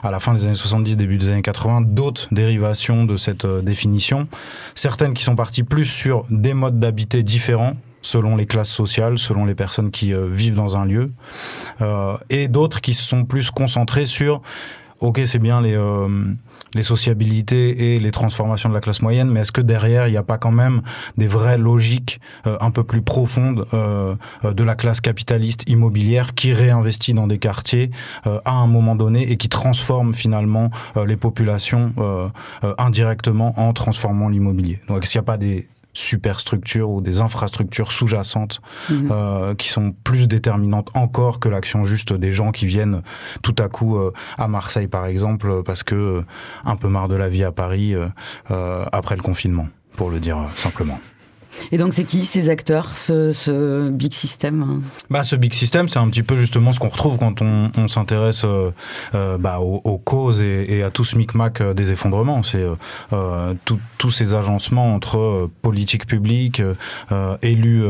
à 0.02 0.10
la 0.10 0.20
fin 0.20 0.34
des 0.34 0.44
années 0.44 0.54
70, 0.54 0.96
début 0.96 1.18
des 1.18 1.28
années 1.28 1.42
80, 1.42 1.82
d'autres 1.82 2.28
dérivations 2.32 3.04
de 3.04 3.16
cette 3.16 3.46
définition. 3.46 4.28
Certaines 4.74 5.14
qui 5.14 5.24
sont 5.24 5.36
parties 5.36 5.62
plus 5.62 5.86
sur 5.86 6.24
des 6.30 6.54
modes 6.54 6.80
d'habiter 6.80 7.22
différents 7.22 7.76
selon 8.02 8.36
les 8.36 8.46
classes 8.46 8.70
sociales, 8.70 9.18
selon 9.18 9.44
les 9.44 9.54
personnes 9.54 9.90
qui 9.90 10.12
euh, 10.12 10.26
vivent 10.26 10.54
dans 10.54 10.76
un 10.76 10.84
lieu, 10.84 11.10
euh, 11.80 12.16
et 12.30 12.48
d'autres 12.48 12.80
qui 12.80 12.94
se 12.94 13.04
sont 13.04 13.24
plus 13.24 13.50
concentrées 13.50 14.06
sur, 14.06 14.40
ok, 15.00 15.20
c'est 15.26 15.38
bien 15.38 15.60
les... 15.60 15.74
euh, 15.74 16.08
les 16.74 16.82
sociabilités 16.82 17.94
et 17.94 17.98
les 17.98 18.10
transformations 18.10 18.68
de 18.68 18.74
la 18.74 18.82
classe 18.82 19.00
moyenne, 19.00 19.30
mais 19.30 19.40
est-ce 19.40 19.52
que 19.52 19.62
derrière, 19.62 20.06
il 20.06 20.10
n'y 20.10 20.18
a 20.18 20.22
pas 20.22 20.36
quand 20.36 20.50
même 20.50 20.82
des 21.16 21.26
vraies 21.26 21.56
logiques 21.56 22.20
euh, 22.46 22.58
un 22.60 22.70
peu 22.70 22.84
plus 22.84 23.00
profondes 23.00 23.66
euh, 23.72 24.14
euh, 24.44 24.52
de 24.52 24.64
la 24.64 24.74
classe 24.74 25.00
capitaliste 25.00 25.64
immobilière 25.66 26.34
qui 26.34 26.52
réinvestit 26.52 27.14
dans 27.14 27.26
des 27.26 27.38
quartiers 27.38 27.90
euh, 28.26 28.38
à 28.44 28.52
un 28.52 28.66
moment 28.66 28.96
donné 28.96 29.30
et 29.30 29.38
qui 29.38 29.48
transforme 29.48 30.12
finalement 30.12 30.70
euh, 30.98 31.06
les 31.06 31.16
populations 31.16 31.92
indirectement 32.76 33.58
en 33.58 33.72
transformant 33.72 34.28
l'immobilier? 34.28 34.80
Donc, 34.88 35.04
est-ce 35.04 35.16
n'y 35.16 35.20
a 35.20 35.24
pas 35.24 35.38
des 35.38 35.68
superstructures 35.98 36.88
ou 36.90 37.00
des 37.00 37.20
infrastructures 37.20 37.92
sous-jacentes 37.92 38.60
Mhm. 38.90 39.08
euh, 39.10 39.54
qui 39.54 39.68
sont 39.68 39.92
plus 40.04 40.28
déterminantes 40.28 40.88
encore 40.94 41.40
que 41.40 41.48
l'action 41.48 41.84
juste 41.84 42.12
des 42.12 42.32
gens 42.32 42.52
qui 42.52 42.66
viennent 42.66 43.02
tout 43.42 43.54
à 43.58 43.68
coup 43.68 43.96
euh, 43.96 44.12
à 44.38 44.46
Marseille 44.48 44.86
par 44.88 45.06
exemple 45.06 45.62
parce 45.64 45.82
que 45.82 45.94
euh, 45.94 46.22
un 46.64 46.76
peu 46.76 46.88
marre 46.88 47.08
de 47.08 47.16
la 47.16 47.28
vie 47.28 47.44
à 47.44 47.52
Paris 47.52 47.94
après 48.48 49.16
le 49.16 49.22
confinement 49.22 49.66
pour 49.96 50.10
le 50.10 50.20
dire 50.20 50.38
simplement. 50.54 50.98
Et 51.72 51.78
donc, 51.78 51.92
c'est 51.92 52.04
qui 52.04 52.24
ces 52.24 52.48
acteurs, 52.48 52.96
ce, 52.96 53.32
ce 53.32 53.90
big 53.90 54.12
system 54.12 54.62
hein? 54.62 54.80
Bah, 55.10 55.22
ce 55.22 55.36
big 55.36 55.52
system, 55.52 55.88
c'est 55.88 55.98
un 55.98 56.08
petit 56.08 56.22
peu 56.22 56.36
justement 56.36 56.72
ce 56.72 56.80
qu'on 56.80 56.88
retrouve 56.88 57.18
quand 57.18 57.42
on, 57.42 57.70
on 57.76 57.88
s'intéresse 57.88 58.42
euh, 58.44 58.70
euh, 59.14 59.38
bah, 59.38 59.60
aux, 59.60 59.80
aux 59.84 59.98
causes 59.98 60.40
et, 60.40 60.78
et 60.78 60.82
à 60.82 60.90
tout 60.90 61.04
ce 61.04 61.16
micmac 61.16 61.60
euh, 61.60 61.74
des 61.74 61.90
effondrements. 61.92 62.42
C'est 62.42 62.64
euh, 63.12 63.54
tous 63.98 64.10
ces 64.10 64.34
agencements 64.34 64.94
entre 64.94 65.50
politique 65.62 66.06
publique, 66.06 66.62
élus 67.42 67.84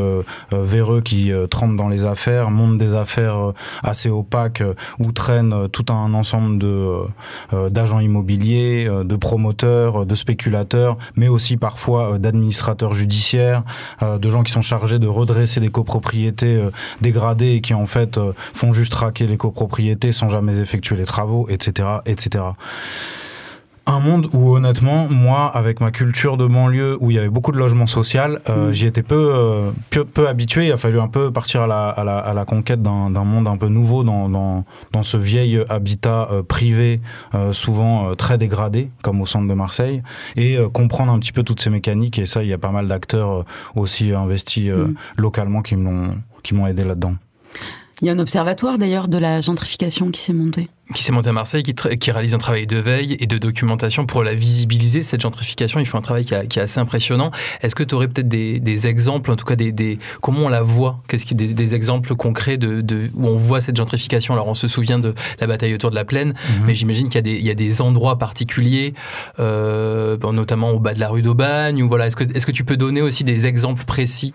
véreux 0.50 1.00
qui 1.00 1.30
trempent 1.50 1.76
dans 1.76 1.88
les 1.88 2.04
affaires, 2.04 2.50
monde 2.50 2.78
des 2.78 2.94
affaires 2.94 3.52
assez 3.82 4.08
opaques, 4.08 4.62
où 4.98 5.12
traînent 5.12 5.68
tout 5.70 5.86
un 5.92 6.14
ensemble 6.14 6.58
de 6.58 6.96
d'agents 7.70 8.00
immobiliers, 8.00 8.88
de 9.04 9.16
promoteurs, 9.16 10.06
de 10.06 10.14
spéculateurs, 10.14 10.96
mais 11.16 11.28
aussi 11.28 11.56
parfois 11.56 12.18
d'administrateurs 12.18 12.94
judiciaires, 12.94 13.57
euh, 14.02 14.18
de 14.18 14.30
gens 14.30 14.42
qui 14.42 14.52
sont 14.52 14.62
chargés 14.62 14.98
de 14.98 15.06
redresser 15.06 15.60
des 15.60 15.70
copropriétés 15.70 16.56
euh, 16.56 16.70
dégradées 17.00 17.54
et 17.54 17.60
qui 17.60 17.74
en 17.74 17.86
fait 17.86 18.18
euh, 18.18 18.32
font 18.36 18.72
juste 18.72 18.92
traquer 18.92 19.26
les 19.26 19.36
copropriétés 19.36 20.12
sans 20.12 20.30
jamais 20.30 20.56
effectuer 20.56 20.96
les 20.96 21.04
travaux, 21.04 21.46
etc., 21.48 21.88
etc. 22.06 22.44
Un 23.90 24.00
monde 24.00 24.28
où 24.34 24.54
honnêtement, 24.54 25.08
moi, 25.08 25.46
avec 25.46 25.80
ma 25.80 25.90
culture 25.90 26.36
de 26.36 26.46
banlieue, 26.46 26.98
où 27.00 27.10
il 27.10 27.14
y 27.14 27.18
avait 27.18 27.30
beaucoup 27.30 27.52
de 27.52 27.56
logements 27.58 27.86
sociaux, 27.86 28.20
euh, 28.50 28.70
j'y 28.70 28.86
étais 28.86 29.02
peu, 29.02 29.30
euh, 29.32 29.70
peu, 29.88 30.04
peu 30.04 30.28
habitué. 30.28 30.66
Il 30.66 30.72
a 30.72 30.76
fallu 30.76 31.00
un 31.00 31.08
peu 31.08 31.30
partir 31.32 31.62
à 31.62 31.66
la, 31.66 31.88
à 31.88 32.04
la, 32.04 32.18
à 32.18 32.34
la 32.34 32.44
conquête 32.44 32.82
d'un 32.82 33.08
d'un 33.10 33.24
monde 33.24 33.46
un 33.48 33.56
peu 33.56 33.68
nouveau 33.68 34.04
dans, 34.04 34.28
dans, 34.28 34.66
dans 34.92 35.02
ce 35.02 35.16
vieil 35.16 35.64
habitat 35.70 36.28
euh, 36.30 36.42
privé, 36.42 37.00
euh, 37.34 37.52
souvent 37.52 38.10
euh, 38.10 38.14
très 38.14 38.36
dégradé, 38.36 38.90
comme 39.02 39.22
au 39.22 39.26
centre 39.26 39.48
de 39.48 39.54
Marseille, 39.54 40.02
et 40.36 40.58
euh, 40.58 40.68
comprendre 40.68 41.10
un 41.10 41.18
petit 41.18 41.32
peu 41.32 41.42
toutes 41.42 41.60
ces 41.62 41.70
mécaniques. 41.70 42.18
Et 42.18 42.26
ça, 42.26 42.42
il 42.42 42.48
y 42.50 42.52
a 42.52 42.58
pas 42.58 42.70
mal 42.70 42.88
d'acteurs 42.88 43.46
aussi 43.74 44.12
investis 44.12 44.68
euh, 44.68 44.84
Mm. 44.88 44.94
localement 45.16 45.62
qui 45.62 45.76
m'ont 45.76 46.10
qui 46.42 46.54
m'ont 46.54 46.66
aidé 46.66 46.84
là-dedans. 46.84 47.14
Il 48.00 48.06
y 48.06 48.10
a 48.10 48.12
un 48.12 48.18
observatoire 48.18 48.78
d'ailleurs 48.78 49.08
de 49.08 49.18
la 49.18 49.40
gentrification 49.40 50.10
qui 50.10 50.20
s'est 50.20 50.32
monté. 50.34 50.68
Qui 50.94 51.02
s'est 51.02 51.12
monté 51.12 51.28
à 51.28 51.32
Marseille, 51.32 51.62
qui, 51.62 52.10
réalise 52.10 52.34
un 52.34 52.38
travail 52.38 52.66
de 52.66 52.78
veille 52.78 53.16
et 53.20 53.26
de 53.26 53.36
documentation 53.36 54.06
pour 54.06 54.24
la 54.24 54.32
visibiliser, 54.34 55.02
cette 55.02 55.20
gentrification. 55.20 55.80
Ils 55.80 55.86
font 55.86 55.98
un 55.98 56.02
travail 56.02 56.24
qui, 56.24 56.34
a- 56.34 56.46
qui 56.46 56.58
est 56.58 56.62
assez 56.62 56.80
impressionnant. 56.80 57.30
Est-ce 57.60 57.74
que 57.74 57.82
tu 57.82 57.94
aurais 57.94 58.08
peut-être 58.08 58.28
des, 58.28 58.58
des 58.58 58.86
exemples, 58.86 59.30
en 59.30 59.36
tout 59.36 59.44
cas 59.44 59.54
des, 59.56 59.70
des- 59.70 59.98
comment 60.22 60.46
on 60.46 60.48
la 60.48 60.62
voit? 60.62 61.00
Qu'est-ce 61.06 61.26
qui 61.26 61.34
des, 61.34 61.52
des 61.52 61.74
exemples 61.74 62.14
concrets 62.14 62.56
de, 62.56 62.80
de- 62.80 63.10
où 63.14 63.26
on 63.26 63.36
voit 63.36 63.60
cette 63.60 63.76
gentrification? 63.76 64.32
Alors 64.32 64.48
on 64.48 64.54
se 64.54 64.66
souvient 64.66 64.98
de 64.98 65.14
la 65.40 65.46
bataille 65.46 65.74
autour 65.74 65.90
de 65.90 65.94
la 65.94 66.06
plaine, 66.06 66.32
mais 66.64 66.74
j'imagine 66.74 67.08
qu'il 67.08 67.16
y 67.16 67.18
a 67.18 67.22
des, 67.22 67.34
il 67.38 67.44
y 67.44 67.50
a 67.50 67.54
des 67.54 67.80
endroits 67.82 68.16
particuliers, 68.18 68.94
euh, 69.40 70.16
notamment 70.32 70.70
au 70.70 70.78
bas 70.78 70.94
de 70.94 71.00
la 71.00 71.08
rue 71.08 71.22
d'Aubagne. 71.22 71.82
Ou 71.82 71.88
voilà, 71.88 72.06
est-ce 72.06 72.16
que, 72.16 72.24
est-ce 72.34 72.46
que 72.46 72.52
tu 72.52 72.64
peux 72.64 72.76
donner 72.78 73.02
aussi 73.02 73.24
des 73.24 73.44
exemples 73.46 73.84
précis? 73.84 74.32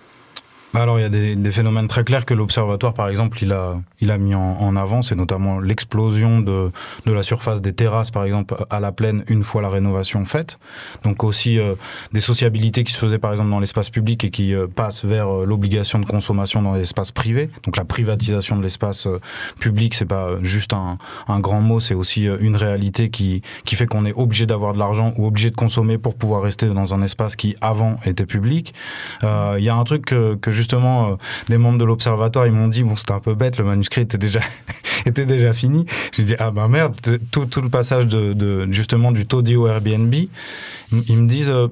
Alors 0.76 0.98
il 0.98 1.04
y 1.04 1.06
a 1.06 1.10
des, 1.10 1.36
des 1.36 1.52
phénomènes 1.52 1.88
très 1.88 2.04
clairs 2.04 2.26
que 2.26 2.34
l'observatoire 2.34 2.96
par 2.96 3.08
exemple 3.08 3.44
il 3.44 3.52
a, 3.52 3.76
il 4.02 4.10
a 4.10 4.18
mis 4.18 4.34
en, 4.34 4.58
en 4.60 4.76
avant, 4.76 5.04
c'est 5.04 5.14
notamment 5.14 5.60
l'explosion 5.60 6.40
de, 6.42 6.72
de 7.06 7.12
la 7.12 7.22
surface 7.22 7.62
des 7.62 7.74
terrasses 7.74 8.10
par 8.10 8.24
exemple 8.26 8.56
à 8.72 8.80
la 8.80 8.92
plaine 8.92 9.24
une 9.28 9.44
fois 9.44 9.62
la 9.62 9.70
rénovation 9.70 10.26
faite. 10.26 10.58
Donc 11.04 11.24
aussi 11.24 11.60
euh, 11.60 11.76
des 12.12 12.20
sociabilités 12.20 12.84
qui 12.84 12.92
se 12.92 12.98
faisaient 12.98 13.20
par 13.20 13.32
exemple 13.34 13.52
dans 13.52 13.60
l'espace 13.60 13.92
public 13.92 14.24
et 14.24 14.32
qui 14.32 14.56
euh, 14.56 14.66
passent 14.66 15.06
vers 15.06 15.28
euh, 15.28 15.46
l'obligation 15.46 16.00
de 16.00 16.06
consommation 16.06 16.64
dans 16.64 16.74
l'espace 16.74 17.12
privé. 17.12 17.52
Donc 17.66 17.78
la 17.78 17.86
privatisation 17.86 18.58
de 18.58 18.64
l'espace 18.64 19.06
euh, 19.06 19.20
public 19.60 19.94
c'est 19.94 20.06
pas 20.06 20.42
juste 20.42 20.74
un, 20.74 20.98
un 21.28 21.40
grand 21.40 21.62
mot, 21.62 21.82
c'est 21.82 21.94
aussi 21.94 22.28
euh, 22.28 22.38
une 22.40 22.56
réalité 22.56 23.12
qui, 23.12 23.44
qui 23.64 23.76
fait 23.76 23.86
qu'on 23.86 24.08
est 24.08 24.14
obligé 24.14 24.48
d'avoir 24.48 24.74
de 24.74 24.80
l'argent 24.80 25.14
ou 25.18 25.28
obligé 25.28 25.52
de 25.52 25.56
consommer 25.56 26.00
pour 26.00 26.16
pouvoir 26.16 26.42
rester 26.42 26.66
dans 26.66 26.96
un 26.96 27.04
espace 27.04 27.36
qui 27.36 27.56
avant 27.62 27.98
était 28.06 28.26
public. 28.26 28.74
Il 29.22 29.64
y 29.64 29.70
a 29.70 29.76
un 29.76 29.84
truc 29.84 30.06
que, 30.06 30.34
que 30.36 30.52
justement 30.64 31.12
euh, 31.12 31.16
des 31.50 31.58
membres 31.58 31.78
de 31.78 31.84
l'observatoire 31.84 32.48
ils 32.48 32.54
m'ont 32.54 32.70
dit 32.70 32.84
bon 32.84 32.96
c'était 32.96 33.12
un 33.12 33.20
peu 33.20 33.36
bête 33.36 33.58
le 33.58 33.66
manuscrit 33.66 34.02
était 34.02 34.18
déjà 34.18 34.40
était 35.06 35.26
déjà 35.26 35.54
fini. 35.54 35.86
J'ai 36.16 36.24
dit 36.24 36.36
ah 36.40 36.52
ben 36.52 36.68
merde 36.68 36.96
tout, 37.32 37.48
le 37.62 37.70
passage 37.70 38.08
de, 38.08 38.72
justement 38.72 39.12
du 39.12 39.26
taudis 39.26 39.56
au 39.56 39.68
Airbnb 39.68 40.14
ils 40.14 40.30
ils 40.92 41.18
me 41.18 41.28
disent 41.28 41.50
euh, 41.50 41.68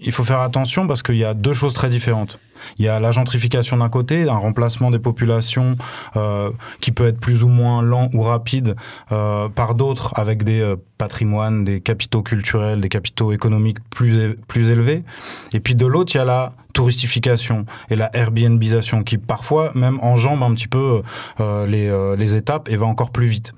il 0.00 0.12
faut 0.12 0.24
faire 0.24 0.40
attention 0.40 0.86
parce 0.86 1.02
qu'il 1.02 1.16
y 1.16 1.24
a 1.24 1.34
deux 1.34 1.54
choses 1.54 1.74
très 1.74 1.88
différentes. 1.88 2.38
Il 2.78 2.84
y 2.84 2.88
a 2.88 3.00
la 3.00 3.12
gentrification 3.12 3.76
d'un 3.78 3.88
côté, 3.88 4.28
un 4.28 4.36
remplacement 4.36 4.90
des 4.90 4.98
populations 4.98 5.76
euh, 6.16 6.50
qui 6.80 6.92
peut 6.92 7.06
être 7.06 7.20
plus 7.20 7.42
ou 7.42 7.48
moins 7.48 7.82
lent 7.82 8.08
ou 8.14 8.22
rapide 8.22 8.76
euh, 9.12 9.48
par 9.48 9.74
d'autres 9.74 10.12
avec 10.16 10.44
des 10.44 10.60
euh, 10.60 10.76
patrimoines, 10.98 11.64
des 11.64 11.80
capitaux 11.80 12.22
culturels, 12.22 12.80
des 12.80 12.88
capitaux 12.88 13.32
économiques 13.32 13.78
plus, 13.90 14.36
plus 14.48 14.70
élevés. 14.70 15.04
Et 15.52 15.60
puis 15.60 15.74
de 15.74 15.86
l'autre, 15.86 16.14
il 16.14 16.18
y 16.18 16.20
a 16.20 16.24
la 16.24 16.52
touristification 16.76 17.64
et 17.88 17.96
la 17.96 18.14
Airbnbisation 18.14 19.02
qui 19.02 19.16
parfois 19.16 19.70
même 19.74 19.98
enjambe 20.02 20.42
un 20.42 20.52
petit 20.54 20.68
peu 20.68 21.00
euh, 21.40 21.66
les, 21.66 21.88
euh, 21.88 22.16
les 22.16 22.34
étapes 22.34 22.68
et 22.68 22.76
va 22.76 22.84
encore 22.84 23.10
plus 23.10 23.26
vite. 23.26 23.54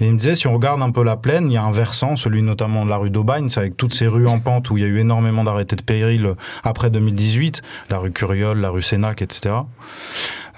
Et 0.00 0.06
il 0.06 0.12
me 0.12 0.18
disait, 0.18 0.34
si 0.34 0.46
on 0.46 0.54
regarde 0.54 0.82
un 0.82 0.90
peu 0.90 1.02
la 1.02 1.16
plaine, 1.16 1.50
il 1.50 1.54
y 1.54 1.56
a 1.56 1.62
un 1.62 1.72
versant, 1.72 2.16
celui 2.16 2.42
notamment 2.42 2.84
de 2.84 2.90
la 2.90 2.96
rue 2.96 3.10
d'Aubagne, 3.10 3.48
c'est 3.48 3.60
avec 3.60 3.76
toutes 3.76 3.94
ces 3.94 4.06
rues 4.06 4.26
en 4.26 4.40
pente 4.40 4.70
où 4.70 4.76
il 4.76 4.82
y 4.82 4.84
a 4.84 4.88
eu 4.88 4.98
énormément 4.98 5.44
d'arrêtés 5.44 5.76
de 5.76 5.82
péril 5.82 6.34
après 6.64 6.90
2018, 6.90 7.62
la 7.90 7.98
rue 7.98 8.12
Curiole, 8.12 8.58
la 8.58 8.70
rue 8.70 8.82
Sénac, 8.82 9.22
etc. 9.22 9.54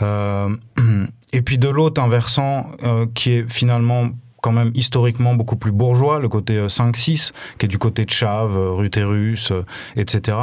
Euh, 0.02 0.48
et 1.32 1.42
puis 1.42 1.58
de 1.58 1.68
l'autre, 1.68 2.02
un 2.02 2.08
versant 2.08 2.66
euh, 2.82 3.06
qui 3.14 3.32
est 3.32 3.50
finalement 3.50 4.08
quand 4.40 4.52
même 4.52 4.70
historiquement 4.74 5.34
beaucoup 5.34 5.56
plus 5.56 5.72
bourgeois, 5.72 6.20
le 6.20 6.28
côté 6.28 6.56
euh, 6.56 6.68
5-6, 6.68 7.32
qui 7.58 7.66
est 7.66 7.68
du 7.68 7.78
côté 7.78 8.04
de 8.04 8.10
Chave, 8.10 8.56
euh, 8.56 8.70
rue 8.70 8.90
Terrus, 8.90 9.50
euh, 9.50 9.64
etc. 9.96 10.36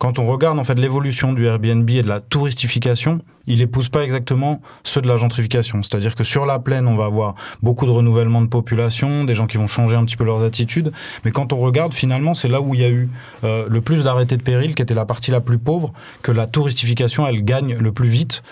Quand 0.00 0.18
on 0.18 0.26
regarde 0.26 0.58
en 0.58 0.64
fait 0.64 0.76
l'évolution 0.76 1.34
du 1.34 1.44
Airbnb 1.44 1.90
et 1.90 2.02
de 2.02 2.08
la 2.08 2.20
touristification, 2.20 3.20
il 3.46 3.60
épouse 3.60 3.90
pas 3.90 4.02
exactement 4.02 4.62
ceux 4.82 5.02
de 5.02 5.06
la 5.06 5.18
gentrification. 5.18 5.82
C'est-à-dire 5.82 6.14
que 6.14 6.24
sur 6.24 6.46
la 6.46 6.58
plaine, 6.58 6.86
on 6.86 6.96
va 6.96 7.04
avoir 7.04 7.34
beaucoup 7.62 7.84
de 7.84 7.90
renouvellement 7.90 8.40
de 8.40 8.46
population, 8.46 9.24
des 9.24 9.34
gens 9.34 9.46
qui 9.46 9.58
vont 9.58 9.66
changer 9.66 9.96
un 9.96 10.06
petit 10.06 10.16
peu 10.16 10.24
leurs 10.24 10.42
attitudes. 10.42 10.90
Mais 11.26 11.32
quand 11.32 11.52
on 11.52 11.58
regarde, 11.58 11.92
finalement, 11.92 12.32
c'est 12.32 12.48
là 12.48 12.62
où 12.62 12.74
il 12.74 12.80
y 12.80 12.84
a 12.84 12.88
eu 12.88 13.10
euh, 13.44 13.66
le 13.68 13.82
plus 13.82 14.02
d'arrêtés 14.02 14.38
de 14.38 14.42
péril, 14.42 14.74
qui 14.74 14.80
était 14.80 14.94
la 14.94 15.04
partie 15.04 15.32
la 15.32 15.42
plus 15.42 15.58
pauvre, 15.58 15.92
que 16.22 16.32
la 16.32 16.46
touristification, 16.46 17.26
elle 17.26 17.44
gagne 17.44 17.76
le 17.76 17.92
plus 17.92 18.08
vite 18.08 18.42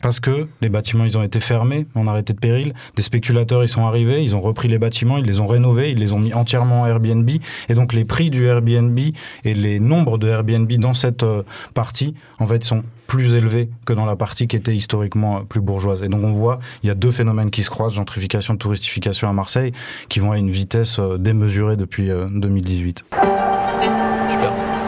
parce 0.00 0.20
que 0.20 0.46
les 0.60 0.68
bâtiments 0.68 1.04
ils 1.04 1.16
ont 1.18 1.22
été 1.22 1.40
fermés 1.40 1.86
en 1.94 2.06
arrêté 2.06 2.32
de 2.32 2.38
péril. 2.38 2.74
Des 2.96 3.02
spéculateurs 3.02 3.64
ils 3.64 3.68
sont 3.68 3.86
arrivés, 3.86 4.22
ils 4.22 4.36
ont 4.36 4.40
repris 4.40 4.68
les 4.68 4.78
bâtiments, 4.78 5.18
ils 5.18 5.26
les 5.26 5.40
ont 5.40 5.46
rénovés, 5.46 5.90
ils 5.90 5.98
les 5.98 6.12
ont 6.12 6.18
mis 6.18 6.34
entièrement 6.34 6.82
en 6.82 6.86
Airbnb. 6.86 7.28
Et 7.68 7.74
donc 7.74 7.92
les 7.92 8.04
prix 8.04 8.30
du 8.30 8.46
Airbnb 8.46 8.98
et 9.44 9.54
les 9.54 9.80
nombres 9.80 10.18
de 10.18 10.28
Airbnb 10.28 10.70
dans 10.74 10.94
cette 10.94 11.22
euh, 11.22 11.42
partie 11.74 12.14
en 12.38 12.46
fait 12.46 12.64
sont 12.64 12.82
plus 13.08 13.34
élevés 13.34 13.70
que 13.86 13.92
dans 13.92 14.04
la 14.04 14.14
partie 14.14 14.46
qui 14.46 14.54
était 14.54 14.76
historiquement 14.76 15.38
euh, 15.38 15.40
plus 15.40 15.60
bourgeoise. 15.60 16.04
Et 16.04 16.08
donc 16.08 16.22
on 16.22 16.32
voit, 16.32 16.60
il 16.84 16.88
y 16.88 16.90
a 16.90 16.94
deux 16.94 17.10
phénomènes 17.10 17.50
qui 17.50 17.64
se 17.64 17.70
croisent, 17.70 17.94
gentrification, 17.94 18.56
touristification 18.56 19.28
à 19.28 19.32
Marseille, 19.32 19.72
qui 20.08 20.20
vont 20.20 20.30
à 20.30 20.38
une 20.38 20.50
vitesse 20.50 21.00
euh, 21.00 21.16
démesurée 21.18 21.76
depuis 21.76 22.10
euh, 22.10 22.28
2018. 22.30 23.04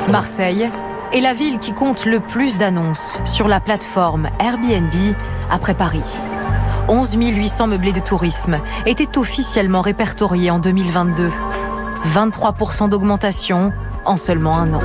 Marseille 0.09 0.68
est 1.12 1.20
la 1.20 1.33
ville 1.33 1.59
qui 1.59 1.73
compte 1.73 2.07
le 2.07 2.20
plus 2.20 2.57
d'annonces 2.57 3.18
sur 3.25 3.49
la 3.49 3.61
plateforme 3.61 4.29
Airbnb 4.38 4.94
après 5.51 5.75
Paris. 5.75 6.18
11 6.88 7.16
800 7.16 7.66
meublés 7.66 7.92
de 7.92 8.01
tourisme 8.01 8.59
étaient 8.87 9.18
officiellement 9.18 9.81
répertoriés 9.81 10.51
en 10.51 10.59
2022. 10.59 11.31
23% 12.07 12.88
d'augmentation 12.88 13.73
en 14.05 14.16
seulement 14.16 14.57
un 14.57 14.75
an. 14.75 14.81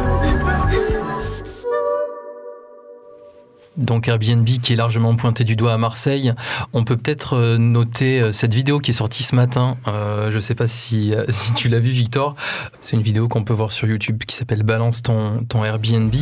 Donc 3.78 4.08
Airbnb 4.08 4.46
qui 4.46 4.74
est 4.74 4.76
largement 4.76 5.16
pointé 5.16 5.44
du 5.44 5.56
doigt 5.56 5.74
à 5.74 5.78
Marseille. 5.78 6.34
On 6.74 6.84
peut 6.84 6.98
peut-être 6.98 7.34
euh, 7.34 7.58
noter 7.58 8.22
euh, 8.22 8.32
cette 8.32 8.54
vidéo 8.54 8.80
qui 8.80 8.92
est 8.92 8.96
sortie 8.96 9.24
ce 9.24 9.36
matin. 9.36 9.78
Euh, 9.88 10.32
je 10.32 10.36
ne 10.36 10.42
sais 10.42 10.56
pas 10.56 10.68
si, 10.70 11.14
tu 11.56 11.70
l'as 11.70 11.80
vu 11.80 11.92
Victor. 11.92 12.36
C'est 12.82 12.96
une 12.96 13.02
vidéo 13.04 13.28
qu'on 13.28 13.44
peut 13.44 13.54
voir 13.54 13.72
sur 13.72 13.88
YouTube 13.88 14.24
qui 14.26 14.36
s'appelle 14.36 14.64
Balance 14.64 15.02
ton 15.02 15.64
Airbnb. 15.64 16.14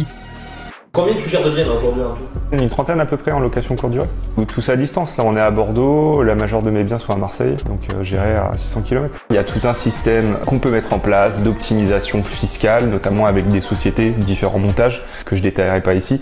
Combien 0.96 1.16
tu 1.16 1.28
gères 1.28 1.44
de 1.44 1.50
biens 1.50 1.72
aujourd'hui 1.72 2.04
en 2.04 2.14
tout? 2.14 2.22
Une 2.52 2.70
trentaine 2.70 3.00
à 3.00 3.08
peu 3.08 3.18
près 3.18 3.32
en 3.32 3.40
location 3.40 3.76
courte 3.76 3.94
durée. 3.94 4.06
Tout 4.48 4.62
ça 4.62 4.74
à 4.74 4.76
distance. 4.76 5.18
Là, 5.18 5.24
on 5.26 5.36
est 5.36 5.42
à 5.42 5.50
Bordeaux, 5.50 6.22
la 6.22 6.36
majeure 6.36 6.62
de 6.62 6.70
mes 6.70 6.84
biens 6.84 7.00
sont 7.00 7.12
à 7.14 7.16
Marseille, 7.16 7.56
donc 7.66 7.80
euh, 7.92 8.04
j'irai 8.04 8.36
à 8.36 8.52
600 8.56 8.84
km. 8.84 9.26
Il 9.32 9.36
y 9.36 9.40
a 9.40 9.44
tout 9.44 9.68
un 9.68 9.74
système 9.74 10.38
qu'on 10.46 10.60
peut 10.60 10.70
mettre 10.70 10.94
en 10.94 11.00
place 11.00 11.42
d'optimisation 11.42 12.22
fiscale, 12.22 12.90
notamment 12.90 13.26
avec 13.26 13.48
des 13.48 13.60
sociétés, 13.60 14.12
différents 14.12 14.60
montages 14.60 15.04
que 15.26 15.36
je 15.36 15.42
détaillerai 15.42 15.82
pas 15.82 15.96
ici, 15.96 16.22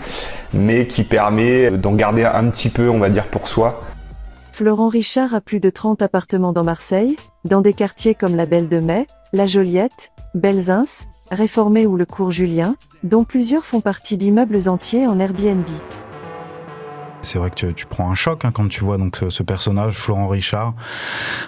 mais 0.54 0.86
qui 0.86 1.04
permet 1.04 1.70
d'en 1.72 1.92
garder 1.92 2.24
un 2.24 2.48
petit 2.48 2.70
peu, 2.70 2.88
on 2.88 2.98
va 2.98 3.10
dire, 3.10 3.26
pour 3.26 3.48
soi. 3.48 3.78
Florent 4.52 4.88
Richard 4.88 5.34
a 5.34 5.42
plus 5.42 5.60
de 5.60 5.68
30 5.68 6.00
appartements 6.00 6.54
dans 6.54 6.64
Marseille, 6.64 7.16
dans 7.44 7.60
des 7.60 7.74
quartiers 7.74 8.14
comme 8.14 8.36
la 8.36 8.46
Belle 8.46 8.70
de 8.70 8.80
Mai, 8.80 9.06
la 9.34 9.46
Joliette, 9.46 10.12
Belzins, 10.34 11.04
Réformé 11.32 11.86
ou 11.86 11.96
le 11.96 12.04
Cours 12.04 12.30
Julien, 12.30 12.76
dont 13.04 13.24
plusieurs 13.24 13.64
font 13.64 13.80
partie 13.80 14.18
d'immeubles 14.18 14.68
entiers 14.68 15.06
en 15.06 15.18
Airbnb. 15.18 15.64
C'est 17.22 17.38
vrai 17.38 17.50
que 17.50 17.70
tu, 17.70 17.86
prends 17.86 18.10
un 18.10 18.14
choc 18.14 18.44
hein, 18.44 18.52
quand 18.52 18.68
tu 18.68 18.84
vois 18.84 18.98
donc 18.98 19.18
ce, 19.28 19.42
personnage, 19.42 19.94
Florent 19.94 20.28
Richard, 20.28 20.74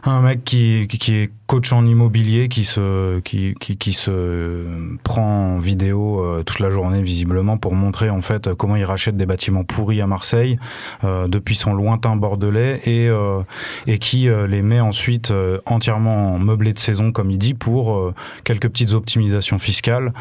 un 0.05 0.23
mec 0.23 0.43
qui, 0.43 0.87
qui 0.89 1.17
est 1.17 1.31
coach 1.55 1.73
en 1.73 1.87
immobilier, 1.87 2.49
qui 2.49 2.65
se, 2.65 3.21
qui, 3.21 3.55
qui, 3.55 3.93
se 3.93 4.67
prend 5.05 5.55
en 5.55 5.59
vidéo 5.61 6.19
euh, 6.19 6.43
toute 6.43 6.59
la 6.59 6.69
journée 6.69 7.01
visiblement 7.01 7.59
pour 7.59 7.75
montrer 7.75 8.11
en 8.11 8.23
fait 8.23 8.53
comment 8.55 8.75
il 8.75 8.85
rachète 8.85 9.17
des 9.17 9.25
bâtiments 9.25 9.63
pourris 9.63 10.01
à 10.01 10.09
Marseille 10.09 10.59
euh, 11.05 11.29
depuis 11.29 11.55
son 11.55 11.73
lointain 11.73 12.17
bordelais 12.17 12.81
et, 12.87 13.09
euh, 13.09 13.41
et 13.87 14.01
qui 14.01 14.29
les 14.49 14.63
met 14.63 14.81
ensuite 14.81 15.33
entièrement 15.65 16.41
meublés 16.41 16.73
de 16.73 16.79
saison 16.81 17.13
comme 17.13 17.31
il 17.31 17.39
dit 17.39 17.55
pour 17.55 18.13
quelques 18.43 18.69
petites 18.69 18.93
optimisations 18.93 19.61
fiscales 19.61 20.13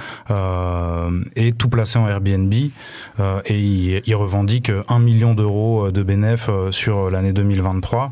et 1.35 1.51
tout 1.53 1.69
placer 1.69 1.97
en 1.97 2.07
Airbnb 2.07 2.53
et 2.53 2.71
il, 3.49 4.15
revendique 4.15 4.71
un 4.87 4.99
million 4.99 5.33
d'euros 5.33 5.89
de 5.89 6.03
bénéfices 6.03 6.49
sur 6.71 7.09
l'année 7.09 7.33
2023. 7.33 8.11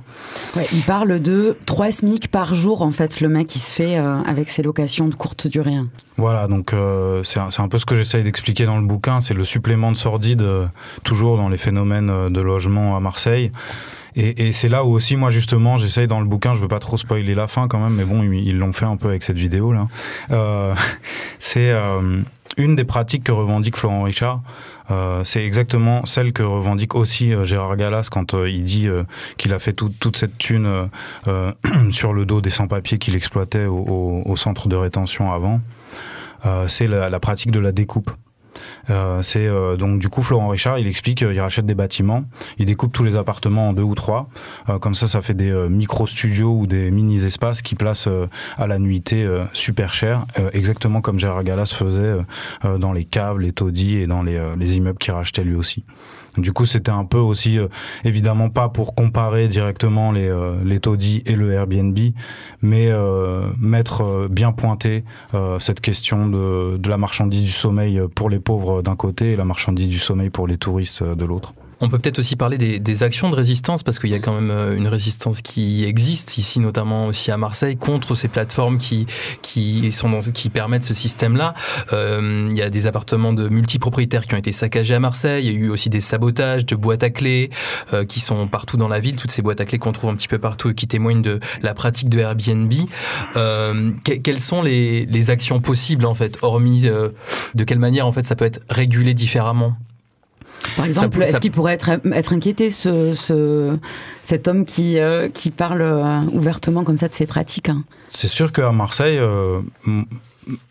Ouais, 0.55 0.67
il 0.73 0.81
parle 0.83 1.19
de 1.19 1.57
3 1.65 1.91
SMIC 1.91 2.29
par 2.29 2.55
jour, 2.55 2.81
en 2.81 2.91
fait, 2.91 3.10
le 3.19 3.29
mec 3.29 3.47
qui 3.47 3.59
se 3.59 3.71
fait 3.71 3.97
euh, 3.97 4.21
avec 4.23 4.49
ses 4.49 4.63
locations 4.63 5.07
de 5.07 5.15
courte 5.15 5.47
durée. 5.47 5.77
Voilà, 6.17 6.47
donc 6.47 6.73
euh, 6.73 7.23
c'est 7.23 7.39
un, 7.39 7.67
peu 7.67 7.77
ce 7.77 7.85
que 7.85 7.95
j'essaye 7.95 8.23
d'expliquer 8.23 8.65
dans 8.65 8.77
le 8.77 8.85
bouquin, 8.85 9.21
c'est 9.21 9.33
le 9.33 9.43
supplément 9.43 9.91
de 9.91 9.97
sordide 9.97 10.41
euh, 10.41 10.67
toujours 11.03 11.37
dans 11.37 11.49
les 11.49 11.57
phénomènes 11.57 12.29
de 12.29 12.41
logement 12.41 12.95
à 12.95 12.99
Marseille. 12.99 13.51
Et, 14.15 14.51
c'est 14.51 14.67
là 14.67 14.83
où 14.83 14.91
aussi, 14.91 15.15
moi 15.15 15.29
justement, 15.29 15.77
j'essaye 15.77 16.05
dans 16.05 16.19
le 16.19 16.25
bouquin, 16.25 16.53
je 16.53 16.59
veux 16.59 16.67
pas 16.67 16.79
trop 16.79 16.97
spoiler 16.97 17.33
la 17.33 17.47
fin 17.47 17.69
quand 17.69 17.79
même, 17.79 17.93
mais 17.93 18.03
bon, 18.03 18.23
ils 18.23 18.57
l'ont 18.57 18.73
fait 18.73 18.83
un 18.83 18.97
peu 18.97 19.07
avec 19.07 19.23
cette 19.23 19.37
vidéo 19.37 19.71
là. 19.71 19.87
C'est 21.39 21.73
une 22.57 22.75
des 22.75 22.83
pratiques 22.83 23.23
que 23.23 23.31
revendique 23.31 23.77
Florent 23.77 24.03
Richard. 24.03 24.41
Euh, 24.91 25.23
c'est 25.23 25.45
exactement 25.45 26.05
celle 26.05 26.33
que 26.33 26.43
revendique 26.43 26.95
aussi 26.95 27.33
euh, 27.33 27.45
Gérard 27.45 27.77
Gallas 27.77 28.09
quand 28.11 28.33
euh, 28.33 28.49
il 28.49 28.63
dit 28.63 28.89
qu'il 29.37 29.53
a 29.53 29.59
fait 29.59 29.73
tout- 29.73 29.91
toute 29.99 30.17
cette 30.17 30.37
thune 30.37 30.89
sur 31.91 32.13
le 32.13 32.25
dos 32.25 32.41
des 32.41 32.49
sans-papiers 32.49 32.97
qu'il 32.97 33.15
exploitait 33.15 33.65
au, 33.65 34.35
centre 34.35 34.67
de 34.67 34.75
rétention 34.75 35.31
avant. 35.31 35.61
C'est 36.67 36.87
la 36.87 37.19
pratique 37.19 37.51
de 37.51 37.59
la 37.59 37.71
découpe. 37.71 38.11
Euh, 38.89 39.21
c'est 39.21 39.47
euh, 39.47 39.77
donc 39.77 39.99
du 39.99 40.09
coup 40.09 40.23
Florent 40.23 40.49
Richard 40.49 40.79
il 40.79 40.87
explique 40.87 41.19
qu'il 41.19 41.39
rachète 41.39 41.65
des 41.65 41.75
bâtiments 41.75 42.23
il 42.57 42.65
découpe 42.65 42.93
tous 42.93 43.03
les 43.03 43.15
appartements 43.15 43.69
en 43.69 43.73
deux 43.73 43.83
ou 43.83 43.95
trois. 43.95 44.29
Euh, 44.69 44.79
comme 44.79 44.95
ça 44.95 45.07
ça 45.07 45.21
fait 45.21 45.33
des 45.33 45.51
euh, 45.51 45.69
micro 45.69 46.07
studios 46.07 46.51
ou 46.51 46.67
des 46.67 46.91
mini 46.91 47.23
espaces 47.23 47.61
qui 47.61 47.75
placent 47.75 48.07
euh, 48.07 48.27
à 48.57 48.67
la 48.67 48.79
nuitée 48.79 49.23
euh, 49.23 49.43
super 49.53 49.93
cher 49.93 50.25
euh, 50.39 50.49
exactement 50.53 51.01
comme 51.01 51.19
Gérard 51.19 51.43
Gallas 51.43 51.73
faisait 51.75 51.99
euh, 51.99 52.21
euh, 52.65 52.77
dans 52.77 52.93
les 52.93 53.05
caves 53.05 53.39
les 53.39 53.51
taudis 53.51 53.97
et 53.97 54.07
dans 54.07 54.23
les, 54.23 54.37
euh, 54.37 54.55
les 54.57 54.77
immeubles 54.77 54.97
qu'il 54.99 55.13
rachetait 55.13 55.43
lui 55.43 55.55
aussi 55.55 55.83
du 56.37 56.53
coup, 56.53 56.65
c'était 56.65 56.91
un 56.91 57.05
peu 57.05 57.17
aussi, 57.17 57.57
euh, 57.57 57.67
évidemment 58.05 58.49
pas 58.49 58.69
pour 58.69 58.95
comparer 58.95 59.47
directement 59.47 60.11
les, 60.11 60.27
euh, 60.27 60.55
les 60.63 60.79
taudis 60.79 61.23
et 61.25 61.35
le 61.35 61.51
Airbnb, 61.51 61.97
mais 62.61 62.87
euh, 62.89 63.47
mettre 63.59 64.03
euh, 64.03 64.27
bien 64.29 64.51
pointé 64.51 65.03
cette 65.59 65.81
question 65.81 66.27
de, 66.27 66.77
de 66.77 66.89
la 66.89 66.97
marchandise 66.97 67.43
du 67.43 67.51
sommeil 67.51 68.01
pour 68.15 68.29
les 68.29 68.39
pauvres 68.39 68.81
d'un 68.81 68.95
côté 68.95 69.33
et 69.33 69.35
la 69.35 69.45
marchandise 69.45 69.87
du 69.87 69.99
sommeil 69.99 70.29
pour 70.29 70.47
les 70.47 70.57
touristes 70.57 71.03
de 71.03 71.25
l'autre. 71.25 71.53
On 71.83 71.89
peut 71.89 71.97
peut-être 71.97 72.19
aussi 72.19 72.35
parler 72.35 72.57
des, 72.57 72.79
des 72.79 73.03
actions 73.03 73.29
de 73.31 73.35
résistance 73.35 73.81
parce 73.83 73.97
qu'il 73.99 74.11
y 74.11 74.13
a 74.13 74.19
quand 74.19 74.33
même 74.33 74.51
euh, 74.51 74.77
une 74.77 74.87
résistance 74.87 75.41
qui 75.41 75.83
existe 75.83 76.37
ici, 76.37 76.59
notamment 76.59 77.07
aussi 77.07 77.31
à 77.31 77.37
Marseille, 77.37 77.75
contre 77.75 78.13
ces 78.15 78.27
plateformes 78.27 78.77
qui 78.77 79.07
qui 79.41 79.91
sont 79.91 80.09
dans- 80.09 80.21
qui 80.21 80.49
permettent 80.49 80.83
ce 80.83 80.93
système-là. 80.93 81.55
Euh, 81.91 82.47
il 82.51 82.55
y 82.55 82.61
a 82.61 82.69
des 82.69 82.85
appartements 82.87 83.33
de 83.33 83.49
multipropriétaires 83.49 84.27
qui 84.27 84.35
ont 84.35 84.37
été 84.37 84.51
saccagés 84.51 84.93
à 84.93 84.99
Marseille. 84.99 85.45
Il 85.45 85.51
y 85.51 85.55
a 85.55 85.57
eu 85.59 85.69
aussi 85.69 85.89
des 85.89 86.01
sabotages 86.01 86.65
de 86.65 86.75
boîtes 86.75 87.03
à 87.03 87.09
clés 87.09 87.49
euh, 87.93 88.05
qui 88.05 88.19
sont 88.19 88.47
partout 88.47 88.77
dans 88.77 88.87
la 88.87 88.99
ville. 88.99 89.15
Toutes 89.15 89.31
ces 89.31 89.41
boîtes 89.41 89.59
à 89.61 89.65
clés 89.65 89.79
qu'on 89.79 89.91
trouve 89.91 90.11
un 90.11 90.15
petit 90.15 90.27
peu 90.27 90.37
partout 90.39 90.69
et 90.69 90.75
qui 90.75 90.87
témoignent 90.87 91.21
de 91.23 91.39
la 91.63 91.73
pratique 91.73 92.09
de 92.09 92.19
Airbnb. 92.19 92.71
Euh, 93.35 93.91
que- 94.03 94.13
quelles 94.13 94.39
sont 94.39 94.61
les, 94.61 95.05
les 95.05 95.29
actions 95.31 95.59
possibles 95.59 96.05
en 96.05 96.13
fait, 96.15 96.37
hormis 96.43 96.87
euh, 96.87 97.09
de 97.55 97.63
quelle 97.63 97.79
manière 97.79 98.05
en 98.05 98.11
fait 98.11 98.25
ça 98.27 98.35
peut 98.35 98.45
être 98.45 98.59
régulé 98.69 99.13
différemment? 99.13 99.75
Par 100.75 100.85
exemple, 100.85 101.21
est-ce 101.21 101.31
ça- 101.33 101.39
qu'il 101.39 101.51
pourrait 101.51 101.73
être, 101.73 101.89
être 102.13 102.33
inquiété, 102.33 102.71
ce, 102.71 103.13
ce- 103.13 103.77
cet 104.23 104.47
homme 104.47 104.65
qui, 104.65 104.99
euh, 104.99 105.27
qui 105.29 105.51
parle 105.51 105.81
euh, 105.81 106.21
ouvertement 106.31 106.83
comme 106.83 106.97
ça 106.97 107.07
de 107.07 107.13
ses 107.13 107.25
pratiques 107.25 107.69
hein? 107.69 107.83
C'est 108.09 108.27
sûr 108.27 108.51
qu'à 108.51 108.71
Marseille, 108.71 109.17
euh, 109.19 109.59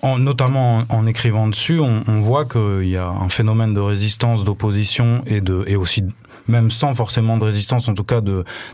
en- 0.03 0.18
notamment 0.18 0.79
en, 0.88 0.96
en 0.98 1.07
écrivant 1.07 1.46
dessus, 1.48 1.81
on, 1.81 2.03
on 2.09 2.20
voit 2.20 2.44
qu'il 2.44 2.88
y 2.88 2.96
a 2.96 3.07
un 3.09 3.29
phénomène 3.29 3.74
de 3.74 3.81
résistance, 3.81 4.44
d'opposition 4.44 5.22
et, 5.26 5.40
de, 5.40 5.64
et 5.66 5.76
aussi, 5.76 6.05
même 6.51 6.71
sans 6.71 6.95
forcément 6.95 7.39
de 7.39 7.45
résistance, 7.45 7.89
en 7.89 7.95
tout 7.95 8.05
cas 8.05 8.21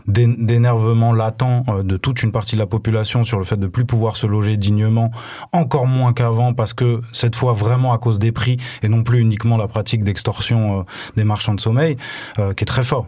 d'énervement 0.07 1.13
latent 1.13 1.43
euh, 1.43 1.83
de 1.83 1.97
toute 1.97 2.23
une 2.23 2.31
partie 2.31 2.55
de 2.55 2.59
la 2.59 2.67
population 2.67 3.23
sur 3.23 3.37
le 3.37 3.43
fait 3.43 3.57
de 3.57 3.67
plus 3.67 3.85
pouvoir 3.85 4.17
se 4.17 4.27
loger 4.27 4.57
dignement, 4.57 5.11
encore 5.53 5.87
moins 5.87 6.13
qu'avant, 6.13 6.53
parce 6.53 6.73
que 6.73 7.01
cette 7.13 7.35
fois 7.35 7.53
vraiment 7.53 7.93
à 7.93 7.97
cause 7.97 8.19
des 8.19 8.31
prix 8.31 8.57
et 8.81 8.89
non 8.89 9.03
plus 9.03 9.19
uniquement 9.19 9.57
la 9.57 9.67
pratique 9.67 10.03
d'extorsion 10.03 10.79
euh, 10.79 10.83
des 11.15 11.23
marchands 11.23 11.53
de 11.53 11.61
sommeil, 11.61 11.97
euh, 12.39 12.53
qui 12.53 12.63
est 12.63 12.67
très 12.67 12.83
fort. 12.83 13.07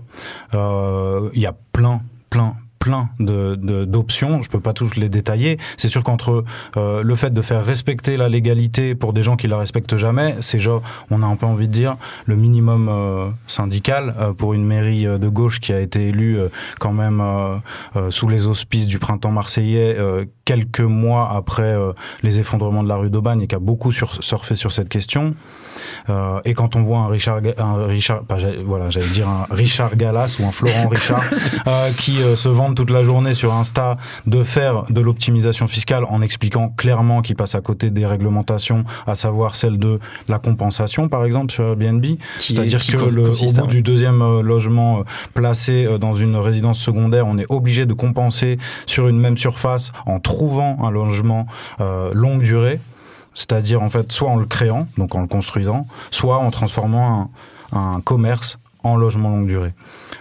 Il 0.53 1.41
y 1.41 1.45
a 1.45 1.55
plein, 1.73 2.01
plein, 2.29 2.53
plein 2.79 3.09
de 3.19 3.55
de- 3.55 3.85
d'options. 3.85 4.41
Je 4.41 4.49
peux 4.49 4.59
pas 4.59 4.73
tous 4.73 4.95
les 4.95 5.09
détailler. 5.09 5.57
C'est 5.77 5.89
sûr 5.89 6.03
qu'entre 6.03 6.43
euh, 6.77 7.03
le 7.03 7.15
fait 7.15 7.33
de 7.33 7.41
faire 7.41 7.63
respecter 7.65 8.17
la 8.17 8.29
légalité 8.29 8.95
pour 8.95 9.13
des 9.13 9.21
gens 9.23 9.35
qui 9.35 9.47
la 9.47 9.57
respectent 9.57 9.97
jamais, 9.97 10.35
c'est 10.41 10.59
genre, 10.59 10.81
on 11.11 11.21
a 11.21 11.25
un 11.25 11.35
peu 11.35 11.45
envie 11.45 11.67
de 11.67 11.73
dire, 11.73 11.97
le 12.25 12.35
minimum 12.35 12.87
euh, 12.89 13.29
syndical 13.47 14.15
euh, 14.19 14.33
pour 14.33 14.53
une 14.53 14.65
mairie 14.65 15.05
euh, 15.05 15.17
de 15.17 15.27
gauche 15.29 15.59
qui 15.59 15.73
a 15.73 15.79
été 15.79 16.07
élue 16.09 16.37
euh, 16.39 16.47
quand 16.79 16.93
même 16.93 17.21
euh, 17.21 18.09
sous 18.11 18.27
les 18.29 18.45
auspices 18.47 18.87
du 18.87 18.99
printemps 18.99 19.31
marseillais 19.31 19.97
quelques 20.45 20.79
mois 20.79 21.31
après 21.35 21.75
les 22.23 22.39
effondrements 22.39 22.83
de 22.83 22.87
la 22.87 22.95
rue 22.95 23.09
d'Aubagne 23.09 23.41
et 23.41 23.47
qui 23.47 23.55
a 23.55 23.59
beaucoup 23.59 23.91
sur, 23.91 24.23
surfé 24.23 24.55
sur 24.55 24.71
cette 24.71 24.89
question. 24.89 25.33
Euh, 26.09 26.39
et 26.45 26.53
quand 26.53 26.75
on 26.75 26.83
voit 26.83 26.99
un 26.99 27.07
Richard, 27.07 27.41
un 27.57 27.85
Richard, 27.87 28.23
voilà, 28.65 28.89
j'allais 28.89 29.07
dire 29.07 29.27
un 29.27 29.45
Richard 29.49 29.95
Gallas 29.95 30.37
ou 30.39 30.45
un 30.45 30.51
Florent 30.51 30.87
Richard 30.89 31.23
euh, 31.67 31.89
qui 31.97 32.21
euh, 32.21 32.35
se 32.35 32.49
demande 32.49 32.75
toute 32.75 32.89
la 32.89 33.03
journée 33.03 33.33
sur 33.33 33.53
Insta 33.53 33.97
de 34.25 34.43
faire 34.43 34.83
de 34.89 35.01
l'optimisation 35.01 35.67
fiscale 35.67 36.05
en 36.05 36.21
expliquant 36.21 36.69
clairement 36.69 37.21
qu'il 37.21 37.35
passe 37.35 37.55
à 37.55 37.61
côté 37.61 37.89
des 37.89 38.05
réglementations, 38.05 38.83
à 39.07 39.15
savoir 39.15 39.55
celle 39.55 39.77
de 39.77 39.99
la 40.27 40.39
compensation, 40.39 41.09
par 41.09 41.25
exemple, 41.25 41.51
sur 41.51 41.65
Airbnb. 41.65 42.05
C'est-à-dire 42.39 42.85
que 42.85 42.97
le, 42.97 43.29
au 43.29 43.53
bout 43.53 43.67
du 43.67 43.81
deuxième 43.81 44.41
logement 44.41 45.03
placé 45.33 45.87
dans 45.99 46.15
une 46.15 46.35
résidence 46.35 46.79
secondaire, 46.79 47.27
on 47.27 47.37
est 47.37 47.49
obligé 47.49 47.85
de 47.85 47.93
compenser 47.93 48.57
sur 48.85 49.07
une 49.07 49.19
même 49.19 49.37
surface 49.37 49.91
en 50.05 50.19
trouvant 50.19 50.77
un 50.83 50.91
logement 50.91 51.47
longue 52.13 52.41
durée. 52.41 52.79
C'est-à-dire, 53.39 53.81
en 53.81 53.89
fait, 53.89 54.11
soit 54.11 54.29
en 54.29 54.35
le 54.35 54.45
créant, 54.45 54.87
donc 54.97 55.15
en 55.15 55.21
le 55.21 55.27
construisant, 55.27 55.87
soit 56.11 56.37
en 56.37 56.51
transformant 56.51 57.31
un, 57.71 57.95
un 57.95 58.01
commerce 58.01 58.59
en 58.83 58.97
logement 58.97 59.29
longue 59.29 59.47
durée. 59.47 59.73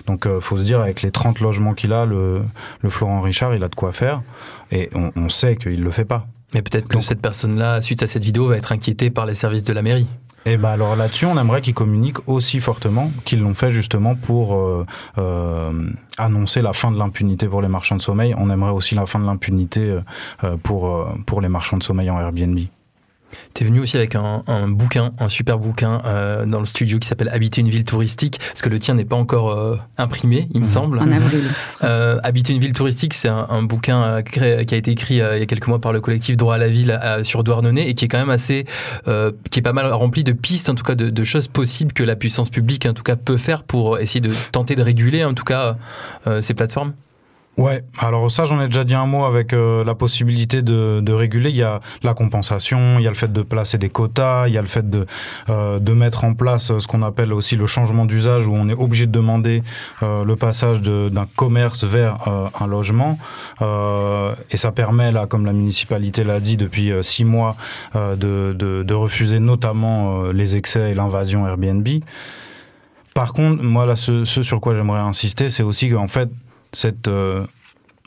Donc, 0.06 0.26
il 0.26 0.40
faut 0.40 0.58
se 0.58 0.62
dire, 0.62 0.80
avec 0.80 1.02
les 1.02 1.10
30 1.10 1.40
logements 1.40 1.74
qu'il 1.74 1.92
a, 1.92 2.06
le, 2.06 2.42
le 2.80 2.90
Florent 2.90 3.20
Richard, 3.20 3.54
il 3.54 3.62
a 3.64 3.68
de 3.68 3.74
quoi 3.74 3.92
faire. 3.92 4.22
Et 4.70 4.88
on, 4.94 5.10
on 5.16 5.28
sait 5.28 5.56
qu'il 5.56 5.82
le 5.82 5.90
fait 5.90 6.04
pas. 6.04 6.26
Mais 6.54 6.62
peut-être 6.62 6.88
que 6.88 7.00
cette 7.00 7.20
personne-là, 7.20 7.82
suite 7.82 8.02
à 8.02 8.06
cette 8.06 8.24
vidéo, 8.24 8.46
va 8.48 8.56
être 8.56 8.72
inquiétée 8.72 9.10
par 9.10 9.26
les 9.26 9.34
services 9.34 9.64
de 9.64 9.72
la 9.72 9.82
mairie. 9.82 10.06
Et 10.46 10.56
ben 10.56 10.70
alors 10.70 10.96
là-dessus, 10.96 11.26
on 11.26 11.38
aimerait 11.38 11.60
qu'ils 11.60 11.74
communiquent 11.74 12.26
aussi 12.26 12.60
fortement 12.60 13.10
qu'ils 13.26 13.40
l'ont 13.40 13.52
fait 13.52 13.70
justement 13.70 14.14
pour 14.14 14.54
euh, 14.54 14.86
euh, 15.18 15.90
annoncer 16.16 16.62
la 16.62 16.72
fin 16.72 16.90
de 16.90 16.96
l'impunité 16.96 17.46
pour 17.48 17.60
les 17.60 17.68
marchands 17.68 17.96
de 17.96 18.02
sommeil. 18.02 18.34
On 18.38 18.48
aimerait 18.48 18.70
aussi 18.70 18.94
la 18.94 19.04
fin 19.04 19.18
de 19.18 19.26
l'impunité 19.26 19.98
euh, 20.44 20.56
pour, 20.62 20.86
euh, 20.86 21.08
pour 21.26 21.42
les 21.42 21.48
marchands 21.48 21.76
de 21.76 21.82
sommeil 21.82 22.08
en 22.08 22.18
Airbnb. 22.18 22.58
T'es 23.54 23.64
venu 23.64 23.80
aussi 23.80 23.96
avec 23.96 24.14
un, 24.14 24.42
un 24.46 24.68
bouquin, 24.68 25.12
un 25.18 25.28
super 25.28 25.58
bouquin 25.58 26.00
euh, 26.04 26.46
dans 26.46 26.60
le 26.60 26.66
studio 26.66 26.98
qui 26.98 27.08
s'appelle 27.08 27.28
Habiter 27.32 27.60
une 27.60 27.68
ville 27.68 27.84
touristique, 27.84 28.38
parce 28.38 28.62
que 28.62 28.68
le 28.68 28.78
tien 28.78 28.94
n'est 28.94 29.04
pas 29.04 29.16
encore 29.16 29.50
euh, 29.50 29.76
imprimé, 29.96 30.48
il 30.54 30.60
me 30.60 30.66
semble. 30.66 30.98
En 30.98 31.10
avril. 31.10 31.44
Euh, 31.84 32.18
Habiter 32.24 32.52
une 32.52 32.60
ville 32.60 32.72
touristique, 32.72 33.14
c'est 33.14 33.28
un, 33.28 33.46
un 33.50 33.62
bouquin 33.62 34.22
qui 34.22 34.40
a 34.40 34.60
été 34.60 34.90
écrit 34.90 35.14
il 35.14 35.18
y 35.18 35.22
a 35.22 35.46
quelques 35.46 35.66
mois 35.66 35.80
par 35.80 35.92
le 35.92 36.00
collectif 36.00 36.36
Droit 36.36 36.54
à 36.54 36.58
la 36.58 36.68
ville 36.68 36.98
sur 37.22 37.44
Douarnenez 37.44 37.88
et 37.88 37.94
qui 37.94 38.04
est 38.04 38.08
quand 38.08 38.18
même 38.18 38.30
assez, 38.30 38.64
qui 39.04 39.58
est 39.58 39.62
pas 39.62 39.72
mal 39.72 39.92
rempli 39.92 40.24
de 40.24 40.32
pistes, 40.32 40.68
en 40.68 40.74
tout 40.74 40.84
cas 40.84 40.94
de, 40.94 41.10
de 41.10 41.24
choses 41.24 41.48
possibles 41.48 41.92
que 41.92 42.02
la 42.02 42.16
puissance 42.16 42.50
publique, 42.50 42.86
en 42.86 42.94
tout 42.94 43.02
cas, 43.02 43.16
peut 43.16 43.36
faire 43.36 43.62
pour 43.62 43.98
essayer 43.98 44.20
de 44.20 44.32
tenter 44.52 44.74
de 44.74 44.82
réguler, 44.82 45.24
en 45.24 45.34
tout 45.34 45.44
cas, 45.44 45.76
ces 46.40 46.54
plateformes. 46.54 46.92
Ouais, 47.58 47.82
alors 47.98 48.30
ça 48.30 48.44
j'en 48.46 48.60
ai 48.60 48.66
déjà 48.66 48.84
dit 48.84 48.94
un 48.94 49.06
mot 49.06 49.24
avec 49.24 49.52
euh, 49.52 49.82
la 49.82 49.96
possibilité 49.96 50.62
de, 50.62 51.00
de 51.00 51.12
réguler. 51.12 51.50
Il 51.50 51.56
y 51.56 51.64
a 51.64 51.80
la 52.04 52.14
compensation, 52.14 53.00
il 53.00 53.02
y 53.02 53.08
a 53.08 53.10
le 53.10 53.16
fait 53.16 53.32
de 53.32 53.42
placer 53.42 53.78
des 53.78 53.88
quotas, 53.88 54.46
il 54.46 54.54
y 54.54 54.58
a 54.58 54.60
le 54.60 54.68
fait 54.68 54.88
de, 54.88 55.06
euh, 55.48 55.80
de 55.80 55.92
mettre 55.92 56.22
en 56.24 56.34
place 56.34 56.78
ce 56.78 56.86
qu'on 56.86 57.02
appelle 57.02 57.32
aussi 57.32 57.56
le 57.56 57.66
changement 57.66 58.04
d'usage 58.04 58.46
où 58.46 58.54
on 58.54 58.68
est 58.68 58.74
obligé 58.74 59.08
de 59.08 59.10
demander 59.10 59.64
euh, 60.04 60.22
le 60.24 60.36
passage 60.36 60.80
d'un 60.82 61.26
commerce 61.34 61.82
vers 61.82 62.28
euh, 62.28 62.46
un 62.60 62.68
logement. 62.68 63.18
Euh, 63.60 64.36
et 64.52 64.56
ça 64.56 64.70
permet, 64.70 65.10
là, 65.10 65.26
comme 65.26 65.44
la 65.44 65.52
municipalité 65.52 66.22
l'a 66.22 66.38
dit 66.38 66.56
depuis 66.56 66.92
euh, 66.92 67.02
six 67.02 67.24
mois, 67.24 67.56
euh, 67.96 68.14
de, 68.14 68.52
de, 68.56 68.84
de 68.84 68.94
refuser 68.94 69.40
notamment 69.40 70.22
euh, 70.22 70.32
les 70.32 70.54
excès 70.54 70.92
et 70.92 70.94
l'invasion 70.94 71.44
Airbnb. 71.44 71.88
Par 73.14 73.32
contre, 73.32 73.64
moi, 73.64 73.84
là, 73.84 73.96
ce, 73.96 74.24
ce 74.24 74.44
sur 74.44 74.60
quoi 74.60 74.76
j'aimerais 74.76 75.00
insister, 75.00 75.48
c'est 75.48 75.64
aussi 75.64 75.90
qu'en 75.90 76.06
fait, 76.06 76.30
cette 76.72 77.08
euh, 77.08 77.46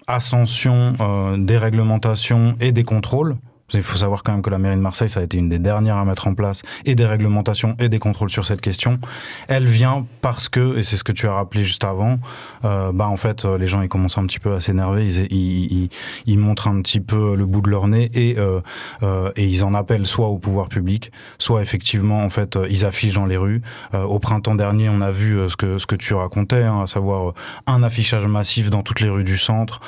ascension 0.07 0.95
euh, 0.99 1.37
des 1.37 1.57
réglementations 1.57 2.55
et 2.59 2.71
des 2.71 2.83
contrôles, 2.83 3.37
il 3.73 3.83
faut 3.83 3.97
savoir 3.97 4.23
quand 4.23 4.33
même 4.33 4.41
que 4.41 4.49
la 4.49 4.57
mairie 4.57 4.75
de 4.75 4.81
Marseille, 4.81 5.09
ça 5.09 5.19
a 5.19 5.23
été 5.23 5.37
une 5.37 5.49
des 5.49 5.59
dernières 5.59 5.97
à 5.97 6.05
mettre 6.05 6.27
en 6.27 6.33
place, 6.33 6.61
et 6.85 6.95
des 6.95 7.05
réglementations 7.05 7.75
et 7.79 7.89
des 7.89 7.99
contrôles 7.99 8.29
sur 8.29 8.45
cette 8.45 8.61
question. 8.61 8.99
Elle 9.47 9.65
vient 9.65 10.05
parce 10.21 10.49
que, 10.49 10.77
et 10.77 10.83
c'est 10.83 10.97
ce 10.97 11.03
que 11.03 11.11
tu 11.11 11.27
as 11.27 11.33
rappelé 11.33 11.63
juste 11.63 11.83
avant, 11.83 12.19
euh, 12.65 12.91
bah 12.91 13.07
en 13.07 13.17
fait, 13.17 13.45
euh, 13.45 13.57
les 13.57 13.67
gens 13.67 13.81
ils 13.81 13.89
commencent 13.89 14.17
un 14.17 14.25
petit 14.25 14.39
peu 14.39 14.53
à 14.53 14.61
s'énerver, 14.61 15.07
ils, 15.29 16.39
montrent 16.39 16.67
un 16.67 16.81
petit 16.81 16.99
peu 16.99 17.35
le 17.35 17.45
bout 17.45 17.61
de 17.61 17.69
leur 17.69 17.87
nez 17.87 18.09
et, 18.13 18.37
euh, 18.39 18.61
euh, 19.03 19.31
et 19.35 19.45
ils 19.45 19.63
en 19.63 19.73
appellent 19.73 20.07
soit 20.07 20.27
au 20.27 20.37
pouvoir 20.37 20.69
public, 20.69 21.11
soit 21.37 21.61
effectivement 21.61 22.23
en 22.23 22.29
fait 22.29 22.57
ils 22.69 22.85
affichent 22.85 23.13
dans 23.13 23.25
les 23.25 23.37
rues. 23.37 23.61
Au 23.93 24.19
printemps 24.19 24.55
dernier, 24.55 24.89
on 24.89 25.01
a 25.01 25.11
vu 25.11 25.37
ce 25.49 25.55
que 25.55 25.77
ce 25.77 25.85
que 25.85 25.95
tu 25.95 26.13
racontais, 26.13 26.63
hein, 26.63 26.81
à 26.83 26.87
savoir 26.87 27.33
un 27.67 27.83
affichage 27.83 28.25
massif 28.25 28.69
dans 28.69 28.81
toutes 28.81 29.01
les 29.01 29.09
rues 29.09 29.23
du 29.23 29.37
centre, 29.37 29.79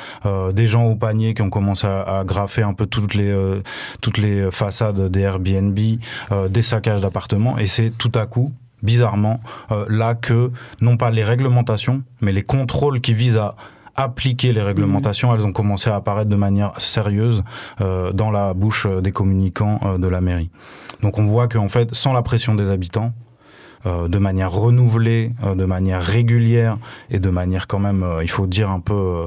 des 0.53 0.67
gens 0.67 0.85
au 0.85 0.95
panier 0.95 1.33
qui 1.33 1.41
ont 1.41 1.49
commencé 1.49 1.87
à, 1.87 2.23
graffer 2.25 2.61
un 2.61 2.73
peu 2.73 2.85
toutes 2.85 3.15
les 3.15 3.33
toutes 4.01 4.17
les 4.17 4.51
façades 4.51 5.09
des 5.09 5.21
Airbnb, 5.21 5.79
euh, 6.31 6.47
des 6.47 6.63
saccages 6.63 7.01
d'appartements, 7.01 7.57
et 7.57 7.67
c'est 7.67 7.91
tout 7.97 8.11
à 8.15 8.25
coup 8.25 8.51
bizarrement 8.83 9.39
euh, 9.71 9.85
là 9.89 10.13
que 10.13 10.51
non 10.81 10.97
pas 10.97 11.09
les 11.09 11.23
réglementations, 11.23 12.03
mais 12.21 12.31
les 12.31 12.43
contrôles 12.43 13.01
qui 13.01 13.13
visent 13.13 13.37
à 13.37 13.55
appliquer 13.95 14.53
les 14.53 14.61
réglementations, 14.61 15.33
elles 15.35 15.45
ont 15.45 15.51
commencé 15.51 15.89
à 15.89 15.95
apparaître 15.95 16.29
de 16.29 16.35
manière 16.35 16.73
sérieuse 16.79 17.43
euh, 17.79 18.11
dans 18.11 18.31
la 18.31 18.53
bouche 18.53 18.87
des 18.87 19.11
communicants 19.11 19.79
euh, 19.85 19.97
de 19.97 20.07
la 20.07 20.19
mairie. 20.19 20.49
Donc 21.01 21.19
on 21.19 21.25
voit 21.25 21.47
qu'en 21.47 21.67
fait, 21.67 21.93
sans 21.93 22.11
la 22.11 22.21
pression 22.21 22.53
des 22.55 22.69
habitants, 22.69 23.13
de 23.85 24.17
manière 24.17 24.49
renouvelée, 24.49 25.33
de 25.43 25.65
manière 25.65 26.01
régulière 26.01 26.77
et 27.09 27.19
de 27.19 27.29
manière 27.29 27.67
quand 27.67 27.79
même, 27.79 28.05
il 28.21 28.29
faut 28.29 28.47
dire 28.47 28.69
un 28.69 28.79
peu 28.79 29.25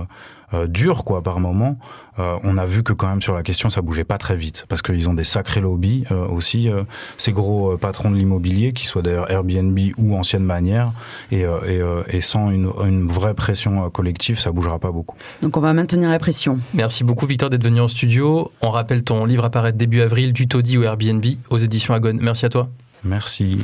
euh, 0.55 0.67
dure 0.67 1.05
quoi 1.05 1.23
par 1.23 1.41
moment, 1.41 1.79
euh, 2.19 2.37
on 2.43 2.57
a 2.57 2.67
vu 2.67 2.83
que 2.83 2.93
quand 2.93 3.09
même 3.09 3.23
sur 3.23 3.35
la 3.35 3.43
question 3.43 3.69
ça 3.69 3.83
bougeait 3.83 4.05
pas 4.05 4.19
très 4.19 4.37
vite 4.37 4.65
parce 4.69 4.81
qu'ils 4.81 5.09
ont 5.09 5.15
des 5.15 5.25
sacrés 5.25 5.61
lobbies 5.61 6.05
euh, 6.11 6.27
aussi 6.27 6.69
euh, 6.69 6.85
ces 7.19 7.33
gros 7.33 7.73
euh, 7.73 7.77
patrons 7.77 8.11
de 8.11 8.17
l'immobilier 8.17 8.73
qui 8.73 8.87
soient 8.87 9.03
d'ailleurs 9.03 9.31
Airbnb 9.31 9.79
ou 9.99 10.17
ancienne 10.17 10.45
manière 10.45 10.93
et, 11.31 11.45
euh, 11.45 11.59
et, 11.67 11.81
euh, 11.81 12.03
et 12.09 12.21
sans 12.21 12.51
une, 12.51 12.71
une 12.85 13.09
vraie 13.09 13.35
pression 13.35 13.85
euh, 13.85 13.89
collective 13.91 14.39
ça 14.39 14.53
bougera 14.53 14.79
pas 14.79 14.93
beaucoup. 14.93 15.17
Donc 15.43 15.57
on 15.57 15.61
va 15.61 15.73
maintenir 15.75 16.09
la 16.09 16.19
pression. 16.19 16.59
Merci 16.75 17.05
beaucoup 17.05 17.27
Victor 17.27 17.51
d'être 17.51 17.65
venu 17.65 17.81
en 17.81 17.89
studio. 17.89 18.51
On 18.63 18.71
rappelle 18.71 19.03
ton 19.03 19.25
livre 19.25 19.45
apparaît 19.45 19.73
début 19.73 20.01
avril, 20.01 20.33
du 20.33 20.49
taudis 20.49 20.79
au 20.79 20.85
Airbnb 20.85 21.25
aux 21.51 21.59
éditions 21.59 21.93
Agone. 21.93 22.19
Merci 22.23 22.47
à 22.47 22.49
toi. 22.49 22.69
Merci. 23.07 23.59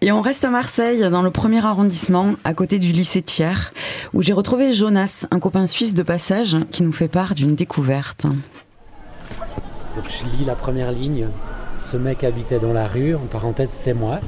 Et 0.00 0.10
on 0.12 0.20
reste 0.20 0.44
à 0.44 0.50
Marseille, 0.50 1.08
dans 1.10 1.22
le 1.22 1.30
premier 1.30 1.64
arrondissement, 1.64 2.34
à 2.44 2.52
côté 2.54 2.78
du 2.78 2.92
lycée 2.92 3.22
Thiers, 3.22 3.72
où 4.12 4.22
j'ai 4.22 4.32
retrouvé 4.32 4.72
Jonas, 4.74 5.24
un 5.30 5.38
copain 5.38 5.66
suisse 5.66 5.94
de 5.94 6.02
passage, 6.02 6.56
qui 6.72 6.82
nous 6.82 6.92
fait 6.92 7.08
part 7.08 7.34
d'une 7.34 7.54
découverte. 7.54 8.24
Donc 8.24 10.04
je 10.08 10.24
lis 10.36 10.44
la 10.44 10.54
première 10.54 10.92
ligne. 10.92 11.28
Ce 11.76 11.96
mec 11.96 12.24
habitait 12.24 12.58
dans 12.58 12.72
la 12.72 12.86
rue, 12.88 13.14
en 13.14 13.26
parenthèse 13.30 13.70
c'est 13.70 13.94
moi. 13.94 14.18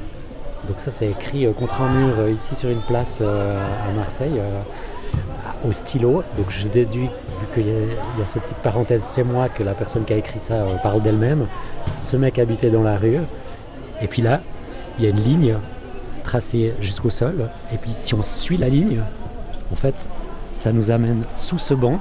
Donc 0.67 0.79
ça 0.79 0.91
c'est 0.91 1.09
écrit 1.09 1.45
euh, 1.45 1.53
contre 1.53 1.81
un 1.81 1.89
mur 1.91 2.13
euh, 2.19 2.31
ici 2.31 2.55
sur 2.55 2.69
une 2.69 2.81
place 2.83 3.19
euh, 3.21 3.57
à 3.89 3.91
Marseille 3.93 4.35
euh, 4.37 4.61
au 5.67 5.71
stylo. 5.73 6.23
Donc 6.37 6.49
je 6.49 6.67
déduis, 6.67 7.07
vu 7.07 7.47
qu'il 7.53 7.67
y, 7.67 7.71
a- 7.71 7.79
il 8.15 8.19
y 8.19 8.21
a 8.21 8.25
cette 8.25 8.43
petite 8.43 8.57
parenthèse 8.57 9.03
c'est 9.03 9.23
moi, 9.23 9.49
que 9.49 9.63
la 9.63 9.73
personne 9.73 10.05
qui 10.05 10.13
a 10.13 10.17
écrit 10.17 10.39
ça 10.39 10.53
euh, 10.53 10.75
parle 10.83 11.01
d'elle-même. 11.01 11.47
Ce 11.99 12.15
mec 12.15 12.37
habitait 12.39 12.69
dans 12.69 12.83
la 12.83 12.95
rue. 12.97 13.17
Et 14.01 14.07
puis 14.07 14.21
là, 14.21 14.41
il 14.97 15.05
y 15.05 15.07
a 15.07 15.11
une 15.11 15.23
ligne 15.23 15.57
tracée 16.23 16.73
jusqu'au 16.79 17.09
sol. 17.09 17.49
Et 17.73 17.77
puis 17.77 17.91
si 17.93 18.13
on 18.13 18.21
suit 18.21 18.57
la 18.57 18.69
ligne, 18.69 19.01
en 19.71 19.75
fait, 19.75 20.07
ça 20.51 20.71
nous 20.71 20.91
amène 20.91 21.23
sous 21.35 21.57
ce 21.57 21.73
banc. 21.73 21.99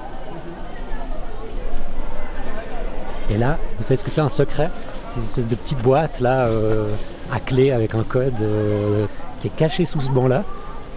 Et 3.31 3.38
là, 3.38 3.59
vous 3.76 3.85
savez 3.85 3.96
ce 3.96 4.05
que 4.05 4.11
c'est 4.11 4.20
un 4.20 4.29
secret? 4.29 4.70
C'est 5.07 5.16
une 5.16 5.22
espèce 5.22 5.48
de 5.48 5.55
petite 5.55 5.79
boîte 5.83 6.20
là, 6.20 6.46
euh, 6.46 6.92
à 7.33 7.38
clé 7.38 7.70
avec 7.70 7.94
un 7.94 8.03
code 8.03 8.40
euh, 8.42 9.07
qui 9.40 9.48
est 9.48 9.57
caché 9.57 9.85
sous 9.85 10.00
ce 10.00 10.11
banc-là. 10.11 10.44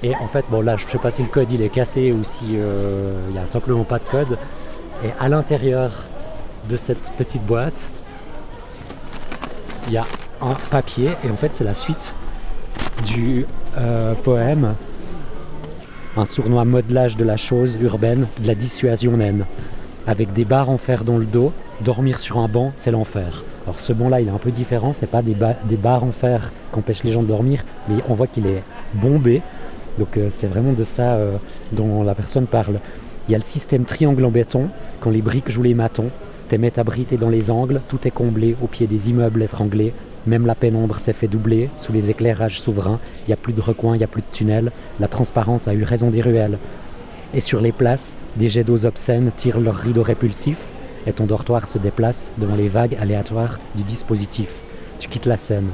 Et 0.01 0.15
en 0.15 0.27
fait, 0.27 0.45
bon 0.49 0.61
là, 0.61 0.75
je 0.75 0.85
ne 0.85 0.89
sais 0.89 0.97
pas 0.97 1.11
si 1.11 1.21
le 1.21 1.29
code 1.29 1.51
il 1.51 1.61
est 1.61 1.69
cassé 1.69 2.11
ou 2.11 2.23
si 2.23 2.55
euh, 2.55 3.13
il 3.29 3.33
n'y 3.33 3.39
a 3.39 3.47
simplement 3.47 3.83
pas 3.83 3.99
de 3.99 4.03
code. 4.03 4.37
Et 5.03 5.09
à 5.19 5.29
l'intérieur 5.29 5.91
de 6.69 6.75
cette 6.75 7.11
petite 7.17 7.43
boîte, 7.45 7.89
il 9.87 9.93
y 9.93 9.97
a 9.97 10.05
un 10.41 10.55
papier. 10.69 11.11
Et 11.25 11.31
en 11.31 11.35
fait, 11.35 11.51
c'est 11.53 11.63
la 11.63 11.73
suite 11.73 12.15
du 13.05 13.45
euh, 13.77 14.13
poème 14.23 14.75
Un 16.17 16.25
sournois 16.25 16.65
modelage 16.65 17.17
de 17.17 17.23
la 17.23 17.37
chose 17.37 17.77
urbaine, 17.81 18.27
de 18.39 18.47
la 18.47 18.55
dissuasion 18.55 19.17
naine 19.17 19.45
avec 20.07 20.33
des 20.33 20.45
barres 20.45 20.69
en 20.69 20.77
fer 20.77 21.03
dans 21.03 21.17
le 21.17 21.25
dos. 21.25 21.51
Dormir 21.81 22.19
sur 22.19 22.37
un 22.37 22.47
banc, 22.47 22.71
c'est 22.75 22.91
l'enfer. 22.91 23.43
Alors 23.65 23.79
ce 23.79 23.93
banc-là, 23.93 24.21
il 24.21 24.27
est 24.27 24.31
un 24.31 24.37
peu 24.37 24.51
différent. 24.51 24.93
C'est 24.93 25.09
pas 25.09 25.21
des, 25.21 25.35
des 25.65 25.75
barres 25.75 26.03
en 26.03 26.11
fer 26.11 26.51
qui 26.71 26.79
empêchent 26.79 27.03
les 27.03 27.11
gens 27.11 27.23
de 27.23 27.27
dormir, 27.27 27.63
mais 27.89 27.95
on 28.09 28.13
voit 28.13 28.27
qu'il 28.27 28.47
est 28.47 28.63
bombé. 28.93 29.41
Donc 29.97 30.17
euh, 30.17 30.27
c'est 30.29 30.47
vraiment 30.47 30.73
de 30.73 30.83
ça 30.83 31.13
euh, 31.13 31.37
dont 31.71 32.03
la 32.03 32.15
personne 32.15 32.47
parle. 32.47 32.79
Il 33.27 33.31
y 33.31 33.35
a 33.35 33.37
le 33.37 33.43
système 33.43 33.85
triangle 33.85 34.25
en 34.25 34.31
béton. 34.31 34.67
Quand 34.99 35.09
les 35.09 35.21
briques 35.21 35.49
jouent 35.49 35.63
les 35.63 35.73
matons, 35.73 36.09
tes 36.49 36.57
mets 36.57 36.77
abrités 36.77 37.17
dans 37.17 37.29
les 37.29 37.51
angles, 37.51 37.81
tout 37.87 38.07
est 38.07 38.11
comblé 38.11 38.55
au 38.61 38.67
pied 38.67 38.87
des 38.87 39.09
immeubles 39.09 39.41
étranglés. 39.41 39.93
Même 40.25 40.45
la 40.45 40.55
pénombre 40.55 40.99
s'est 40.99 41.13
fait 41.13 41.27
doubler 41.27 41.69
sous 41.75 41.91
les 41.91 42.09
éclairages 42.09 42.61
souverains. 42.61 42.99
Il 43.25 43.29
n'y 43.29 43.33
a 43.33 43.37
plus 43.37 43.53
de 43.53 43.61
recoins, 43.61 43.95
il 43.95 43.99
n'y 43.99 44.03
a 44.03 44.07
plus 44.07 44.21
de 44.21 44.27
tunnels. 44.31 44.71
La 44.99 45.07
transparence 45.07 45.67
a 45.67 45.73
eu 45.73 45.83
raison 45.83 46.09
des 46.09 46.21
ruelles. 46.21 46.57
Et 47.33 47.41
sur 47.41 47.61
les 47.61 47.71
places, 47.71 48.15
des 48.37 48.49
jets 48.49 48.63
d'eau 48.63 48.85
obscènes 48.85 49.31
tirent 49.35 49.59
leurs 49.59 49.75
rideaux 49.75 50.03
répulsifs 50.03 50.73
et 51.05 51.13
ton 51.13 51.25
dortoir 51.25 51.67
se 51.67 51.77
déplace 51.77 52.31
devant 52.37 52.55
les 52.55 52.67
vagues 52.67 52.95
aléatoires 52.95 53.59
du 53.75 53.83
dispositif. 53.83 54.61
Tu 54.99 55.09
quittes 55.09 55.25
la 55.25 55.37
scène. 55.37 55.69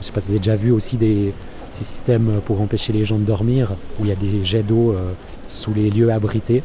Je 0.00 0.06
sais 0.06 0.12
pas 0.12 0.20
si 0.20 0.26
vous 0.26 0.32
avez 0.32 0.40
déjà 0.40 0.56
vu 0.56 0.72
aussi 0.72 0.96
des, 0.96 1.32
ces 1.70 1.84
systèmes 1.84 2.40
pour 2.44 2.60
empêcher 2.60 2.92
les 2.92 3.04
gens 3.04 3.18
de 3.18 3.24
dormir, 3.24 3.72
où 3.98 4.04
il 4.04 4.08
y 4.08 4.12
a 4.12 4.16
des 4.16 4.44
jets 4.44 4.62
d'eau 4.62 4.92
euh, 4.92 5.12
sous 5.48 5.72
les 5.72 5.90
lieux 5.90 6.12
abrités 6.12 6.62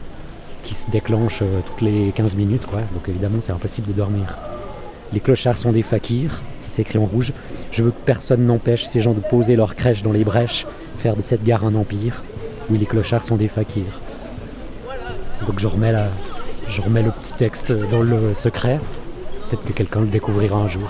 qui 0.63 0.73
se 0.73 0.89
déclenche 0.91 1.39
euh, 1.41 1.61
toutes 1.65 1.81
les 1.81 2.11
15 2.13 2.35
minutes. 2.35 2.63
Donc 2.93 3.07
évidemment, 3.07 3.37
c'est 3.39 3.53
impossible 3.53 3.87
de 3.87 3.93
dormir. 3.93 4.37
Les 5.13 5.19
clochards 5.19 5.57
sont 5.57 5.71
des 5.71 5.83
fakirs, 5.83 6.41
c'est 6.59 6.81
écrit 6.81 6.99
en 6.99 7.05
rouge. 7.05 7.31
Je 7.71 7.81
veux 7.81 7.91
que 7.91 8.01
personne 8.05 8.45
n'empêche 8.45 8.85
ces 8.85 9.01
gens 9.01 9.13
de 9.13 9.21
poser 9.21 9.55
leur 9.55 9.75
crèche 9.75 10.03
dans 10.03 10.11
les 10.11 10.23
brèches, 10.23 10.65
faire 10.97 11.15
de 11.15 11.21
cette 11.21 11.43
gare 11.43 11.65
un 11.65 11.75
empire. 11.75 12.23
Oui, 12.69 12.77
les 12.77 12.85
clochards 12.85 13.23
sont 13.23 13.37
des 13.37 13.47
fakirs. 13.47 14.01
Donc 15.45 15.59
je 15.59 15.67
remets, 15.67 15.91
la, 15.93 16.07
je 16.67 16.81
remets 16.81 17.03
le 17.03 17.11
petit 17.11 17.33
texte 17.33 17.71
dans 17.71 18.01
le 18.01 18.33
secret. 18.33 18.79
Peut-être 19.49 19.63
que 19.63 19.71
quelqu'un 19.71 20.01
le 20.01 20.07
découvrira 20.07 20.57
un 20.57 20.67
jour. 20.67 20.89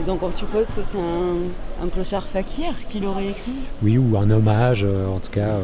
Et 0.00 0.04
donc 0.04 0.22
on 0.22 0.32
suppose 0.32 0.68
que 0.72 0.82
c'est 0.82 0.98
un, 0.98 1.84
un 1.84 1.88
clochard 1.88 2.24
fakir 2.26 2.72
qui 2.88 2.98
l'aurait 2.98 3.28
écrit? 3.28 3.52
Oui, 3.82 3.98
ou 3.98 4.16
un 4.16 4.28
hommage, 4.30 4.82
euh, 4.84 5.06
en 5.06 5.18
tout 5.20 5.30
cas, 5.30 5.50
euh, 5.50 5.60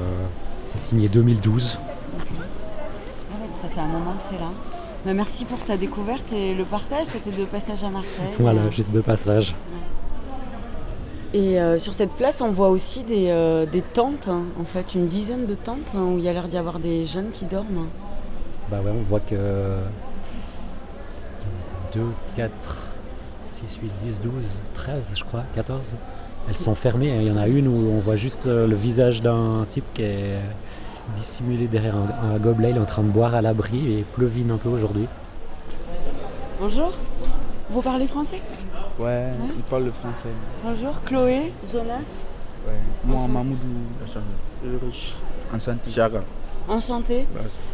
c'est 0.66 0.80
signé 0.80 1.08
2012. 1.08 1.76
Ah 1.80 2.22
ouais, 2.22 3.48
Ça 3.50 3.68
fait 3.68 3.80
un 3.80 3.86
moment 3.86 4.12
que 4.12 4.22
c'est 4.22 4.38
là. 4.38 4.50
Bah, 5.04 5.14
merci 5.14 5.44
pour 5.44 5.58
ta 5.60 5.76
découverte 5.76 6.32
et 6.32 6.54
le 6.54 6.64
partage. 6.64 7.06
Tu 7.10 7.16
étais 7.18 7.30
de 7.30 7.44
passage 7.44 7.84
à 7.84 7.90
Marseille. 7.90 8.34
Voilà, 8.38 8.68
juste 8.70 8.92
de 8.92 9.00
passage. 9.00 9.54
Et 11.34 11.60
euh, 11.60 11.78
sur 11.78 11.92
cette 11.92 12.12
place, 12.12 12.40
on 12.40 12.52
voit 12.52 12.70
aussi 12.70 13.04
des, 13.04 13.26
euh, 13.28 13.66
des 13.66 13.82
tentes, 13.82 14.28
hein. 14.28 14.44
en 14.58 14.64
fait, 14.64 14.94
une 14.94 15.08
dizaine 15.08 15.46
de 15.46 15.54
tentes 15.54 15.92
hein, 15.94 16.02
où 16.02 16.18
il 16.18 16.24
y 16.24 16.28
a 16.28 16.32
l'air 16.32 16.48
d'y 16.48 16.56
avoir 16.56 16.78
des 16.78 17.04
jeunes 17.04 17.30
qui 17.32 17.44
dorment. 17.44 17.86
Bah 18.70 18.78
ouais, 18.82 18.90
on 18.90 19.02
voit 19.02 19.20
que 19.20 19.34
2, 21.94 22.00
4, 22.36 22.52
6, 23.50 23.62
8, 23.82 23.92
10, 24.04 24.20
12, 24.20 24.32
13, 24.74 25.14
je 25.18 25.24
crois, 25.24 25.42
14. 25.54 25.80
Elles 26.48 26.56
sont 26.56 26.74
fermées. 26.74 27.14
Il 27.20 27.26
y 27.26 27.30
en 27.30 27.36
a 27.36 27.46
une 27.46 27.68
où 27.68 27.90
on 27.94 27.98
voit 27.98 28.16
juste 28.16 28.46
euh, 28.46 28.66
le 28.66 28.74
visage 28.74 29.20
d'un 29.20 29.66
type 29.68 29.84
qui 29.92 30.02
est 30.02 30.38
dissimulé 31.14 31.66
derrière 31.66 31.96
un, 31.96 32.34
un 32.34 32.38
gobelet. 32.38 32.70
Il 32.70 32.76
est 32.76 32.80
en 32.80 32.84
train 32.84 33.02
de 33.02 33.08
boire 33.10 33.34
à 33.34 33.42
l'abri 33.42 33.98
et 33.98 34.02
pleuvine 34.14 34.50
un 34.50 34.56
peu 34.56 34.68
aujourd'hui. 34.68 35.06
Bonjour, 36.60 36.92
vous 37.70 37.82
parlez 37.82 38.06
français? 38.06 38.40
Ouais, 38.98 39.28
il 39.56 39.62
parle 39.62 39.84
le 39.84 39.92
français. 39.92 40.28
Bonjour, 40.64 40.94
Chloé, 41.04 41.52
Jonas. 41.72 41.98
Ouais. 42.66 42.74
Moi. 43.04 43.28
Mamoudou, 43.28 43.58
le 44.64 44.78
riche. 44.86 45.14
Enchanté. 45.54 45.90
Chaka. 45.90 46.20
Enchanté. 46.68 47.26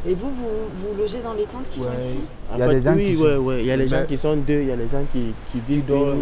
Et 0.06 0.14
vous, 0.14 0.28
vous, 0.28 0.68
vous 0.78 0.96
logez 1.00 1.20
dans 1.20 1.32
les 1.32 1.44
tentes 1.44 1.68
qui 1.72 1.80
sont 1.80 1.88
ici? 1.98 2.18
Il 2.54 2.58
y 2.58 2.62
a 2.62 2.68
fait, 2.68 2.74
des 2.74 2.82
gens 2.82 2.94
oui, 2.94 3.14
qui 3.14 3.16
ouais, 3.16 3.34
sont- 3.34 3.40
ouais. 3.40 3.60
Il 3.60 3.66
y 3.66 3.70
a 3.72 3.76
les 3.76 3.88
gens 3.88 4.04
qui 4.06 4.18
sont 4.18 4.36
deux, 4.36 4.60
il 4.60 4.68
y 4.68 4.72
a 4.72 4.76
les 4.76 4.88
gens 4.88 5.02
qui, 5.12 5.32
qui 5.50 5.60
vivent 5.66 5.86
dans 5.86 6.12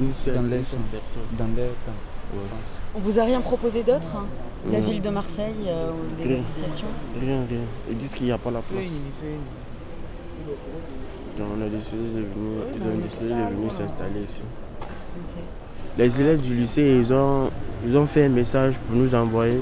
une 0.00 0.12
seule, 0.12 0.34
personne. 0.90 1.20
dans. 1.38 1.44
On 2.94 2.98
vous 2.98 3.18
a 3.18 3.24
rien 3.24 3.40
proposé 3.40 3.82
d'autre 3.82 4.08
hein? 4.16 4.26
La 4.72 4.80
ville 4.80 5.00
de 5.00 5.10
Marseille, 5.10 5.54
euh, 5.68 5.90
ou 5.92 6.20
des 6.22 6.28
Rien. 6.28 6.36
associations? 6.42 6.88
Rien, 7.20 7.38
rien. 7.48 7.60
Ils 7.88 7.96
disent 7.96 8.14
qu'il 8.14 8.26
n'y 8.26 8.32
a 8.32 8.38
pas 8.38 8.50
la 8.50 8.60
place. 8.60 8.98
Donc 11.38 11.46
on 11.56 11.64
a 11.64 11.68
décidé 11.68 12.02
de 12.02 12.08
venir, 12.08 12.62
ils 12.74 12.82
ont 12.82 13.02
décidé 13.02 13.28
de 13.28 13.54
venir 13.56 13.70
s'installer 13.70 14.22
ici. 14.24 14.40
Les 15.98 16.20
élèves 16.20 16.40
du 16.40 16.54
lycée, 16.54 16.96
ils 16.98 17.12
ont, 17.12 17.50
ils 17.86 17.96
ont 17.96 18.06
fait 18.06 18.24
un 18.24 18.28
message 18.30 18.74
pour 18.86 18.96
nous 18.96 19.14
envoyer 19.14 19.60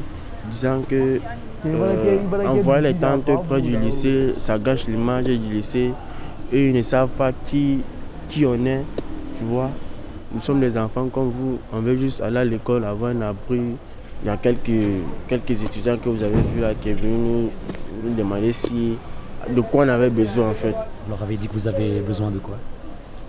disant 0.51 0.81
que 0.89 1.21
euh, 1.67 2.19
envoyer 2.47 2.93
les 2.93 2.95
tentes 2.95 3.31
près 3.49 3.61
du 3.61 3.77
lycée, 3.79 4.35
ça 4.39 4.59
gâche 4.59 4.87
l'image 4.87 5.25
du 5.25 5.37
lycée 5.53 5.91
et 6.53 6.69
ils 6.69 6.75
ne 6.75 6.83
savent 6.83 7.09
pas 7.11 7.33
qui, 7.33 7.81
qui 8.29 8.45
on 8.47 8.65
est, 8.67 8.83
tu 9.37 9.45
vois. 9.45 9.71
Nous 10.35 10.41
sommes 10.41 10.59
des 10.59 10.77
enfants 10.77 11.07
comme 11.07 11.31
vous, 11.31 11.59
on 11.73 11.79
veut 11.79 11.95
juste 11.95 12.21
aller 12.21 12.39
à 12.39 12.45
l'école, 12.45 12.85
avoir 12.85 13.13
un 13.13 13.21
abri. 13.21 13.61
Il 14.23 14.27
y 14.27 14.29
a 14.29 14.37
quelques, 14.37 14.83
quelques 15.29 15.63
étudiants 15.63 15.97
que 15.97 16.09
vous 16.09 16.25
avez 16.25 16.43
vus 16.53 16.61
là 16.61 16.75
qui 16.75 16.89
est 16.89 16.95
venu 16.95 17.17
nous, 17.17 17.51
nous 18.03 18.15
demander 18.17 18.53
si, 18.53 18.97
de 19.49 19.61
quoi 19.61 19.85
on 19.85 19.89
avait 19.91 20.11
besoin 20.11 20.49
en 20.49 20.55
fait. 20.55 20.75
Vous 21.05 21.11
leur 21.11 21.23
avez 21.23 21.37
dit 21.37 21.47
que 21.47 21.53
vous 21.53 21.69
avez 21.69 22.01
besoin 22.01 22.33
de 22.33 22.39
quoi? 22.39 22.57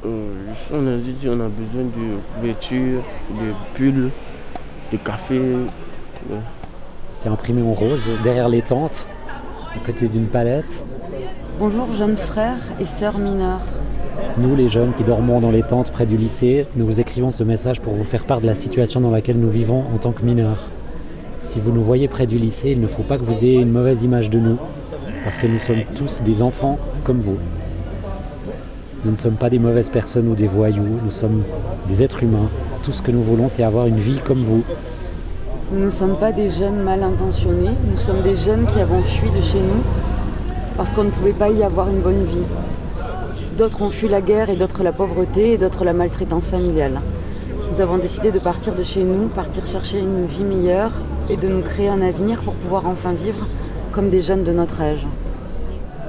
Euh, 0.03 0.31
on 0.73 0.87
a 0.87 0.97
dit 0.97 1.15
on 1.27 1.39
a 1.41 1.47
besoin 1.47 1.83
de 1.83 2.39
couverture, 2.39 3.03
de 3.29 3.53
pulls, 3.75 4.09
de 4.91 4.97
café. 4.97 5.39
ouais. 5.39 6.37
C'est 7.13 7.29
imprimé 7.29 7.61
en 7.61 7.73
rose 7.73 8.09
derrière 8.23 8.49
les 8.49 8.63
tentes, 8.63 9.07
à 9.75 9.85
côté 9.85 10.07
d'une 10.07 10.25
palette. 10.25 10.83
Bonjour, 11.59 11.93
jeunes 11.93 12.17
frères 12.17 12.57
et 12.79 12.85
sœurs 12.85 13.19
mineurs. 13.19 13.61
Nous, 14.37 14.55
les 14.55 14.67
jeunes 14.67 14.93
qui 14.97 15.03
dormons 15.03 15.39
dans 15.39 15.51
les 15.51 15.63
tentes 15.63 15.91
près 15.91 16.05
du 16.05 16.17
lycée, 16.17 16.67
nous 16.75 16.85
vous 16.85 16.99
écrivons 16.99 17.31
ce 17.31 17.43
message 17.43 17.81
pour 17.81 17.93
vous 17.93 18.03
faire 18.03 18.25
part 18.25 18.41
de 18.41 18.45
la 18.45 18.55
situation 18.55 18.99
dans 18.99 19.11
laquelle 19.11 19.39
nous 19.39 19.49
vivons 19.49 19.83
en 19.93 19.97
tant 19.97 20.11
que 20.11 20.23
mineurs. 20.23 20.69
Si 21.39 21.59
vous 21.59 21.71
nous 21.71 21.83
voyez 21.83 22.07
près 22.07 22.27
du 22.27 22.37
lycée, 22.37 22.71
il 22.71 22.81
ne 22.81 22.87
faut 22.87 23.03
pas 23.03 23.17
que 23.17 23.23
vous 23.23 23.45
ayez 23.45 23.61
une 23.61 23.71
mauvaise 23.71 24.03
image 24.03 24.29
de 24.29 24.39
nous, 24.39 24.57
parce 25.23 25.37
que 25.37 25.47
nous 25.47 25.59
sommes 25.59 25.83
tous 25.95 26.21
des 26.23 26.41
enfants 26.41 26.77
comme 27.03 27.19
vous. 27.19 27.37
Nous 29.05 29.11
ne 29.11 29.17
sommes 29.17 29.35
pas 29.35 29.49
des 29.49 29.59
mauvaises 29.59 29.89
personnes 29.89 30.27
ou 30.27 30.35
des 30.35 30.47
voyous, 30.47 30.99
nous 31.03 31.11
sommes 31.11 31.43
des 31.87 32.03
êtres 32.03 32.23
humains. 32.23 32.49
Tout 32.83 32.91
ce 32.91 33.01
que 33.01 33.11
nous 33.11 33.21
voulons, 33.21 33.47
c'est 33.47 33.63
avoir 33.63 33.85
une 33.85 33.99
vie 33.99 34.19
comme 34.25 34.39
vous. 34.39 34.63
Nous 35.71 35.85
ne 35.85 35.89
sommes 35.89 36.17
pas 36.17 36.31
des 36.31 36.49
jeunes 36.49 36.81
mal 36.83 37.03
intentionnés, 37.03 37.71
nous 37.89 37.97
sommes 37.97 38.21
des 38.21 38.35
jeunes 38.35 38.65
qui 38.65 38.79
avons 38.79 38.99
fui 38.99 39.29
de 39.29 39.43
chez 39.43 39.59
nous 39.59 39.83
parce 40.77 40.91
qu'on 40.91 41.05
ne 41.05 41.09
pouvait 41.09 41.31
pas 41.31 41.49
y 41.49 41.63
avoir 41.63 41.89
une 41.89 42.01
bonne 42.01 42.23
vie. 42.25 42.43
D'autres 43.57 43.81
ont 43.83 43.89
fui 43.89 44.09
la 44.09 44.19
guerre 44.19 44.49
et 44.49 44.57
d'autres 44.57 44.83
la 44.83 44.91
pauvreté 44.91 45.53
et 45.53 45.57
d'autres 45.57 45.85
la 45.85 45.93
maltraitance 45.93 46.47
familiale. 46.47 46.99
Nous 47.71 47.79
avons 47.79 47.97
décidé 47.97 48.29
de 48.31 48.39
partir 48.39 48.75
de 48.75 48.83
chez 48.83 49.01
nous, 49.01 49.29
partir 49.29 49.65
chercher 49.65 49.99
une 49.99 50.25
vie 50.25 50.43
meilleure 50.43 50.91
et 51.29 51.37
de 51.37 51.47
nous 51.47 51.61
créer 51.61 51.87
un 51.87 52.01
avenir 52.01 52.41
pour 52.41 52.53
pouvoir 52.53 52.85
enfin 52.85 53.13
vivre 53.13 53.47
comme 53.93 54.09
des 54.09 54.21
jeunes 54.21 54.43
de 54.43 54.51
notre 54.51 54.81
âge. 54.81 55.05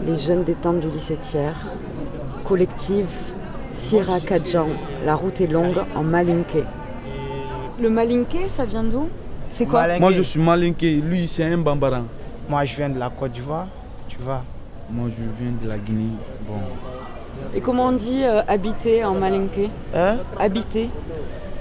Les 0.05 0.17
jeunes 0.17 0.43
des 0.43 0.55
tentes 0.55 0.81
du 0.81 0.89
lycée 0.89 1.17
Thiers, 1.17 1.53
collectif 2.45 3.33
Sierra 3.75 4.19
Kadjan, 4.19 4.67
la 5.05 5.15
route 5.15 5.41
est 5.41 5.47
longue 5.47 5.79
en 5.95 6.03
Malinké. 6.03 6.65
Le 7.81 7.91
Malinké, 7.91 8.49
ça 8.49 8.65
vient 8.65 8.83
d'où? 8.83 9.09
C'est 9.53 9.67
quoi? 9.67 9.87
Moi, 10.01 10.11
je 10.11 10.23
suis 10.23 10.41
malinqué. 10.41 10.97
Lui, 10.97 11.29
c'est 11.29 11.45
un 11.45 11.59
bambara. 11.59 12.03
Moi, 12.49 12.65
je 12.65 12.75
viens 12.75 12.89
de 12.89 12.99
la 12.99 13.09
Côte 13.09 13.33
d'Ivoire, 13.33 13.69
tu 14.09 14.19
vois. 14.19 14.43
Moi, 14.91 15.09
je 15.11 15.23
viens 15.43 15.53
de 15.63 15.69
la 15.69 15.79
Guinée. 15.79 16.11
Bon. 16.49 16.55
Et 17.55 17.61
comment 17.61 17.87
on 17.87 17.93
dit 17.93 18.23
euh, 18.25 18.43
habiter 18.49 19.05
en 19.05 19.15
malinké 19.15 19.71
Hein 19.95 20.17
Habiter. 20.39 20.91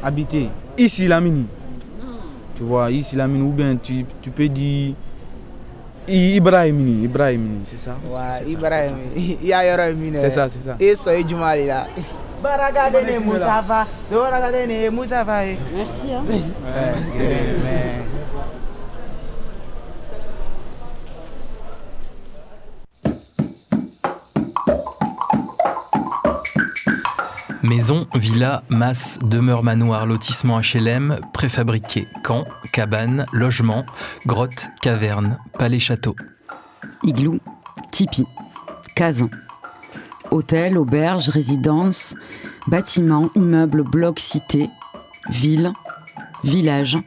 Habiter. 0.04 0.50
Ici, 0.78 1.08
la 1.08 1.22
mini. 1.22 1.46
Tu 2.56 2.64
vois, 2.64 2.92
ici, 2.92 3.16
la 3.16 3.28
mini. 3.28 3.44
Ou 3.44 3.52
bien 3.52 3.76
tu, 3.82 4.06
tu 4.22 4.30
peux 4.32 4.48
dire. 4.50 4.94
Ibrahimini. 6.08 7.04
Ibrahimini, 7.06 7.62
c'est 7.64 7.80
ça? 7.80 7.96
Ouais, 8.10 8.20
C'est 8.38 8.44
ça, 8.44 8.50
Ibrahim, 8.50 8.96
c'est 9.16 9.50
ça. 9.50 10.16
C'est 10.22 10.30
ça, 10.30 10.50
c'est 10.50 10.64
ça. 10.64 10.76
Et 10.80 10.96
so 10.96 11.12
ye 11.12 11.28
juma 11.28 11.58
de 11.58 11.66
la. 11.66 11.88
Baragadene 12.44 13.20
Musafa, 13.26 13.88
Baragadene 14.12 14.92
Musafa. 14.92 15.42
Merci. 15.76 16.14
Hein. 16.14 16.24
Ouais, 16.30 18.06
mais- 27.70 27.76
Maison, 27.76 28.08
villa, 28.16 28.64
masse, 28.70 29.20
demeure 29.22 29.62
manoir, 29.62 30.06
lotissement 30.06 30.60
HLM, 30.60 31.20
préfabriqué, 31.34 32.08
camp, 32.24 32.46
cabane, 32.72 33.26
logement, 33.32 33.86
grotte, 34.26 34.70
caverne, 34.82 35.38
palais 35.60 35.80
château. 35.80 36.16
Igloo, 37.04 37.40
tipi, 37.92 38.26
casin. 38.96 39.30
Hôtel, 40.32 40.78
auberge, 40.78 41.30
résidence, 41.30 42.16
bâtiment, 42.68 43.30
immeuble, 43.36 43.84
bloc, 43.84 44.20
cité, 44.20 44.70
ville, 45.30 45.72
village, 46.44 46.98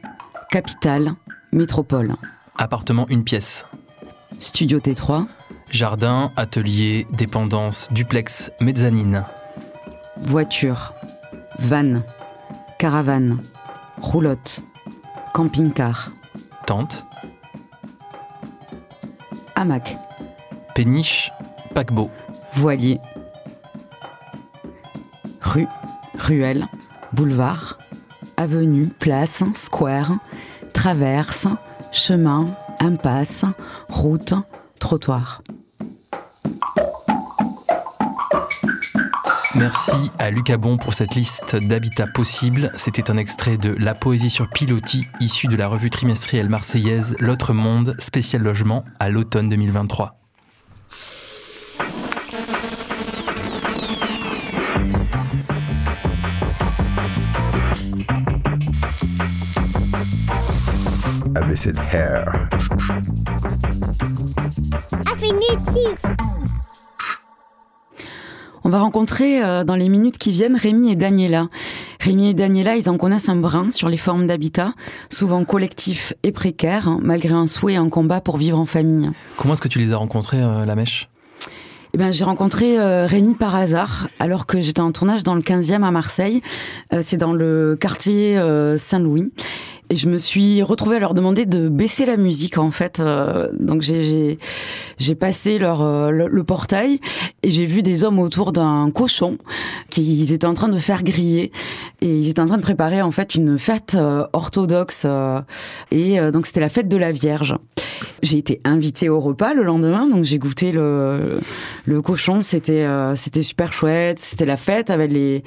capitale, 0.49 1.13
métropole. 1.51 2.15
Appartement 2.57 3.07
une 3.09 3.23
pièce. 3.23 3.65
Studio 4.39 4.79
T3. 4.79 5.25
Jardin, 5.71 6.31
atelier, 6.37 7.05
dépendance, 7.11 7.89
duplex, 7.91 8.51
mezzanine. 8.61 9.25
Voiture, 10.21 10.93
van, 11.59 12.01
caravane, 12.77 13.37
roulotte, 14.01 14.61
camping-car, 15.33 16.09
Tente, 16.65 17.03
hamac, 19.55 19.95
péniche, 20.75 21.31
paquebot. 21.73 22.09
voilier. 22.53 22.99
Rue, 25.41 25.67
ruelle, 26.17 26.67
boulevard, 27.13 27.77
avenue, 28.37 28.87
place, 28.99 29.43
square, 29.55 30.11
traverse, 30.73 31.47
chemin, 31.91 32.45
impasse, 32.79 33.45
route, 33.89 34.33
trottoir. 34.79 35.41
Merci 39.55 40.11
à 40.19 40.29
Lucas 40.29 40.57
Bon 40.57 40.77
pour 40.77 40.93
cette 40.93 41.15
liste 41.15 41.55
d'habitats 41.55 42.05
possibles. 42.05 42.71
C'était 42.75 43.09
un 43.09 43.17
extrait 43.17 43.57
de 43.57 43.75
La 43.79 43.95
poésie 43.95 44.29
sur 44.29 44.47
pilotis, 44.47 45.07
issu 45.19 45.47
de 45.47 45.55
la 45.55 45.67
revue 45.67 45.89
trimestrielle 45.89 46.49
marseillaise 46.49 47.15
L'autre 47.19 47.53
monde, 47.53 47.95
spécial 47.97 48.43
logement, 48.43 48.85
à 48.99 49.09
l'automne 49.09 49.49
2023. 49.49 50.15
ABC 61.35 61.73
de 61.73 61.79
Hair. 61.91 62.49
On 68.69 68.71
va 68.71 68.81
rencontrer 68.81 69.43
euh, 69.43 69.63
dans 69.63 69.75
les 69.75 69.89
minutes 69.89 70.19
qui 70.19 70.31
viennent 70.31 70.55
Rémi 70.55 70.91
et 70.91 70.95
Daniela. 70.95 71.47
Rémi 71.99 72.29
et 72.29 72.33
Daniela, 72.35 72.75
ils 72.75 72.87
en 72.87 72.97
connaissent 72.97 73.27
un 73.27 73.35
brin 73.35 73.71
sur 73.71 73.89
les 73.89 73.97
formes 73.97 74.27
d'habitat, 74.27 74.75
souvent 75.09 75.43
collectifs 75.43 76.13
et 76.21 76.31
précaires, 76.31 76.87
hein, 76.87 76.99
malgré 77.01 77.33
un 77.33 77.47
souhait 77.47 77.73
et 77.73 77.77
un 77.77 77.89
combat 77.89 78.21
pour 78.21 78.37
vivre 78.37 78.59
en 78.59 78.65
famille. 78.65 79.09
Comment 79.37 79.55
est-ce 79.55 79.63
que 79.63 79.69
tu 79.69 79.79
les 79.79 79.91
as 79.91 79.97
rencontrés, 79.97 80.39
euh, 80.39 80.65
la 80.65 80.75
mèche? 80.75 81.09
Eh 81.93 81.97
ben, 81.97 82.13
j'ai 82.13 82.23
rencontré 82.23 82.79
euh, 82.79 83.07
Rémi 83.07 83.33
par 83.33 83.55
hasard, 83.55 84.09
alors 84.19 84.45
que 84.45 84.61
j'étais 84.61 84.81
en 84.81 84.91
tournage 84.91 85.23
dans 85.23 85.33
le 85.33 85.41
15e 85.41 85.83
à 85.83 85.89
Marseille. 85.89 86.41
Euh, 86.93 87.01
c'est 87.03 87.17
dans 87.17 87.33
le 87.33 87.75
quartier 87.79 88.37
euh, 88.37 88.77
Saint-Louis. 88.77 89.31
Et 89.91 89.95
je 89.95 90.07
me 90.07 90.17
suis 90.19 90.61
retrouvée 90.61 90.97
à 90.97 90.99
leur 90.99 91.15
demander 91.15 91.47
de 91.47 91.67
baisser 91.67 92.05
la 92.05 92.15
musique, 92.15 92.59
en 92.59 92.69
fait. 92.69 92.99
Euh, 92.99 93.49
donc, 93.59 93.81
j'ai- 93.81 94.37
j'ai 94.99 95.15
passé 95.15 95.57
leur, 95.57 95.81
euh, 95.81 96.11
le, 96.11 96.43
portail 96.43 96.99
et 97.41 97.49
j'ai 97.49 97.65
vu 97.65 97.81
des 97.81 98.03
hommes 98.03 98.19
autour 98.19 98.51
d'un 98.51 98.91
cochon 98.91 99.37
qu'ils 99.89 100.31
étaient 100.31 100.45
en 100.45 100.53
train 100.53 100.67
de 100.69 100.77
faire 100.77 101.01
griller. 101.03 101.51
Et 102.01 102.15
ils 102.19 102.29
étaient 102.29 102.39
en 102.39 102.45
train 102.45 102.57
de 102.57 102.61
préparer, 102.61 103.01
en 103.01 103.09
fait, 103.11 103.33
une 103.33 103.57
fête 103.57 103.95
euh, 103.95 104.25
orthodoxe. 104.33 105.07
et 105.91 106.19
donc, 106.31 106.45
c'était 106.45 106.59
la 106.59 106.69
fête 106.69 106.87
de 106.87 106.97
la 106.97 107.11
Vierge. 107.11 107.55
J'ai 108.21 108.37
été 108.37 108.61
invitée 108.63 109.09
au 109.09 109.19
repas 109.19 109.53
le 109.53 109.63
lendemain, 109.63 110.07
donc 110.07 110.23
j'ai 110.23 110.37
goûté 110.39 110.71
le, 110.71 111.39
le 111.85 112.01
cochon. 112.01 112.41
C'était 112.41 112.85
c'était 113.15 113.41
super 113.43 113.73
chouette. 113.73 114.19
C'était 114.19 114.45
la 114.45 114.55
fête 114.57 114.89
avec 114.89 115.11
les, 115.11 115.43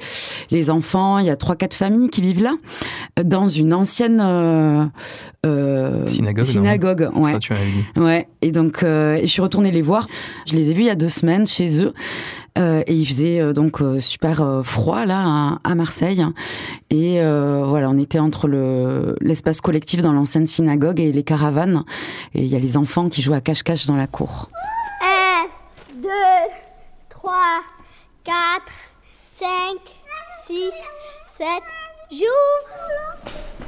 les 0.51 0.69
enfants. 0.69 1.17
Il 1.17 1.25
y 1.25 1.29
a 1.31 1.35
trois, 1.35 1.55
quatre 1.55 1.73
familles 1.75 2.09
qui 2.09 2.21
vivent 2.21 2.43
là, 2.43 2.53
dans 3.23 3.47
une 3.47 3.73
ancienne 3.73 4.19
euh, 4.33 4.85
euh, 5.45 6.07
Synagogue, 6.07 6.45
non 6.45 6.51
synagogue, 6.51 7.09
ouais. 7.15 7.31
Ça, 7.33 7.39
tu 7.39 7.53
dit. 7.53 7.99
Ouais, 7.99 8.27
et 8.41 8.51
donc 8.51 8.83
euh, 8.83 9.15
et 9.15 9.21
je 9.21 9.27
suis 9.31 9.41
retournée 9.41 9.71
les 9.71 9.81
voir. 9.81 10.07
Je 10.47 10.55
les 10.55 10.71
ai 10.71 10.73
vus 10.73 10.81
il 10.81 10.87
y 10.87 10.89
a 10.89 10.95
deux 10.95 11.09
semaines 11.09 11.47
chez 11.47 11.81
eux. 11.81 11.93
Euh, 12.57 12.83
et 12.85 12.93
il 12.93 13.05
faisait 13.07 13.39
euh, 13.39 13.51
donc 13.51 13.81
euh, 13.81 13.99
super 13.99 14.41
euh, 14.41 14.61
froid 14.61 15.05
là 15.07 15.23
à, 15.25 15.59
à 15.63 15.73
Marseille 15.73 16.23
et 16.91 17.19
euh, 17.19 17.63
voilà 17.65 17.89
on 17.89 17.97
était 17.97 18.19
entre 18.19 18.47
le 18.47 19.15
l'espace 19.21 19.59
collectif 19.59 20.03
dans 20.03 20.13
l'ancienne 20.13 20.45
synagogue 20.45 20.99
et 20.99 21.11
les 21.11 21.23
caravanes 21.23 21.83
et 22.35 22.43
il 22.43 22.47
y 22.47 22.55
a 22.55 22.59
les 22.59 22.77
enfants 22.77 23.09
qui 23.09 23.23
jouent 23.23 23.33
à 23.33 23.41
cache-cache 23.41 23.87
dans 23.87 23.95
la 23.95 24.05
cour. 24.05 24.49
1, 25.01 25.97
2, 26.03 26.09
3, 27.09 27.33
4, 28.23 28.35
5, 29.39 29.47
6, 30.45 30.53
7, 31.39 31.47
joue. 32.11 33.65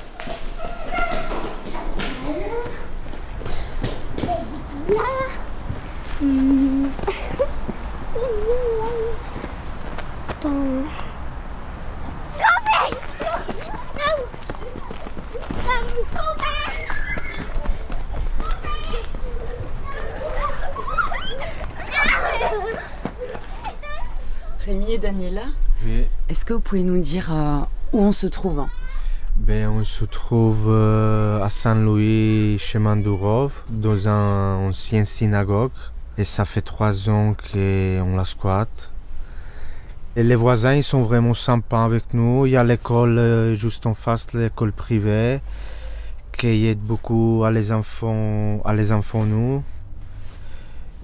Rémi 24.66 24.94
et 24.94 24.98
Daniela, 24.98 25.44
Oui. 25.86 26.06
est-ce 26.30 26.44
que 26.46 26.54
vous 26.54 26.60
pouvez 26.60 26.82
nous 26.84 27.00
dire 27.00 27.32
euh, 27.32 27.60
où 27.94 28.00
on 28.02 28.12
se 28.12 28.28
trouve 28.28 28.60
hein? 28.60 28.70
Ben, 29.46 29.70
on 29.70 29.84
se 29.84 30.06
trouve 30.06 30.70
euh, 30.70 31.40
à 31.44 31.52
Saint-Louis, 31.52 32.58
chemin 32.58 32.98
du 32.98 33.10
Rove, 33.10 33.54
dans 33.70 34.08
une 34.08 34.70
ancienne 34.70 35.06
synagogue. 35.06 35.70
Et 36.18 36.24
ça 36.24 36.46
fait 36.46 36.64
trois 36.64 37.12
ans 37.12 37.36
qu'on 37.36 38.16
la 38.16 38.26
squatte. 38.26 38.92
Et 40.16 40.24
les 40.24 40.34
voisins, 40.34 40.74
ils 40.74 40.84
sont 40.84 41.04
vraiment 41.04 41.36
sympas 41.36 41.86
avec 41.86 42.12
nous. 42.16 42.48
Il 42.48 42.54
y 42.54 42.58
a 42.58 42.64
l'école 42.64 43.20
euh, 43.20 43.54
juste 43.54 43.86
en 43.86 43.94
face, 43.94 44.34
l'école 44.34 44.72
privée, 44.72 45.42
qui 46.36 46.66
aide 46.66 46.80
beaucoup 46.80 47.44
à 47.46 47.52
les 47.52 47.72
enfants, 47.72 48.64
à 48.66 48.74
les 48.74 48.92
enfants 48.92 49.26
nous. 49.26 49.64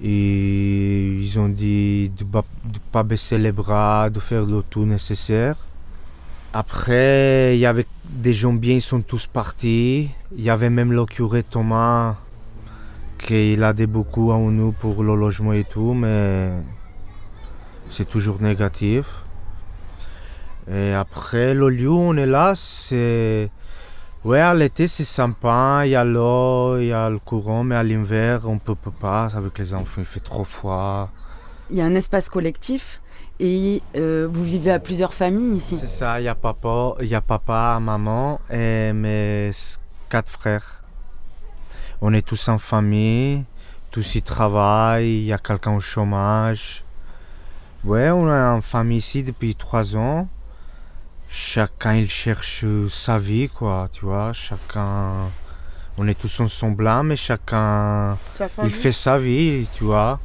Et 0.01 1.15
ils 1.21 1.37
ont 1.37 1.49
dit 1.49 2.09
de 2.17 2.23
ne 2.23 2.79
pas 2.91 3.03
baisser 3.03 3.37
les 3.37 3.51
bras, 3.51 4.09
de 4.09 4.19
faire 4.19 4.45
le 4.45 4.63
tout 4.67 4.85
nécessaire. 4.85 5.57
Après, 6.53 7.55
il 7.55 7.59
y 7.59 7.65
avait 7.65 7.85
des 8.03 8.33
gens 8.33 8.51
bien, 8.51 8.75
ils 8.75 8.81
sont 8.81 9.01
tous 9.01 9.25
partis. 9.25 10.09
Il 10.35 10.43
y 10.43 10.49
avait 10.49 10.69
même 10.69 10.91
le 10.91 11.05
curé 11.05 11.43
Thomas, 11.43 12.17
qui 13.17 13.57
a 13.61 13.73
beaucoup 13.87 14.33
à 14.33 14.37
nous 14.37 14.73
pour 14.73 15.01
le 15.03 15.15
logement 15.15 15.53
et 15.53 15.63
tout, 15.63 15.93
mais 15.93 16.49
c'est 17.89 18.07
toujours 18.07 18.41
négatif. 18.41 19.05
Et 20.69 20.93
après, 20.93 21.53
le 21.53 21.69
lieu 21.69 21.89
on 21.89 22.15
est 22.17 22.27
là, 22.27 22.53
c'est... 22.55 23.49
Ouais, 24.23 24.39
à 24.39 24.53
l'été, 24.53 24.87
c'est 24.87 25.03
sympa, 25.05 25.81
il 25.85 25.91
y 25.91 25.95
a 25.95 26.03
l'eau, 26.03 26.77
il 26.77 26.87
y 26.87 26.93
a 26.93 27.09
le 27.09 27.17
courant, 27.17 27.63
mais 27.63 27.75
à 27.75 27.81
l'hiver, 27.81 28.41
on 28.45 28.59
peut, 28.59 28.75
peut 28.75 28.91
pas, 28.91 29.29
avec 29.35 29.57
les 29.57 29.73
enfants, 29.73 30.01
il 30.01 30.05
fait 30.05 30.19
trop 30.19 30.43
froid. 30.43 31.09
Il 31.71 31.77
y 31.77 31.81
a 31.81 31.85
un 31.85 31.95
espace 31.95 32.29
collectif 32.29 33.01
et 33.41 33.81
euh, 33.95 34.27
vous 34.31 34.43
vivez 34.43 34.71
à 34.71 34.79
plusieurs 34.79 35.15
familles 35.15 35.57
ici. 35.57 35.75
C'est 35.75 35.87
ça, 35.87 36.21
il 36.21 36.25
y 36.25 36.27
a 36.27 36.35
papa, 36.35 36.93
il 37.01 37.07
y 37.07 37.15
a 37.15 37.21
papa, 37.21 37.79
maman 37.81 38.39
et 38.51 38.93
mes 38.93 39.49
quatre 40.09 40.29
frères. 40.29 40.83
On 42.01 42.13
est 42.13 42.25
tous 42.25 42.47
en 42.49 42.59
famille, 42.59 43.43
tous 43.89 44.15
y 44.15 44.21
travaillent, 44.21 45.21
il 45.21 45.25
y 45.25 45.33
a 45.33 45.39
quelqu'un 45.39 45.75
au 45.75 45.79
chômage. 45.79 46.83
Ouais, 47.83 48.11
on 48.11 48.27
est 48.27 48.55
en 48.57 48.61
famille 48.61 48.99
ici 48.99 49.23
depuis 49.23 49.55
trois 49.55 49.95
ans. 49.95 50.27
Chacun 51.27 51.95
il 51.95 52.09
cherche 52.09 52.63
sa 52.89 53.17
vie, 53.17 53.49
quoi, 53.49 53.89
tu 53.91 54.05
vois. 54.05 54.33
Chacun, 54.33 55.13
on 55.97 56.07
est 56.07 56.19
tous 56.19 56.39
ensemble, 56.41 56.83
là, 56.83 57.01
mais 57.01 57.15
chacun 57.15 58.17
il 58.63 58.69
fait 58.69 58.91
sa 58.91 59.17
vie, 59.17 59.67
tu 59.73 59.85
vois. 59.85 60.19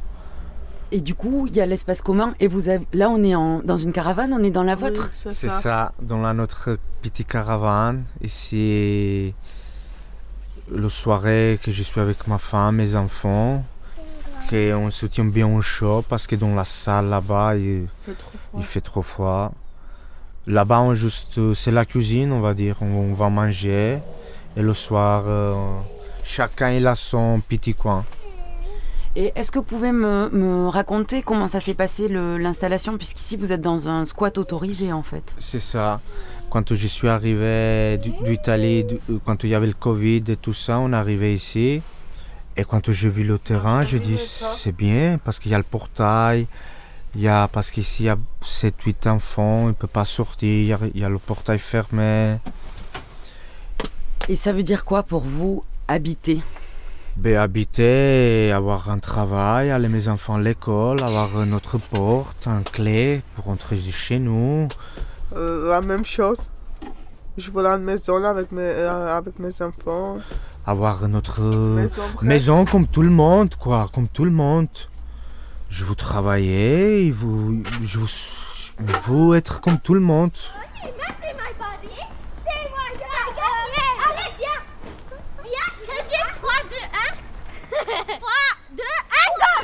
Et 0.91 1.01
du 1.01 1.15
coup, 1.15 1.47
il 1.47 1.55
y 1.55 1.61
a 1.61 1.65
l'espace 1.65 2.01
commun 2.01 2.33
et 2.39 2.47
vous 2.47 2.69
avez 2.69 2.85
là 2.93 3.09
on 3.09 3.21
est 3.23 3.35
en, 3.35 3.59
dans 3.59 3.77
une 3.77 3.91
caravane, 3.91 4.33
on 4.33 4.41
est 4.43 4.51
dans 4.51 4.63
la 4.63 4.75
vôtre. 4.75 5.11
C'est 5.13 5.49
ça. 5.49 5.91
dans 6.01 6.21
la, 6.21 6.33
notre 6.33 6.77
petite 7.01 7.27
caravane. 7.27 8.05
Ici, 8.21 9.33
le 10.71 10.89
soirée 10.89 11.59
que 11.61 11.71
je 11.71 11.83
suis 11.83 11.99
avec 11.99 12.27
ma 12.27 12.37
femme, 12.37 12.77
mes 12.77 12.95
enfants, 12.95 13.65
que 14.49 14.73
on 14.73 14.89
se 14.89 15.05
tient 15.05 15.25
bien 15.25 15.47
au 15.47 15.61
chaud 15.61 16.05
parce 16.07 16.25
que 16.25 16.35
dans 16.35 16.55
la 16.55 16.63
salle 16.63 17.09
là-bas, 17.09 17.57
il, 17.57 17.87
fait 18.05 18.13
trop 18.13 18.37
froid. 18.37 18.59
il 18.59 18.65
fait 18.65 18.81
trop 18.81 19.01
froid. 19.01 19.51
Là-bas, 20.47 20.79
on 20.79 20.93
juste, 20.93 21.53
c'est 21.53 21.71
la 21.71 21.85
cuisine, 21.85 22.31
on 22.31 22.39
va 22.39 22.53
dire. 22.53 22.77
On, 22.81 22.85
on 22.85 23.13
va 23.13 23.29
manger 23.29 23.99
et 24.57 24.61
le 24.63 24.73
soir, 24.73 25.25
euh, 25.27 25.53
chacun 26.23 26.71
il 26.71 26.87
a 26.87 26.95
son 26.95 27.39
petit 27.47 27.75
coin. 27.75 28.03
Et 29.19 29.31
est-ce 29.33 29.51
que 29.51 29.57
vous 29.57 29.65
pouvez 29.65 29.91
me, 29.91 30.29
me 30.29 30.67
raconter 30.67 31.23
comment 31.23 31.47
ça 31.47 31.59
s'est 31.59 31.73
passé 31.73 32.07
l'installation 32.07 32.99
puisqu'ici 32.99 33.35
vous 33.35 33.51
êtes 33.51 33.61
dans 33.61 33.89
un 33.89 34.05
squat 34.05 34.37
autorisé 34.37 34.93
en 34.93 35.01
fait? 35.01 35.23
C'est 35.39 35.59
ça. 35.59 36.01
Quand 36.51 36.75
je 36.75 36.87
suis 36.87 37.07
arrivé 37.07 37.99
d'Italie, 38.23 38.85
euh, 39.09 39.17
quand 39.25 39.43
il 39.43 39.49
y 39.49 39.55
avait 39.55 39.65
le 39.65 39.73
Covid 39.73 40.23
et 40.27 40.35
tout 40.37 40.53
ça, 40.53 40.77
on 40.77 40.93
est 40.93 40.95
arrivé 40.95 41.33
ici. 41.33 41.81
Et 42.55 42.63
quand 42.63 42.91
j'ai 42.91 43.09
vu 43.09 43.23
le 43.23 43.39
terrain, 43.39 43.81
je 43.81 43.97
dis 43.97 44.19
c'est 44.19 44.71
bien 44.71 45.19
parce 45.25 45.39
qu'il 45.39 45.51
y 45.51 45.55
a 45.55 45.57
le 45.57 45.63
portail. 45.63 46.45
Il 47.15 47.21
y 47.21 47.27
a, 47.27 47.47
parce 47.47 47.71
qu'ici 47.71 48.03
il 48.03 48.05
y 48.05 48.09
a 48.09 48.19
7-8 48.43 49.09
enfants, 49.09 49.63
ils 49.63 49.69
ne 49.69 49.71
peuvent 49.71 49.89
pas 49.89 50.05
sortir, 50.05 50.81
il 50.83 50.91
il 50.93 51.01
y 51.01 51.03
a 51.03 51.09
le 51.09 51.17
portail 51.17 51.57
fermé. 51.57 52.37
Et 54.29 54.35
ça 54.35 54.53
veut 54.53 54.61
dire 54.61 54.85
quoi 54.85 55.01
pour 55.01 55.21
vous 55.21 55.63
habiter? 55.87 56.43
Ben, 57.19 57.35
habiter, 57.35 58.51
avoir 58.51 58.91
un 58.91 58.99
travail, 58.99 59.71
aller 59.71 59.87
mes 59.87 60.07
enfants 60.07 60.35
à 60.35 60.39
l'école, 60.39 61.01
avoir 61.01 61.47
notre 61.47 61.79
porte, 61.79 62.47
un 62.47 62.61
clé 62.61 63.23
pour 63.35 63.45
rentrer 63.45 63.81
chez 63.81 64.19
nous. 64.19 64.67
Euh, 65.35 65.67
la 65.71 65.81
même 65.81 66.05
chose. 66.05 66.37
Je 67.35 67.49
veux 67.49 67.63
la 67.63 67.79
maison 67.79 68.19
là 68.19 68.29
avec 68.29 68.51
mes, 68.51 68.61
euh, 68.61 69.17
avec 69.17 69.39
mes 69.39 69.51
enfants. 69.63 70.19
avoir 70.63 71.07
notre 71.07 71.41
Maison 72.21 72.65
comme 72.65 72.85
tout 72.85 73.01
le 73.01 73.09
monde, 73.09 73.55
quoi, 73.55 73.89
comme 73.91 74.07
tout 74.07 74.25
le 74.25 74.31
monde. 74.31 74.69
Je 75.69 75.85
veux 75.85 75.95
travailler, 75.95 77.09
vous, 77.09 77.63
je 77.83 77.97
veux, 77.97 78.07
je 78.07 79.11
veux 79.11 79.35
être 79.35 79.59
comme 79.59 79.79
tout 79.79 79.95
le 79.95 80.01
monde. 80.01 80.31
3, 87.77 87.89
2, 88.71 88.83
1, 88.83 89.37
go 89.37 89.57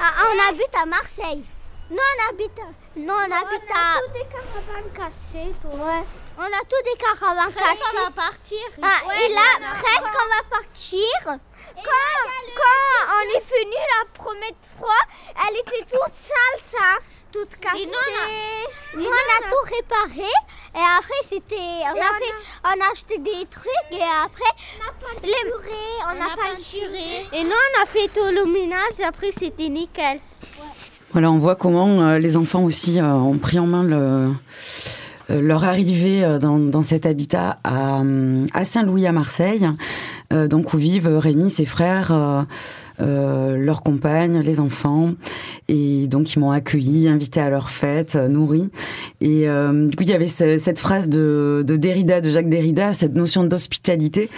ah, 0.00 0.12
on 0.26 0.48
habite 0.48 0.74
à 0.74 0.86
Marseille. 0.86 1.44
Non, 1.90 1.98
on 1.98 2.32
habite, 2.32 2.60
non, 2.96 3.14
on 3.14 3.30
habite 3.30 3.70
à... 3.74 3.74
On 3.74 3.98
a 3.98 4.00
tous 4.00 4.12
des 4.12 4.26
caravanes 4.26 4.92
cassées, 4.94 5.54
toi. 5.62 5.70
Ouais. 5.74 6.04
On 6.36 6.42
a 6.42 6.62
tous 6.68 6.82
des 6.84 6.98
caravanes 6.98 7.52
cassées. 7.54 7.80
on 7.96 8.04
va 8.04 8.10
partir. 8.10 8.58
Ah, 8.82 9.06
Ouais, 9.06 9.26
et 9.30 9.34
là, 9.34 9.40
on 9.60 9.64
a- 9.64 9.74
presque 9.76 10.14
on 10.24 10.28
va 10.34 10.58
partir. 10.58 11.08
Quand, 11.24 11.38
quand 11.82 13.14
on 13.14 13.38
est 13.38 13.44
venu 13.44 13.76
la 13.98 14.04
première 14.12 14.64
fois, 14.78 15.00
elle 15.48 15.56
était 15.60 15.84
toute 15.90 16.14
sale, 16.14 16.60
ça. 16.60 16.98
Toute 17.32 17.54
cassée. 17.56 17.86
nous, 17.86 17.92
on 17.92 17.96
a- 17.96 18.96
Nous, 18.96 19.02
et 19.02 19.06
on 19.06 19.10
nous, 19.10 19.16
a 19.16 19.38
on 19.40 19.46
a- 19.46 19.50
tout 19.50 19.74
réparé. 19.76 20.28
Et 20.76 20.86
après, 20.98 21.22
c'était... 21.28 21.54
On, 21.56 21.94
Et 21.94 22.00
a 22.00 22.10
on 22.10 22.14
fait, 22.14 22.34
on 22.64 22.80
a 22.80 22.92
acheté 22.92 23.18
des 23.18 23.46
trucs 23.46 23.92
et 23.92 24.02
après... 24.02 24.50
On 24.78 24.88
a 24.88 24.92
peinturé, 24.92 25.82
on, 26.02 26.16
On 26.16 26.20
a 26.20 26.32
a 26.32 26.36
peinturé. 26.36 27.26
Et 27.32 27.44
nous, 27.44 27.50
on 27.50 27.82
a 27.82 27.86
fait 27.86 28.08
tout 28.08 28.24
le 28.32 28.44
ménage. 28.46 29.00
Après, 29.04 29.30
c'était 29.30 29.68
nickel. 29.68 30.18
Voilà, 31.12 31.30
on 31.30 31.38
voit 31.38 31.54
comment 31.54 32.02
euh, 32.02 32.18
les 32.18 32.36
enfants 32.36 32.64
aussi 32.64 32.98
euh, 33.00 33.04
ont 33.04 33.38
pris 33.38 33.60
en 33.60 33.66
main 33.66 33.84
le, 33.84 34.32
leur 35.28 35.64
arrivée 35.64 36.24
euh, 36.24 36.38
dans, 36.38 36.58
dans 36.58 36.82
cet 36.82 37.06
habitat 37.06 37.58
à, 37.64 37.96
hum, 37.96 38.46
à 38.52 38.64
Saint-Louis 38.64 39.06
à 39.06 39.12
Marseille, 39.12 39.68
euh, 40.32 40.48
donc 40.48 40.74
où 40.74 40.78
vivent 40.78 41.08
Rémi, 41.08 41.50
ses 41.50 41.64
frères, 41.64 42.12
euh, 42.12 42.42
euh, 43.00 43.56
leurs 43.56 43.82
compagnes, 43.82 44.40
les 44.40 44.60
enfants, 44.60 45.14
et 45.68 46.08
donc 46.08 46.34
ils 46.34 46.38
m'ont 46.38 46.50
accueilli, 46.50 47.08
invité 47.08 47.40
à 47.40 47.50
leur 47.50 47.70
fête, 47.70 48.16
euh, 48.16 48.28
nourri. 48.28 48.68
Et 49.20 49.48
euh, 49.48 49.88
du 49.88 49.96
coup, 49.96 50.02
il 50.02 50.10
y 50.10 50.12
avait 50.12 50.26
ce- 50.28 50.58
cette 50.58 50.78
phrase 50.78 51.08
de, 51.08 51.64
de 51.66 51.76
Derrida, 51.76 52.20
de 52.20 52.28
Jacques 52.30 52.48
Derrida, 52.48 52.92
cette 52.92 53.14
notion 53.14 53.44
d'hospitalité 53.44 54.28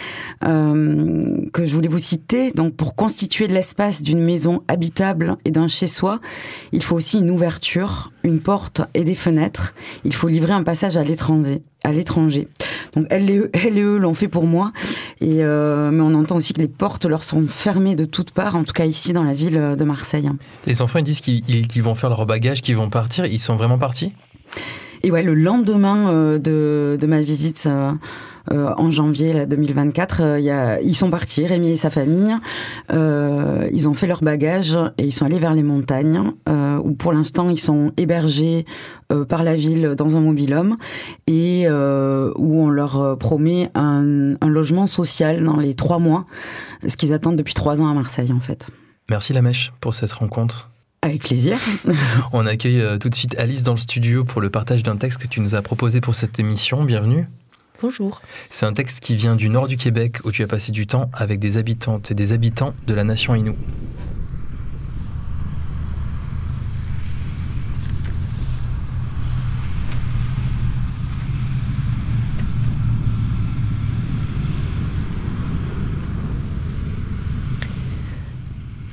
euh, 0.45 1.37
que 1.53 1.65
je 1.67 1.75
voulais 1.75 1.89
vous 1.89 1.99
citer. 1.99 2.51
Donc, 2.53 2.75
pour 2.75 2.95
constituer 2.95 3.47
l'espace 3.49 4.03
d'une 4.03 4.21
maison 4.21 4.63
habitable 4.69 5.37
et 5.45 5.51
d'un 5.51 5.69
chez-soi, 5.69 6.21
il 6.73 6.83
faut 6.83 6.97
aussi 6.97 7.19
une 7.19 7.31
ouverture, 7.31 8.13
une 8.23 8.41
porte 8.41 8.83
et 8.95 9.05
des 9.05 9.15
fenêtres. 9.15 9.75
Il 10.05 10.15
faut 10.15 10.29
livrer 10.29 10.53
un 10.53 10.63
passage 10.63 10.97
à 10.97 11.05
l'étranger. 11.05 11.63
À 11.85 11.93
l'étranger. 11.93 12.49
Donc 12.95 13.07
elle 13.11 13.31
et 13.31 13.37
eux, 13.39 13.51
eux 13.79 13.99
l'ont 13.99 14.15
fait 14.15 14.27
pour 14.27 14.45
moi. 14.47 14.73
Euh, 15.23 15.91
mais 15.93 16.01
on 16.01 16.15
entend 16.15 16.35
aussi 16.37 16.53
que 16.53 16.61
les 16.61 16.67
portes 16.67 17.05
leur 17.05 17.23
sont 17.23 17.47
fermées 17.47 17.95
de 17.95 18.05
toutes 18.05 18.33
parts, 18.33 18.57
en 18.57 18.65
tout 18.65 18.73
cas 18.73 18.87
ici 18.87 19.13
dans 19.13 19.23
la 19.23 19.35
ville 19.35 19.77
de 19.79 19.85
Marseille. 19.85 20.29
Les 20.67 20.83
enfants, 20.83 20.99
ils 20.99 21.05
disent 21.05 21.16
qu'ils 21.21 21.43
ils- 21.49 21.67
qu'ils 21.69 21.83
vont 21.83 21.95
faire 21.95 22.11
leur 22.11 22.27
bagage, 22.27 22.61
qu'ils 22.63 22.77
vont 22.77 22.91
partir. 22.91 23.27
Ils 23.27 23.41
sont 23.41 23.57
vraiment 23.57 23.79
partis? 23.79 24.13
Et 25.03 25.11
ouais, 25.11 25.23
le 25.23 25.35
lendemain 25.35 26.09
euh, 26.11 26.39
de, 26.39 26.97
de 27.01 27.07
ma 27.07 27.21
visite 27.21 27.65
euh, 27.67 27.93
euh, 28.53 28.73
en 28.77 28.91
janvier 28.91 29.33
là, 29.33 29.45
2024, 29.47 30.21
euh, 30.23 30.39
il 30.39 30.45
y 30.45 30.51
a, 30.51 30.81
ils 30.81 30.95
sont 30.97 31.11
partis, 31.11 31.47
Rémi 31.47 31.71
et 31.71 31.77
sa 31.77 31.91
famille. 31.91 32.35
Euh, 32.93 33.69
ils 33.73 33.89
ont 33.89 33.95
fait 33.95 34.07
leur 34.07 34.21
bagage 34.23 34.77
et 34.99 35.05
ils 35.05 35.13
sont 35.13 35.25
allés 35.27 35.39
vers 35.39 35.53
les 35.55 35.63
montagnes, 35.63 36.33
où 36.83 36.93
pour 36.93 37.13
l'instant 37.13 37.51
ils 37.51 37.61
sont 37.61 37.93
hébergés 37.97 38.65
par 39.29 39.43
la 39.45 39.55
ville 39.55 39.95
dans 39.97 40.17
un 40.17 40.21
mobilhome 40.21 40.77
et 41.27 41.67
où 41.69 42.63
on 42.63 42.69
leur 42.71 43.19
promet 43.19 43.71
un, 43.75 44.35
un 44.41 44.49
logement 44.49 44.87
social 44.87 45.43
dans 45.45 45.57
les 45.59 45.75
trois 45.75 45.99
mois, 45.99 46.25
ce 46.87 46.97
qu'ils 46.97 47.13
attendent 47.13 47.37
depuis 47.37 47.55
trois 47.55 47.81
ans 47.81 47.89
à 47.89 47.95
Marseille 47.95 48.33
en 48.33 48.41
fait. 48.41 48.67
Merci 49.11 49.33
la 49.33 49.43
mèche 49.43 49.73
pour 49.81 49.95
cette 49.95 50.13
rencontre. 50.13 50.71
Avec 51.07 51.23
plaisir. 51.23 51.57
On 52.33 52.47
accueille 52.47 52.81
euh, 52.81 52.99
tout 52.99 53.09
de 53.09 53.15
suite 53.15 53.39
Alice 53.39 53.63
dans 53.63 53.75
le 53.75 53.79
studio 53.79 54.25
pour 54.25 54.41
le 54.41 54.51
partage 54.51 54.83
d'un 54.83 54.97
texte 54.97 55.19
que 55.19 55.29
tu 55.29 55.39
nous 55.39 55.55
as 55.55 55.63
proposé 55.63 56.01
pour 56.01 56.17
cette 56.17 56.41
émission. 56.41 56.83
Bienvenue. 56.83 57.29
Bonjour. 57.81 58.23
C'est 58.51 58.67
un 58.67 58.73
texte 58.73 58.99
qui 58.99 59.15
vient 59.15 59.37
du 59.37 59.49
nord 59.49 59.69
du 59.69 59.77
Québec 59.77 60.17
où 60.25 60.33
tu 60.33 60.43
as 60.43 60.49
passé 60.49 60.73
du 60.73 60.89
temps 60.89 61.09
avec 61.13 61.39
des 61.39 61.59
habitantes 61.59 62.11
et 62.11 62.15
des 62.15 62.33
habitants 62.33 62.75
de 62.89 62.95
la 62.95 63.05
nation 63.05 63.37
Innu. 63.37 63.53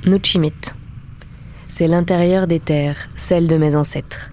Nuchimit. 0.06 0.76
C'est 1.76 1.88
l'intérieur 1.88 2.46
des 2.46 2.60
terres, 2.60 3.08
celle 3.16 3.48
de 3.48 3.56
mes 3.56 3.74
ancêtres. 3.74 4.30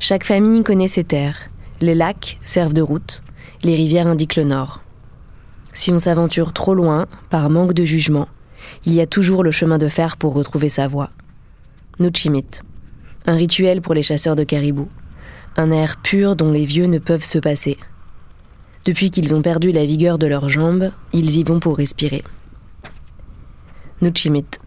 Chaque 0.00 0.24
famille 0.24 0.64
connaît 0.64 0.88
ses 0.88 1.04
terres. 1.04 1.38
Les 1.80 1.94
lacs 1.94 2.36
servent 2.42 2.74
de 2.74 2.82
route, 2.82 3.22
les 3.62 3.76
rivières 3.76 4.08
indiquent 4.08 4.34
le 4.34 4.42
nord. 4.42 4.82
Si 5.72 5.92
on 5.92 6.00
s'aventure 6.00 6.52
trop 6.52 6.74
loin, 6.74 7.06
par 7.30 7.48
manque 7.48 7.74
de 7.74 7.84
jugement, 7.84 8.26
il 8.84 8.92
y 8.92 9.00
a 9.00 9.06
toujours 9.06 9.44
le 9.44 9.52
chemin 9.52 9.78
de 9.78 9.86
fer 9.86 10.16
pour 10.16 10.34
retrouver 10.34 10.68
sa 10.68 10.88
voie. 10.88 11.10
Nuchimit. 12.00 12.62
Un 13.24 13.36
rituel 13.36 13.80
pour 13.80 13.94
les 13.94 14.02
chasseurs 14.02 14.34
de 14.34 14.42
caribous. 14.42 14.90
Un 15.56 15.70
air 15.70 15.98
pur 16.02 16.34
dont 16.34 16.50
les 16.50 16.64
vieux 16.64 16.86
ne 16.86 16.98
peuvent 16.98 17.22
se 17.22 17.38
passer. 17.38 17.78
Depuis 18.84 19.12
qu'ils 19.12 19.36
ont 19.36 19.42
perdu 19.42 19.70
la 19.70 19.86
vigueur 19.86 20.18
de 20.18 20.26
leurs 20.26 20.48
jambes, 20.48 20.90
ils 21.12 21.36
y 21.38 21.44
vont 21.44 21.60
pour 21.60 21.76
respirer. 21.76 22.24
Nuchimit. 24.02 24.58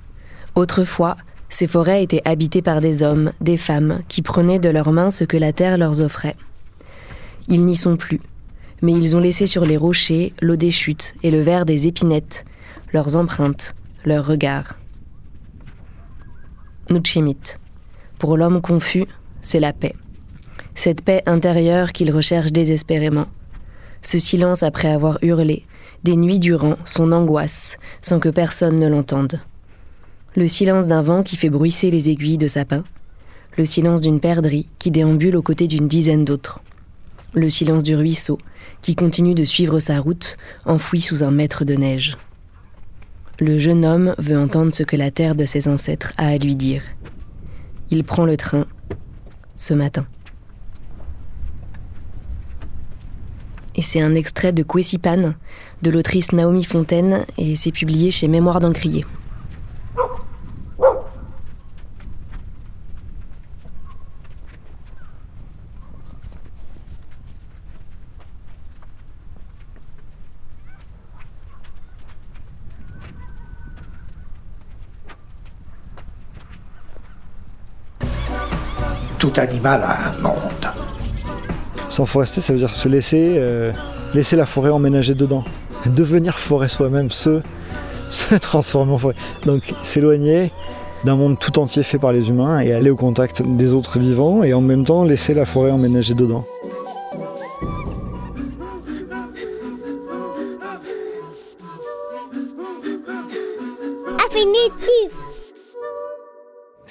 Autrefois, 0.56 1.18
ces 1.50 1.68
forêts 1.68 2.04
étaient 2.04 2.22
habitées 2.26 2.62
par 2.62 2.82
des 2.82 3.04
hommes, 3.04 3.32
des 3.42 3.58
femmes, 3.58 4.02
qui 4.08 4.22
prenaient 4.22 4.60
de 4.60 4.70
leurs 4.70 4.92
mains 4.92 5.12
ce 5.12 5.24
que 5.24 5.38
la 5.38 5.54
terre 5.54 5.78
leur 5.78 6.02
offrait. 6.02 6.36
Ils 7.48 7.66
n'y 7.66 7.76
sont 7.76 7.96
plus, 7.96 8.20
mais 8.82 8.92
ils 8.92 9.16
ont 9.16 9.20
laissé 9.20 9.48
sur 9.48 9.66
les 9.66 9.78
rochers 9.78 10.34
l'eau 10.42 10.56
des 10.56 10.72
chutes 10.72 11.16
et 11.24 11.32
le 11.32 11.42
vert 11.42 11.66
des 11.66 11.88
épinettes, 11.88 12.46
leurs 12.94 13.16
empreintes, 13.16 13.76
leurs 14.06 14.26
regards. 14.26 14.76
Nuchimit. 16.90 17.58
Pour 18.20 18.38
l'homme 18.38 18.62
confus, 18.62 19.06
c'est 19.42 19.60
la 19.60 19.74
paix. 19.74 19.96
Cette 20.76 21.04
paix 21.04 21.24
intérieure 21.26 21.92
qu'il 21.92 22.12
recherche 22.12 22.52
désespérément. 22.52 23.28
Ce 24.02 24.20
silence 24.20 24.64
après 24.64 24.90
avoir 24.90 25.18
hurlé, 25.22 25.66
des 26.04 26.16
nuits 26.16 26.40
durant, 26.40 26.78
son 26.86 27.12
angoisse, 27.12 27.78
sans 28.02 28.20
que 28.20 28.30
personne 28.30 28.80
ne 28.80 28.88
l'entende. 28.88 29.40
Le 30.38 30.48
silence 30.48 30.88
d'un 30.88 31.02
vent 31.02 31.24
qui 31.24 31.36
fait 31.36 31.50
bruisser 31.50 31.90
les 31.90 32.12
aiguilles 32.12 32.38
de 32.38 32.46
sapin. 32.46 32.84
Le 33.58 33.66
silence 33.66 34.02
d'une 34.02 34.20
perdrix 34.20 34.70
qui 34.78 34.92
déambule 34.92 35.36
aux 35.36 35.42
côtés 35.42 35.66
d'une 35.66 35.88
dizaine 35.88 36.26
d'autres. 36.26 36.62
Le 37.34 37.50
silence 37.50 37.82
du 37.82 37.96
ruisseau 37.96 38.38
qui 38.84 38.96
continue 38.96 39.34
de 39.34 39.44
suivre 39.44 39.80
sa 39.80 40.00
route, 40.00 40.38
enfoui 40.64 41.02
sous 41.02 41.24
un 41.24 41.32
mètre 41.32 41.66
de 41.66 41.74
neige. 41.74 42.18
Le 43.40 43.58
jeune 43.58 43.84
homme 43.84 44.14
veut 44.20 44.38
entendre 44.38 44.76
ce 44.76 44.84
que 44.84 44.96
la 44.96 45.10
terre 45.10 45.34
de 45.34 45.46
ses 45.46 45.68
ancêtres 45.68 46.14
a 46.18 46.28
à 46.28 46.38
lui 46.38 46.56
dire. 46.56 46.84
Il 47.90 48.04
prend 48.04 48.26
le 48.26 48.38
train 48.38 48.68
ce 49.56 49.74
matin. 49.74 50.06
Et 53.74 53.82
c'est 53.82 54.02
un 54.02 54.14
extrait 54.14 54.54
de 54.54 54.62
Kwesipan 54.62 55.34
de 55.82 55.90
l'autrice 55.90 56.32
Naomi 56.32 56.64
Fontaine 56.64 57.26
et 57.40 57.56
c'est 57.56 57.72
publié 57.72 58.12
chez 58.12 58.28
Mémoire 58.28 58.60
d'Encrier. 58.60 59.04
Tout 79.28 79.42
animal 79.42 79.84
a 79.84 80.10
un 80.10 80.22
monde. 80.22 80.36
S'enforester, 81.90 82.40
ça 82.40 82.54
veut 82.54 82.60
dire 82.60 82.74
se 82.74 82.88
laisser, 82.88 83.34
euh, 83.36 83.74
laisser 84.14 84.38
la 84.38 84.46
forêt 84.46 84.70
emménager 84.70 85.16
dedans. 85.16 85.44
Devenir 85.86 86.40
forêt 86.40 86.70
soi-même, 86.70 87.12
se, 87.12 87.42
se 88.08 88.36
transformer 88.40 88.94
en 88.94 88.98
forêt. 88.98 89.16
Donc 89.46 89.74
s'éloigner 89.84 90.54
d'un 91.04 91.18
monde 91.18 91.38
tout 91.38 91.60
entier 91.60 91.84
fait 91.84 92.00
par 92.00 92.14
les 92.14 92.30
humains 92.30 92.62
et 92.62 92.72
aller 92.72 92.90
au 92.90 92.96
contact 92.96 93.42
des 93.42 93.74
autres 93.74 94.00
vivants 94.00 94.44
et 94.44 94.54
en 94.54 94.62
même 94.62 94.86
temps 94.86 95.04
laisser 95.04 95.34
la 95.34 95.44
forêt 95.44 95.72
emménager 95.72 96.14
dedans. 96.14 96.46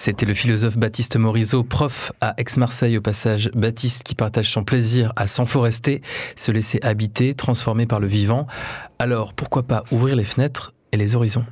C'était 0.06 0.24
le 0.24 0.34
philosophe 0.34 0.76
Baptiste 0.76 1.16
Morisot, 1.16 1.64
prof 1.64 2.12
à 2.20 2.34
Aix-Marseille 2.38 2.96
au 2.96 3.00
passage. 3.00 3.50
Baptiste 3.54 4.04
qui 4.04 4.14
partage 4.14 4.48
son 4.48 4.62
plaisir 4.62 5.12
à 5.16 5.26
s'enforester, 5.26 6.00
se 6.36 6.52
laisser 6.52 6.78
habiter, 6.82 7.34
transformer 7.34 7.86
par 7.86 7.98
le 7.98 8.06
vivant. 8.06 8.46
Alors 9.00 9.34
pourquoi 9.34 9.64
pas 9.64 9.82
ouvrir 9.90 10.14
les 10.14 10.22
fenêtres 10.24 10.74
et 10.92 10.96
les 10.96 11.16
horizons? 11.16 11.44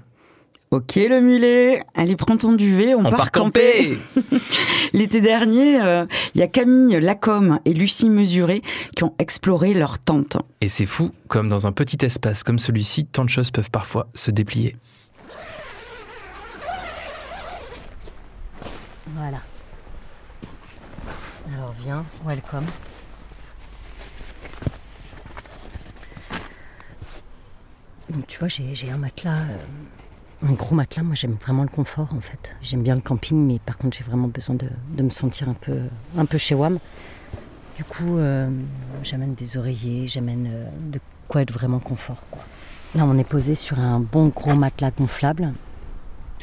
Ok 0.71 0.95
le 0.95 1.21
mulet, 1.21 1.83
allez 1.97 2.15
prends 2.15 2.37
ton 2.37 2.53
duvet, 2.53 2.95
on, 2.95 3.01
On 3.01 3.11
part, 3.11 3.17
part 3.17 3.33
camper. 3.33 3.99
L'été 4.93 5.21
dernier, 5.21 5.83
euh, 5.83 6.07
il 6.37 6.41
y 6.41 6.45
a 6.45 6.47
Camille 6.47 7.01
Lacombe 7.01 7.59
et 7.65 7.75
Lucie 7.75 8.09
Mesuré 8.09 8.63
qui 8.95 9.03
ont 9.03 9.15
exploré 9.19 9.75
leur 9.75 9.99
tente. 9.99 10.37
Et 10.61 10.69
c'est 10.69 10.87
fou, 10.87 11.11
comme 11.27 11.49
dans 11.49 11.67
un 11.67 11.73
petit 11.73 12.07
espace 12.07 12.45
comme 12.45 12.61
celui-ci, 12.61 13.07
tant 13.07 13.25
de 13.25 13.31
choses 13.31 13.51
peuvent 13.51 13.73
parfois 13.73 14.07
se 14.15 14.31
déplier. 14.31 14.77
Viens, 21.85 22.03
welcome. 22.25 22.65
Donc, 28.09 28.27
tu 28.27 28.39
vois, 28.39 28.49
j'ai 28.49 28.91
un 28.91 28.97
matelas, 28.97 29.37
euh, 29.37 30.49
un 30.49 30.53
gros 30.53 30.75
matelas. 30.75 31.03
Moi, 31.03 31.15
j'aime 31.15 31.37
vraiment 31.39 31.63
le 31.63 31.69
confort 31.69 32.09
en 32.15 32.23
fait. 32.23 32.53
J'aime 32.63 32.83
bien 32.83 32.95
le 32.95 33.03
camping, 33.03 33.37
mais 33.37 33.59
par 33.59 33.77
contre, 33.77 33.99
j'ai 33.99 34.05
vraiment 34.05 34.29
besoin 34.29 34.57
de, 34.57 35.03
me 35.03 35.11
sentir 35.11 35.51
un 35.51 35.55
peu, 35.55 35.77
un 36.17 36.25
peu 36.25 36.39
chez 36.39 36.55
WAM. 36.55 36.79
Du 37.77 37.85
coup, 37.85 38.17
euh, 38.17 38.49
j'amène 39.03 39.35
des 39.35 39.59
oreillers, 39.59 40.07
j'amène 40.07 40.49
euh, 40.51 40.69
de 40.91 41.01
quoi 41.29 41.43
être 41.43 41.53
vraiment 41.53 41.81
confort. 41.81 42.25
Là, 42.95 43.05
on 43.05 43.19
est 43.19 43.29
posé 43.29 43.55
sur 43.55 43.79
un 43.79 44.01
bon 44.01 44.29
gros 44.29 44.55
matelas 44.55 44.91
gonflable. 44.91 45.53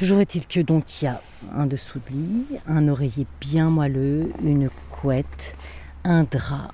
Toujours 0.02 0.20
est-il 0.20 0.47
que 0.47 0.62
donc 0.62 0.99
il 0.99 1.06
y 1.06 1.08
a 1.08 1.22
un 1.54 1.68
dessous 1.68 1.99
de 1.99 2.16
lit, 2.16 2.45
un 2.66 2.88
oreiller 2.88 3.28
bien 3.39 3.70
moelleux, 3.70 4.32
une 4.43 4.68
couette, 4.89 5.56
un 6.04 6.24
drap 6.24 6.72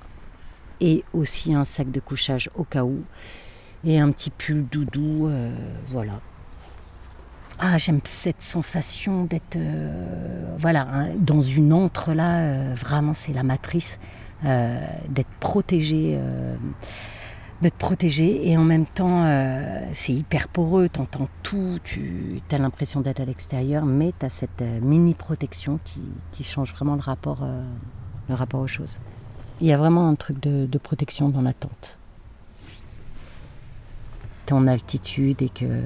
et 0.80 1.04
aussi 1.12 1.52
un 1.52 1.66
sac 1.66 1.90
de 1.90 2.00
couchage 2.00 2.48
au 2.54 2.64
cas 2.64 2.84
où 2.84 3.02
et 3.84 3.98
un 3.98 4.12
petit 4.12 4.30
pull 4.30 4.64
doudou, 4.64 5.28
euh, 5.28 5.54
voilà. 5.88 6.22
Ah, 7.58 7.76
j'aime 7.76 8.00
cette 8.02 8.40
sensation 8.40 9.24
d'être, 9.24 9.56
euh, 9.56 10.56
voilà, 10.56 10.88
hein, 10.90 11.08
dans 11.18 11.42
une 11.42 11.74
antre 11.74 12.14
là. 12.14 12.38
Euh, 12.38 12.74
vraiment, 12.74 13.12
c'est 13.12 13.34
la 13.34 13.42
matrice 13.42 13.98
d'être 14.42 15.28
protégé, 15.38 16.18
euh, 17.58 17.62
d'être 17.62 17.76
protégé, 17.76 18.48
et 18.48 18.56
en 18.56 18.64
même 18.64 18.86
temps, 18.86 19.24
euh, 19.24 19.80
c'est 19.92 20.12
hyper 20.12 20.48
poreux. 20.48 20.88
T'entends 20.88 21.28
tout, 21.42 21.78
tu 21.84 22.40
as 22.50 22.58
l'impression 22.58 23.00
d'être 23.00 23.20
à 23.20 23.24
l'extérieur, 23.24 23.84
mais 23.84 24.12
tu 24.18 24.26
as 24.26 24.28
cette 24.28 24.62
mini 24.82 25.14
protection 25.14 25.80
qui, 25.84 26.00
qui, 26.32 26.44
change 26.44 26.72
vraiment 26.74 26.94
le 26.94 27.00
rapport, 27.00 27.46
le 28.28 28.34
rapport 28.34 28.60
aux 28.60 28.68
choses. 28.68 29.00
Il 29.60 29.66
y 29.66 29.72
a 29.72 29.76
vraiment 29.76 30.08
un 30.08 30.14
truc 30.14 30.40
de, 30.40 30.66
de 30.66 30.78
protection 30.78 31.28
dans 31.28 31.42
la 31.42 31.52
tente 31.52 31.98
en 34.52 34.66
altitude 34.66 35.42
et 35.42 35.48
que 35.48 35.84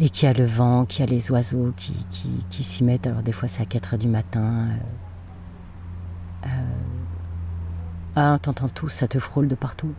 et 0.00 0.08
qu'il 0.08 0.26
y 0.26 0.30
a 0.30 0.32
le 0.32 0.46
vent, 0.46 0.84
qu'il 0.84 1.04
y 1.04 1.08
a 1.08 1.10
les 1.10 1.30
oiseaux 1.30 1.72
qui, 1.76 1.92
qui, 2.10 2.28
qui 2.50 2.64
s'y 2.64 2.82
mettent. 2.82 3.06
Alors 3.06 3.22
des 3.22 3.32
fois 3.32 3.46
c'est 3.46 3.62
à 3.62 3.66
4 3.66 3.94
heures 3.94 3.98
du 3.98 4.08
matin. 4.08 4.68
Euh, 6.44 6.48
ah, 8.16 8.38
t'entends 8.42 8.68
tout, 8.68 8.88
ça 8.88 9.06
te 9.06 9.18
frôle 9.18 9.48
de 9.48 9.54
partout. 9.54 9.92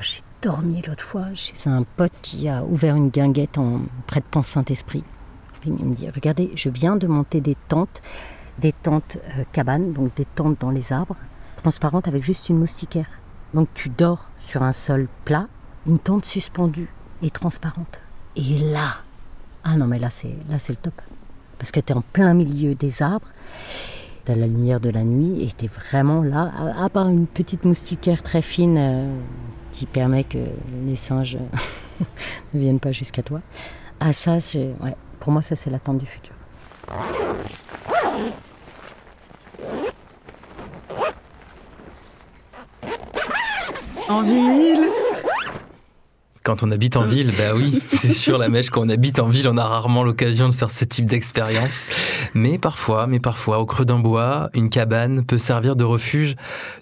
J'ai 0.00 0.20
dormi 0.42 0.82
l'autre 0.82 1.04
fois 1.04 1.26
chez 1.34 1.68
un 1.68 1.82
pote 1.82 2.12
qui 2.22 2.48
a 2.48 2.62
ouvert 2.64 2.96
une 2.96 3.08
guinguette 3.08 3.58
en, 3.58 3.80
près 4.06 4.20
de 4.20 4.26
Pont 4.30 4.42
Saint-Esprit. 4.42 5.04
Il 5.64 5.72
me 5.72 5.94
dit, 5.94 6.08
regardez, 6.10 6.52
je 6.54 6.68
viens 6.68 6.96
de 6.96 7.06
monter 7.06 7.40
des 7.40 7.56
tentes, 7.68 8.02
des 8.58 8.72
tentes 8.72 9.18
euh, 9.36 9.44
cabanes, 9.52 9.92
donc 9.92 10.14
des 10.14 10.24
tentes 10.24 10.60
dans 10.60 10.70
les 10.70 10.92
arbres, 10.92 11.16
transparentes 11.56 12.06
avec 12.06 12.22
juste 12.22 12.48
une 12.48 12.58
moustiquaire. 12.58 13.08
Donc 13.54 13.68
tu 13.74 13.88
dors 13.88 14.28
sur 14.38 14.62
un 14.62 14.72
sol 14.72 15.08
plat 15.24 15.48
une 15.86 15.98
tente 15.98 16.24
suspendue 16.24 16.88
et 17.22 17.30
transparente. 17.30 18.00
Et 18.34 18.58
là, 18.58 18.96
ah 19.64 19.76
non 19.76 19.86
mais 19.86 19.98
là 19.98 20.10
c'est 20.10 20.34
là 20.50 20.58
c'est 20.58 20.72
le 20.72 20.78
top. 20.78 21.00
Parce 21.58 21.70
que 21.70 21.80
tu 21.80 21.92
es 21.92 21.96
en 21.96 22.02
plein 22.02 22.34
milieu 22.34 22.74
des 22.74 23.02
arbres, 23.02 23.28
tu 24.24 24.32
as 24.32 24.34
la 24.34 24.46
lumière 24.46 24.80
de 24.80 24.90
la 24.90 25.04
nuit 25.04 25.42
et 25.42 25.50
tu 25.56 25.64
es 25.66 25.68
vraiment 25.68 26.22
là, 26.22 26.50
à, 26.56 26.84
à, 26.84 26.88
part 26.88 27.08
une 27.08 27.26
petite 27.26 27.64
moustiquaire 27.64 28.22
très 28.22 28.42
fine 28.42 28.76
euh, 28.78 29.18
qui 29.76 29.84
permet 29.84 30.24
que 30.24 30.38
les 30.86 30.96
singes 30.96 31.36
ne 32.54 32.60
viennent 32.60 32.80
pas 32.80 32.92
jusqu'à 32.92 33.22
toi. 33.22 33.40
Ah 34.00 34.14
ça, 34.14 34.40
c'est, 34.40 34.70
ouais, 34.80 34.96
pour 35.20 35.32
moi 35.32 35.42
ça 35.42 35.54
c'est 35.54 35.68
la 35.68 35.78
tente 35.78 35.98
du 35.98 36.06
futur. 36.06 36.32
En 44.08 44.22
ville 44.22 44.88
quand 46.42 46.62
on 46.62 46.70
habite 46.70 46.96
en 46.96 47.04
ville, 47.04 47.32
bah 47.36 47.56
oui, 47.56 47.82
c'est 47.92 48.12
sûr 48.12 48.38
la 48.38 48.48
mèche, 48.48 48.70
quand 48.70 48.82
on 48.82 48.88
habite 48.88 49.18
en 49.18 49.28
ville, 49.28 49.48
on 49.48 49.56
a 49.56 49.64
rarement 49.64 50.04
l'occasion 50.04 50.48
de 50.48 50.54
faire 50.54 50.70
ce 50.70 50.84
type 50.84 51.06
d'expérience. 51.06 51.82
Mais 52.34 52.56
parfois, 52.56 53.08
mais 53.08 53.18
parfois, 53.18 53.58
au 53.58 53.66
creux 53.66 53.84
d'un 53.84 53.98
bois, 53.98 54.48
une 54.54 54.70
cabane 54.70 55.26
peut 55.26 55.38
servir 55.38 55.74
de 55.74 55.82
refuge, 55.82 56.36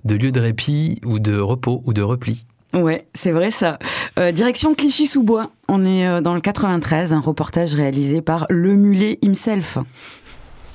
de 0.05 0.17
lieu 0.17 0.33
de 0.33 0.41
répit 0.41 1.01
ou 1.07 1.19
de 1.19 1.39
repos 1.39 1.81
ou 1.87 1.95
de 1.95 2.03
repli. 2.03 2.45
Ouais, 2.75 3.07
c'est 3.15 3.31
vrai 3.31 3.53
ça. 3.53 3.79
Euh, 4.19 4.33
direction 4.33 4.75
Clichy-sous-Bois. 4.75 5.51
On 5.69 5.87
est 5.87 6.09
euh, 6.09 6.21
dans 6.21 6.35
le 6.35 6.41
93, 6.41 7.13
un 7.13 7.21
reportage 7.21 7.73
réalisé 7.73 8.21
par 8.21 8.47
Le 8.51 8.75
Mulet 8.75 9.17
himself. 9.23 9.79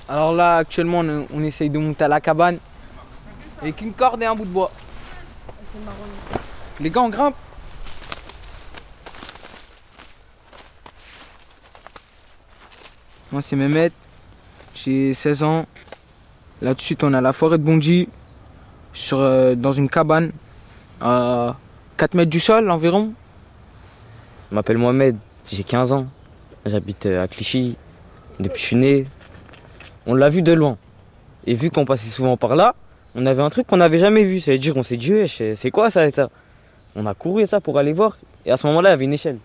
Alors 0.08 0.34
là, 0.34 0.58
actuellement, 0.58 1.04
on, 1.34 1.44
essaye 1.44 1.70
de 1.70 1.78
monter 1.78 2.06
à 2.06 2.08
la 2.08 2.22
cabane 2.22 2.58
avec 3.62 3.82
une 3.82 3.92
corde 3.92 4.24
et 4.24 4.26
un 4.26 4.34
bout 4.34 4.46
de 4.46 4.50
bois. 4.50 4.72
Les 6.80 6.90
gars, 6.90 7.02
on 7.02 7.10
grimpe 7.10 7.36
Moi, 13.34 13.42
c'est 13.42 13.58
Mehmet. 13.58 13.92
J'ai 14.74 15.14
16 15.14 15.44
ans. 15.44 15.66
Là, 16.62 16.74
de 16.74 16.80
suite, 16.80 17.04
on 17.04 17.14
a 17.14 17.20
la 17.20 17.34
forêt 17.34 17.58
de 17.58 17.64
Bondy, 17.64 18.08
sur, 18.94 19.20
euh, 19.20 19.56
dans 19.56 19.74
une 19.74 19.90
cabane, 19.90 20.32
4 22.00 22.14
mètres 22.14 22.32
du 22.32 22.40
sol 22.40 22.72
environ. 22.72 23.12
Je 24.50 24.56
m'appelle 24.56 24.78
Mohamed, 24.78 25.18
j'ai 25.52 25.66
15 25.66 25.92
ans. 25.92 26.08
J'habite 26.66 27.06
à 27.06 27.28
Clichy. 27.28 27.76
Depuis 28.40 28.54
que 28.54 28.60
je 28.60 28.66
suis 28.68 28.76
né, 28.78 29.06
on 30.06 30.16
l'a 30.16 30.30
vu 30.30 30.42
de 30.42 30.54
loin. 30.54 30.78
Et 31.46 31.54
vu 31.56 31.70
qu'on 31.70 31.84
passait 31.84 32.08
souvent 32.08 32.38
par 32.38 32.56
là, 32.56 32.74
on 33.16 33.26
avait 33.26 33.44
un 33.44 33.50
truc 33.50 33.68
qu'on 33.68 33.76
n'avait 33.76 34.00
jamais 34.00 34.24
vu. 34.24 34.40
Ça 34.40 34.54
veut 34.54 34.58
dire 34.58 34.74
qu'on 34.74 34.82
s'est 34.82 34.96
dit, 34.96 35.12
c'est 35.28 35.72
quoi 35.72 35.90
ça 35.90 36.08
et 36.08 36.12
ça? 36.14 36.30
On 36.96 37.06
a 37.06 37.14
couru 37.14 37.44
et 37.44 37.48
ça 37.48 37.60
pour 37.60 37.78
aller 37.78 37.92
voir. 37.92 38.18
Et 38.46 38.52
à 38.52 38.56
ce 38.56 38.66
moment-là, 38.68 38.92
il 38.92 38.92
y 38.92 38.94
avait 38.94 39.06
une 39.06 39.14
échelle. 39.14 39.40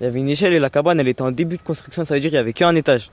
Il 0.00 0.04
y 0.04 0.06
avait 0.06 0.20
une 0.20 0.30
échelle 0.30 0.54
et 0.54 0.58
la 0.58 0.70
cabane, 0.70 0.98
elle 0.98 1.08
était 1.08 1.20
en 1.20 1.30
début 1.30 1.58
de 1.58 1.62
construction, 1.62 2.06
ça 2.06 2.14
veut 2.14 2.20
dire 2.20 2.30
qu'il 2.30 2.38
n'y 2.38 2.40
avait 2.40 2.54
qu'un 2.54 2.74
étage. 2.74 3.10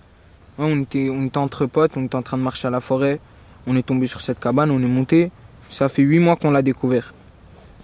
Ouais, 0.57 0.67
on, 0.69 0.83
était, 0.83 1.09
on 1.11 1.25
était 1.25 1.37
entre 1.37 1.65
potes, 1.65 1.91
on 1.97 2.05
était 2.05 2.15
en 2.15 2.21
train 2.21 2.37
de 2.37 2.43
marcher 2.43 2.69
à 2.69 2.71
la 2.71 2.79
forêt. 2.79 3.19
On 3.67 3.75
est 3.75 3.85
tombé 3.85 4.07
sur 4.07 4.21
cette 4.21 4.39
cabane, 4.39 4.71
on 4.71 4.79
est 4.79 4.85
monté. 4.85 5.31
Ça 5.69 5.89
fait 5.89 6.01
huit 6.01 6.19
mois 6.19 6.37
qu'on 6.37 6.51
l'a 6.51 6.61
découvert. 6.61 7.13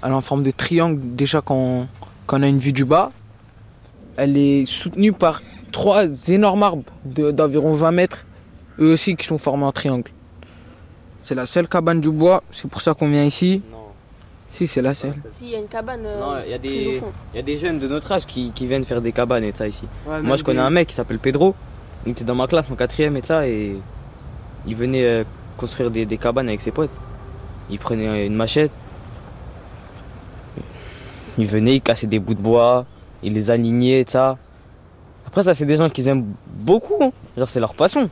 Elle 0.04 0.12
est 0.12 0.14
en 0.14 0.22
forme 0.22 0.44
de 0.44 0.52
triangle, 0.52 1.00
déjà 1.02 1.42
quand, 1.42 1.88
quand 2.26 2.40
on 2.40 2.44
a 2.44 2.48
une 2.48 2.60
vue 2.60 2.74
du 2.74 2.86
bas. 2.86 3.12
Elle 4.16 4.38
est 4.38 4.66
soutenue 4.66 5.14
par 5.14 5.42
trois 5.72 6.06
énormes 6.30 6.64
arbres 6.64 6.84
d'environ 7.06 7.74
20 7.74 7.92
mètres, 7.92 8.26
eux 8.80 8.94
aussi 8.94 9.16
qui 9.16 9.26
sont 9.26 9.38
formés 9.38 9.66
en 9.66 9.72
triangle. 9.72 10.12
C'est 11.22 11.36
la 11.36 11.46
seule 11.46 11.68
cabane 11.68 12.02
du 12.02 12.10
bois, 12.10 12.44
c'est 12.52 12.70
pour 12.70 12.82
ça 12.82 12.94
qu'on 12.94 13.10
vient 13.10 13.24
ici. 13.24 13.62
Non. 13.72 13.78
Si, 14.50 14.66
c'est 14.66 14.82
la 14.82 14.94
seule. 14.94 15.14
Si, 15.38 15.46
il 15.46 15.50
y 15.50 15.56
a 15.56 15.60
une 15.60 15.68
cabane 15.68 16.06
euh, 16.06 16.20
non, 16.20 16.50
y 16.50 16.54
a 16.54 16.58
des. 16.58 17.02
Il 17.34 17.36
y 17.36 17.40
a 17.40 17.42
des 17.42 17.58
jeunes 17.58 17.80
de 17.80 17.88
notre 17.88 18.12
âge 18.12 18.26
qui, 18.26 18.52
qui 18.52 18.66
viennent 18.66 18.86
faire 18.86 19.02
des 19.02 19.12
cabanes 19.12 19.44
et 19.44 19.52
ça 19.54 19.68
ici. 19.68 19.84
Ouais, 20.08 20.22
Moi, 20.22 20.38
je 20.38 20.44
connais 20.44 20.62
des... 20.62 20.66
un 20.66 20.70
mec 20.70 20.88
qui 20.88 20.96
s'appelle 20.96 21.20
Pedro. 21.20 21.54
Il 22.06 22.14
était 22.14 22.24
dans 22.24 22.36
ma 22.36 22.48
classe, 22.48 22.70
mon 22.70 22.76
quatrième 22.76 23.18
et 23.18 23.24
ça, 23.24 23.46
et 23.46 23.76
il 24.66 24.76
venait 24.76 25.04
euh, 25.04 25.24
construire 25.58 25.92
des, 25.92 26.06
des, 26.06 26.18
cabanes 26.18 26.48
avec 26.48 26.62
ses 26.62 26.72
potes. 26.72 26.92
Il 27.70 27.78
prenait 27.78 28.26
une 28.26 28.36
machette. 28.36 28.72
Il 31.38 31.48
venait, 31.48 31.76
il 31.76 31.82
cassait 31.82 32.08
des 32.08 32.20
bouts 32.20 32.34
de 32.34 32.42
bois, 32.42 32.86
il 33.24 33.34
les 33.34 33.52
alignait 33.52 34.02
et 34.02 34.06
ça. 34.08 34.38
Après, 35.26 35.44
ça, 35.44 35.54
c'est 35.54 35.66
des 35.66 35.78
gens 35.78 35.90
qu'ils 35.90 36.08
aiment 36.08 36.34
beaucoup. 36.48 36.96
Hein. 37.02 37.12
Genre, 37.38 37.50
c'est 37.50 37.60
leur 37.60 37.76
passion. 37.76 38.10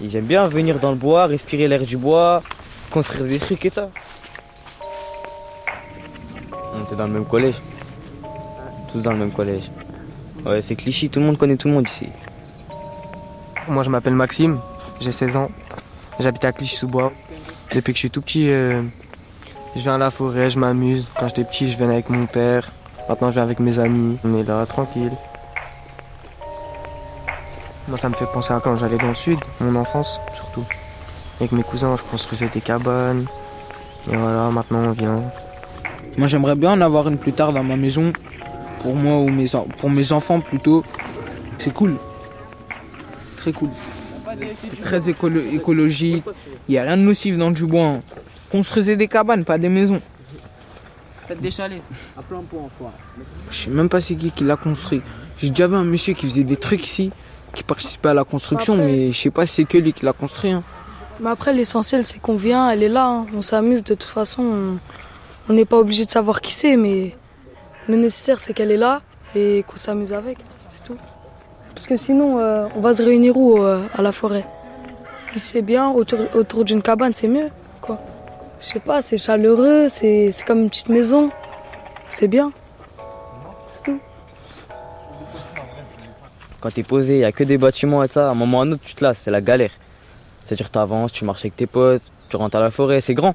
Ils 0.00 0.14
aiment 0.16 0.26
bien 0.26 0.46
venir 0.46 0.78
dans 0.78 0.90
le 0.90 0.96
bois, 0.96 1.26
respirer 1.26 1.66
l'air 1.68 1.82
du 1.82 1.96
bois, 1.96 2.42
construire 2.90 3.24
des 3.24 3.38
trucs 3.38 3.64
et 3.64 3.70
ça. 3.70 3.88
On 6.74 6.84
était 6.84 6.96
dans 6.96 7.06
le 7.06 7.12
même 7.12 7.24
collège. 7.24 7.56
Tous 8.92 9.00
dans 9.00 9.12
le 9.12 9.18
même 9.18 9.32
collège. 9.32 9.70
Ouais, 10.44 10.60
c'est 10.62 10.76
Clichy, 10.76 11.08
tout 11.08 11.20
le 11.20 11.26
monde 11.26 11.38
connaît 11.38 11.56
tout 11.56 11.68
le 11.68 11.74
monde 11.74 11.88
ici. 11.88 12.06
Moi, 13.66 13.82
je 13.82 13.90
m'appelle 13.90 14.14
Maxime, 14.14 14.58
j'ai 15.00 15.10
16 15.12 15.36
ans. 15.36 15.50
J'habite 16.20 16.44
à 16.44 16.52
Clichy-sous-Bois. 16.52 17.12
Depuis 17.74 17.92
que 17.92 17.96
je 17.96 18.00
suis 18.00 18.10
tout 18.10 18.20
petit, 18.20 18.50
euh, 18.50 18.82
je 19.76 19.80
viens 19.80 19.94
à 19.94 19.98
la 19.98 20.10
forêt, 20.10 20.50
je 20.50 20.58
m'amuse. 20.58 21.08
Quand 21.18 21.28
j'étais 21.28 21.44
petit, 21.44 21.68
je 21.68 21.76
venais 21.76 21.94
avec 21.94 22.08
mon 22.08 22.26
père. 22.26 22.70
Maintenant, 23.08 23.28
je 23.28 23.34
viens 23.34 23.42
avec 23.42 23.58
mes 23.60 23.78
amis. 23.78 24.18
On 24.24 24.38
est 24.38 24.44
là, 24.44 24.64
tranquille. 24.66 25.12
Moi, 27.88 27.98
ça 27.98 28.08
me 28.08 28.14
fait 28.14 28.26
penser 28.32 28.52
à 28.54 28.60
quand 28.60 28.76
j'allais 28.76 28.96
dans 28.96 29.08
le 29.08 29.14
sud, 29.14 29.38
mon 29.60 29.74
enfance, 29.78 30.18
surtout. 30.34 30.64
Avec 31.38 31.52
mes 31.52 31.62
cousins, 31.62 31.96
je 31.96 32.02
construisais 32.02 32.48
des 32.48 32.60
cabanes. 32.60 33.26
Et 34.10 34.16
voilà, 34.16 34.50
maintenant, 34.50 34.78
on 34.78 34.90
vient. 34.92 35.20
Moi, 36.16 36.28
j'aimerais 36.28 36.54
bien 36.54 36.72
en 36.72 36.80
avoir 36.80 37.08
une 37.08 37.18
plus 37.18 37.32
tard 37.32 37.52
dans 37.52 37.64
ma 37.64 37.76
maison. 37.76 38.12
Pour 38.80 38.94
moi 38.94 39.18
ou 39.18 39.28
mes, 39.28 39.46
pour 39.78 39.90
mes 39.90 40.12
enfants 40.12 40.40
plutôt. 40.40 40.84
C'est 41.58 41.72
cool. 41.72 41.96
C'est 43.28 43.36
très 43.38 43.52
cool. 43.52 43.70
C'est 44.62 44.80
très 44.80 45.08
écolo 45.08 45.40
écologique. 45.52 46.24
Il 46.68 46.72
n'y 46.72 46.78
a 46.78 46.84
rien 46.84 46.96
de 46.96 47.02
nocif 47.02 47.36
dans 47.36 47.50
du 47.50 47.66
bois. 47.66 47.86
Hein. 47.86 48.02
Construisez 48.50 48.96
des 48.96 49.08
cabanes, 49.08 49.44
pas 49.44 49.58
des 49.58 49.68
maisons. 49.68 50.00
Faites 51.26 51.40
des 51.40 51.50
chalets. 51.50 51.82
À 52.16 52.22
plein 52.22 52.42
Je 53.50 53.56
sais 53.56 53.70
même 53.70 53.88
pas 53.88 54.00
c'est 54.00 54.14
qui 54.14 54.30
qui 54.30 54.44
l'a 54.44 54.56
construit. 54.56 55.02
J'ai 55.38 55.50
déjà 55.50 55.66
vu 55.66 55.76
un 55.76 55.84
monsieur 55.84 56.14
qui 56.14 56.26
faisait 56.26 56.44
des 56.44 56.56
trucs 56.56 56.86
ici, 56.86 57.10
qui 57.54 57.62
participait 57.62 58.10
à 58.10 58.14
la 58.14 58.24
construction, 58.24 58.76
mais 58.76 59.10
je 59.10 59.18
sais 59.18 59.30
pas 59.30 59.46
si 59.46 59.54
c'est 59.54 59.64
que 59.64 59.78
lui 59.78 59.92
qui 59.92 60.04
l'a 60.04 60.12
construit. 60.12 60.50
Hein. 60.50 60.62
Mais 61.20 61.30
après, 61.30 61.52
l'essentiel, 61.52 62.04
c'est 62.04 62.18
qu'on 62.18 62.36
vient, 62.36 62.70
elle 62.70 62.82
est 62.82 62.88
là, 62.88 63.06
hein. 63.06 63.26
on 63.34 63.42
s'amuse. 63.42 63.84
De 63.84 63.94
toute 63.94 64.02
façon, 64.02 64.78
on 65.48 65.52
n'est 65.52 65.64
pas 65.64 65.78
obligé 65.78 66.04
de 66.04 66.10
savoir 66.10 66.40
qui 66.40 66.52
c'est, 66.52 66.76
mais 66.76 67.16
le 67.88 67.96
nécessaire, 67.96 68.40
c'est 68.40 68.52
qu'elle 68.52 68.70
est 68.70 68.76
là 68.76 69.00
et 69.34 69.64
qu'on 69.66 69.76
s'amuse 69.76 70.12
avec. 70.12 70.38
C'est 70.70 70.84
tout. 70.84 70.96
Parce 71.74 71.86
que 71.86 71.96
sinon, 71.96 72.38
euh, 72.38 72.66
on 72.76 72.80
va 72.80 72.94
se 72.94 73.02
réunir 73.02 73.36
où 73.36 73.58
euh, 73.58 73.86
à 73.94 74.02
la 74.02 74.12
forêt? 74.12 74.46
Ici, 75.34 75.52
c'est 75.52 75.62
bien, 75.62 75.88
autour, 75.90 76.20
autour 76.34 76.64
d'une 76.64 76.82
cabane, 76.82 77.14
c'est 77.14 77.28
mieux. 77.28 77.48
Je 78.64 78.70
sais 78.70 78.80
pas, 78.80 79.02
c'est 79.02 79.18
chaleureux, 79.18 79.88
c'est 79.90 80.32
c'est 80.32 80.46
comme 80.46 80.60
une 80.60 80.70
petite 80.70 80.88
maison. 80.88 81.30
C'est 82.08 82.28
bien. 82.28 82.50
C'est 83.68 83.82
tout. 83.82 84.00
Quand 86.60 86.72
t'es 86.72 86.82
posé, 86.82 87.16
il 87.16 87.18
n'y 87.18 87.24
a 87.24 87.32
que 87.32 87.44
des 87.44 87.58
bâtiments 87.58 88.02
et 88.02 88.08
ça, 88.08 88.28
à 88.28 88.30
un 88.30 88.34
moment 88.34 88.58
ou 88.58 88.60
à 88.62 88.64
un 88.64 88.72
autre, 88.72 88.82
tu 88.82 88.94
te 88.94 89.04
lasses, 89.04 89.18
c'est 89.18 89.30
la 89.30 89.42
galère. 89.42 89.72
C'est-à-dire, 90.46 90.70
tu 90.70 90.78
avances, 90.78 91.12
tu 91.12 91.26
marches 91.26 91.42
avec 91.42 91.56
tes 91.56 91.66
potes, 91.66 92.02
tu 92.30 92.36
rentres 92.36 92.56
à 92.56 92.60
la 92.60 92.70
forêt, 92.70 93.02
c'est 93.02 93.12
grand. 93.12 93.34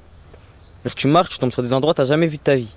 Tu 0.96 1.06
marches, 1.06 1.28
tu 1.28 1.38
tombes 1.38 1.52
sur 1.52 1.62
des 1.62 1.72
endroits 1.72 1.94
que 1.94 1.98
t'as 1.98 2.06
jamais 2.06 2.26
vu 2.26 2.38
de 2.38 2.42
ta 2.42 2.56
vie. 2.56 2.74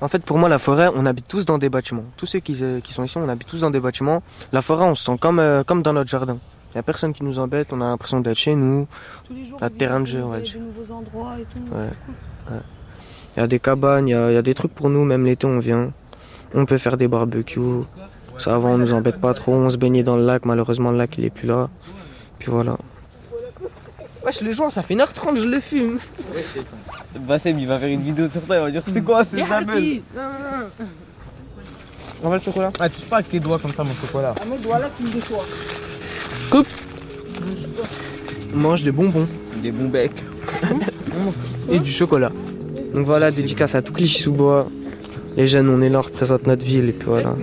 En 0.00 0.06
fait, 0.06 0.24
pour 0.24 0.38
moi, 0.38 0.48
la 0.48 0.60
forêt, 0.60 0.90
on 0.94 1.04
habite 1.06 1.26
tous 1.26 1.44
dans 1.44 1.58
des 1.58 1.70
bâtiments. 1.70 2.04
Tous 2.16 2.26
ceux 2.26 2.38
qui, 2.38 2.56
euh, 2.62 2.80
qui 2.80 2.92
sont 2.92 3.02
ici, 3.02 3.18
on 3.18 3.28
habite 3.28 3.48
tous 3.48 3.62
dans 3.62 3.70
des 3.70 3.80
bâtiments. 3.80 4.22
La 4.52 4.62
forêt, 4.62 4.84
on 4.84 4.94
se 4.94 5.04
sent 5.04 5.18
comme, 5.18 5.40
euh, 5.40 5.64
comme 5.64 5.82
dans 5.82 5.92
notre 5.92 6.08
jardin. 6.08 6.38
Il 6.70 6.76
n'y 6.76 6.78
a 6.78 6.82
personne 6.84 7.12
qui 7.12 7.24
nous 7.24 7.38
embête, 7.40 7.72
on 7.72 7.80
a 7.80 7.88
l'impression 7.88 8.20
d'être 8.20 8.38
chez 8.38 8.54
nous. 8.54 8.86
Tous 9.24 9.34
les 9.34 9.44
jours, 9.44 9.58
terrain 9.76 10.00
de 10.00 10.06
jeu, 10.06 10.20
va 10.20 10.38
il 10.38 10.46
y 10.46 10.56
a 10.56 10.60
nouveaux 10.60 10.92
endroits 10.92 11.34
et 11.40 11.44
tout. 11.44 11.58
Ouais. 11.74 11.88
c'est 11.88 11.96
cool. 12.06 12.54
Ouais. 12.54 12.62
Il 13.36 13.40
y 13.40 13.42
a 13.42 13.46
des 13.46 13.58
cabanes, 13.58 14.08
il 14.08 14.12
y 14.12 14.14
a, 14.14 14.30
il 14.30 14.34
y 14.34 14.36
a 14.36 14.42
des 14.42 14.54
trucs 14.54 14.72
pour 14.72 14.88
nous, 14.88 15.04
même 15.04 15.24
l'été 15.24 15.46
on 15.46 15.58
vient. 15.58 15.92
On 16.54 16.66
peut 16.66 16.78
faire 16.78 16.96
des 16.96 17.08
barbecues. 17.08 17.82
Ça 18.38 18.54
avant 18.54 18.70
on 18.70 18.78
nous 18.78 18.92
embête 18.92 19.20
pas 19.20 19.34
trop, 19.34 19.52
on 19.52 19.68
se 19.68 19.76
baignait 19.76 20.02
dans 20.02 20.16
le 20.16 20.24
lac, 20.24 20.44
malheureusement 20.46 20.92
le 20.92 20.98
lac 20.98 21.18
il 21.18 21.24
est 21.24 21.30
plus 21.30 21.46
là. 21.46 21.68
Puis 22.38 22.50
voilà. 22.50 22.76
Wesh 24.24 24.40
les 24.40 24.52
joints 24.52 24.70
ça 24.70 24.82
fait 24.82 24.94
1h30 24.94 25.36
je 25.36 25.48
le 25.48 25.60
fume. 25.60 25.98
Bassem, 27.20 27.58
il 27.58 27.66
va 27.66 27.78
faire 27.78 27.88
une 27.88 28.00
vidéo 28.02 28.28
sur 28.28 28.42
toi, 28.42 28.56
il 28.56 28.62
va 28.62 28.70
dire 28.70 28.82
c'est 28.92 29.02
quoi, 29.02 29.24
c'est 29.24 29.44
ça, 29.44 29.60
On 32.22 32.28
va 32.28 32.36
le 32.36 32.42
chocolat 32.42 32.70
Ah, 32.78 32.88
touche 32.88 33.04
pas 33.06 33.16
avec 33.16 33.28
tes 33.28 33.40
doigts 33.40 33.58
comme 33.58 33.74
ça 33.74 33.84
mon 33.84 33.94
chocolat. 33.94 34.34
Ah, 34.40 34.44
mes 34.46 34.58
doigts 34.58 34.78
là, 34.78 34.88
tu 34.96 35.02
me 35.02 35.10
déçois. 35.10 35.44
Coupe 36.50 36.66
On 38.54 38.58
mange 38.58 38.82
des 38.82 38.90
bonbons 38.92 39.26
Des 39.62 39.70
bons 39.70 39.88
becs. 39.88 40.10
et 41.70 41.78
du 41.78 41.90
chocolat. 41.92 42.32
Donc 42.94 43.06
voilà, 43.06 43.30
dédicace 43.30 43.74
à 43.74 43.82
tout 43.82 43.92
Clichy-sous-Bois. 43.92 44.68
Les 45.36 45.46
jeunes 45.46 45.68
on 45.68 45.80
est 45.80 45.88
là, 45.88 46.00
on 46.00 46.02
représente 46.02 46.46
notre 46.46 46.64
ville 46.64 46.88
et 46.88 46.92
puis 46.92 47.06
voilà. 47.08 47.36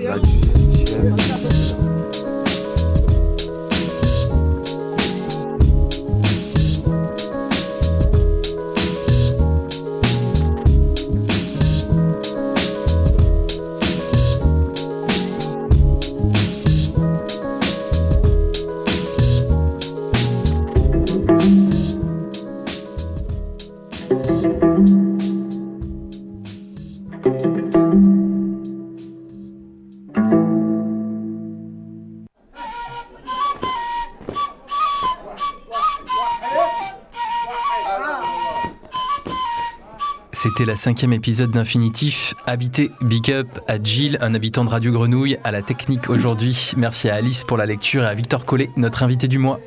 C'était 40.58 40.72
la 40.72 40.76
cinquième 40.76 41.14
épisode 41.14 41.52
d'Infinitif. 41.52 42.34
Habité, 42.48 42.90
big 43.02 43.32
up 43.32 43.48
à 43.68 43.78
Jill, 43.80 44.18
un 44.22 44.34
habitant 44.34 44.66
de 44.66 44.72
Radio 44.72 44.92
Grenouille, 44.92 45.38
à 45.44 45.52
la 45.52 45.62
technique 45.62 46.10
aujourd'hui. 46.10 46.72
Merci 46.76 47.10
à 47.10 47.14
Alice 47.14 47.44
pour 47.44 47.58
la 47.58 47.68
lecture 47.68 48.02
et 48.02 48.08
à 48.08 48.16
Victor 48.16 48.44
Collet, 48.44 48.72
notre 48.76 49.04
invité 49.04 49.28
du 49.28 49.38
mois. 49.38 49.60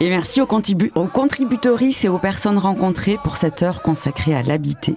Et 0.00 0.08
merci 0.08 0.40
aux, 0.40 0.46
contribu- 0.46 0.90
et 2.02 2.08
aux 2.08 2.18
personnes 2.18 2.58
rencontrées 2.58 3.16
pour 3.22 3.36
cette 3.36 3.62
heure 3.62 3.80
consacrée 3.82 4.34
à 4.34 4.42
l'habiter. 4.42 4.96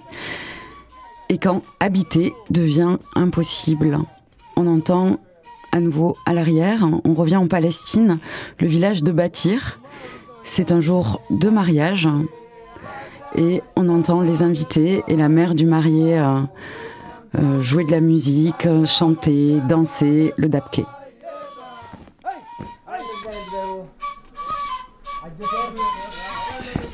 Et 1.28 1.38
quand 1.38 1.62
habiter 1.78 2.34
devient 2.50 2.98
impossible, 3.14 3.96
on 4.56 4.66
entend 4.66 5.20
à 5.70 5.78
nouveau 5.78 6.16
à 6.26 6.32
l'arrière, 6.32 6.84
on 7.04 7.14
revient 7.14 7.36
en 7.36 7.46
Palestine, 7.46 8.18
le 8.58 8.66
village 8.66 9.04
de 9.04 9.12
Bâtir. 9.12 9.78
C'est 10.42 10.72
un 10.72 10.80
jour 10.80 11.20
de 11.30 11.48
mariage 11.48 12.08
et 13.36 13.62
on 13.76 13.88
entend 13.88 14.20
les 14.20 14.42
invités 14.42 15.02
et 15.08 15.16
la 15.16 15.28
mère 15.28 15.54
du 15.54 15.66
marié 15.66 16.18
euh, 16.18 16.40
euh, 17.38 17.60
jouer 17.60 17.84
de 17.84 17.90
la 17.90 18.00
musique, 18.00 18.66
euh, 18.66 18.86
chanter, 18.86 19.60
danser 19.68 20.32
le 20.36 20.48
dabke. 20.48 20.82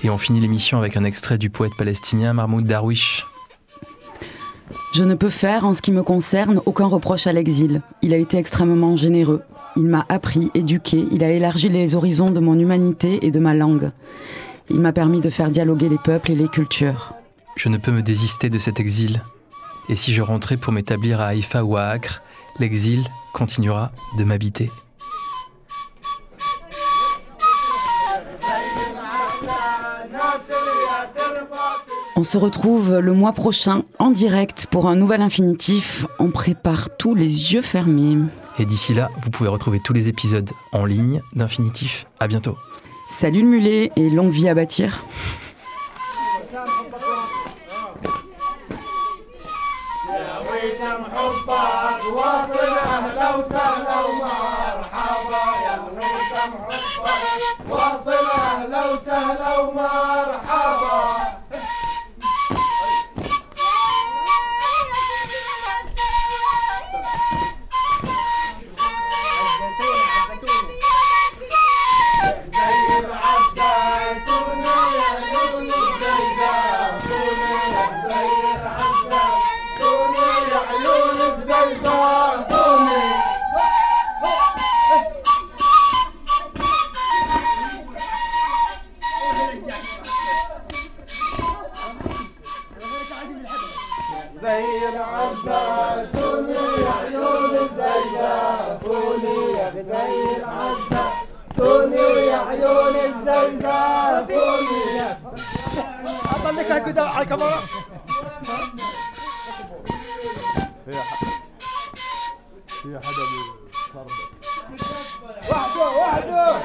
Et 0.02 0.10
on 0.10 0.18
finit 0.18 0.40
l'émission 0.40 0.78
avec 0.78 0.96
un 0.96 1.04
extrait 1.04 1.38
du 1.38 1.50
poète 1.50 1.72
palestinien 1.78 2.32
Mahmoud 2.34 2.66
Darwish. 2.66 3.24
Je 4.92 5.02
ne 5.02 5.14
peux 5.14 5.30
faire, 5.30 5.64
en 5.64 5.74
ce 5.74 5.82
qui 5.82 5.92
me 5.92 6.02
concerne, 6.02 6.60
aucun 6.66 6.86
reproche 6.86 7.26
à 7.26 7.32
l'exil. 7.32 7.80
Il 8.02 8.12
a 8.12 8.16
été 8.16 8.36
extrêmement 8.36 8.96
généreux. 8.96 9.42
Il 9.76 9.84
m'a 9.84 10.04
appris, 10.08 10.50
éduqué, 10.54 11.04
il 11.10 11.24
a 11.24 11.30
élargi 11.30 11.68
les 11.68 11.96
horizons 11.96 12.30
de 12.30 12.38
mon 12.38 12.58
humanité 12.58 13.26
et 13.26 13.30
de 13.30 13.40
ma 13.40 13.54
langue. 13.54 13.90
Il 14.70 14.80
m'a 14.80 14.92
permis 14.92 15.20
de 15.20 15.30
faire 15.30 15.50
dialoguer 15.50 15.88
les 15.88 15.98
peuples 15.98 16.32
et 16.32 16.34
les 16.34 16.48
cultures. 16.48 17.14
Je 17.56 17.68
ne 17.68 17.76
peux 17.76 17.92
me 17.92 18.02
désister 18.02 18.50
de 18.50 18.58
cet 18.58 18.80
exil. 18.80 19.22
Et 19.88 19.96
si 19.96 20.12
je 20.12 20.22
rentrais 20.22 20.56
pour 20.56 20.72
m'établir 20.72 21.20
à 21.20 21.26
Haïfa 21.26 21.62
ou 21.62 21.76
à 21.76 21.84
Acre, 21.84 22.22
l'exil 22.58 23.04
continuera 23.32 23.92
de 24.18 24.24
m'habiter. 24.24 24.70
On 32.16 32.22
se 32.22 32.38
retrouve 32.38 32.98
le 32.98 33.12
mois 33.12 33.32
prochain 33.32 33.82
en 33.98 34.10
direct 34.10 34.66
pour 34.70 34.88
un 34.88 34.94
nouvel 34.96 35.20
infinitif. 35.20 36.06
On 36.18 36.30
prépare 36.30 36.96
tous 36.96 37.14
les 37.14 37.52
yeux 37.52 37.60
fermés. 37.60 38.18
Et 38.58 38.64
d'ici 38.64 38.94
là, 38.94 39.10
vous 39.20 39.30
pouvez 39.30 39.48
retrouver 39.48 39.80
tous 39.84 39.92
les 39.92 40.08
épisodes 40.08 40.48
en 40.72 40.84
ligne 40.86 41.20
d'Infinitif. 41.34 42.06
À 42.20 42.28
bientôt. 42.28 42.56
Salut 43.07 43.41
le 43.41 43.47
mulet 43.47 43.91
et 43.95 44.09
longue 44.09 44.31
vie 44.31 44.49
à 44.49 44.53
bâtir. 44.53 45.03
وسام 50.49 51.03
حبك 51.03 52.05
واصل 57.69 58.25
اهلا 58.25 58.85
وسهلا 58.85 59.59
ومرحبا 59.59 61.22
كافية 103.64 105.18
أطلق 106.36 106.72
هكذا 106.72 107.02
على 107.02 107.22
الكاميرا. 107.22 107.56
في 110.84 110.92
في 112.66 112.98
حدا 113.02 113.24
وحده 115.50 115.88
وحده 116.00 116.60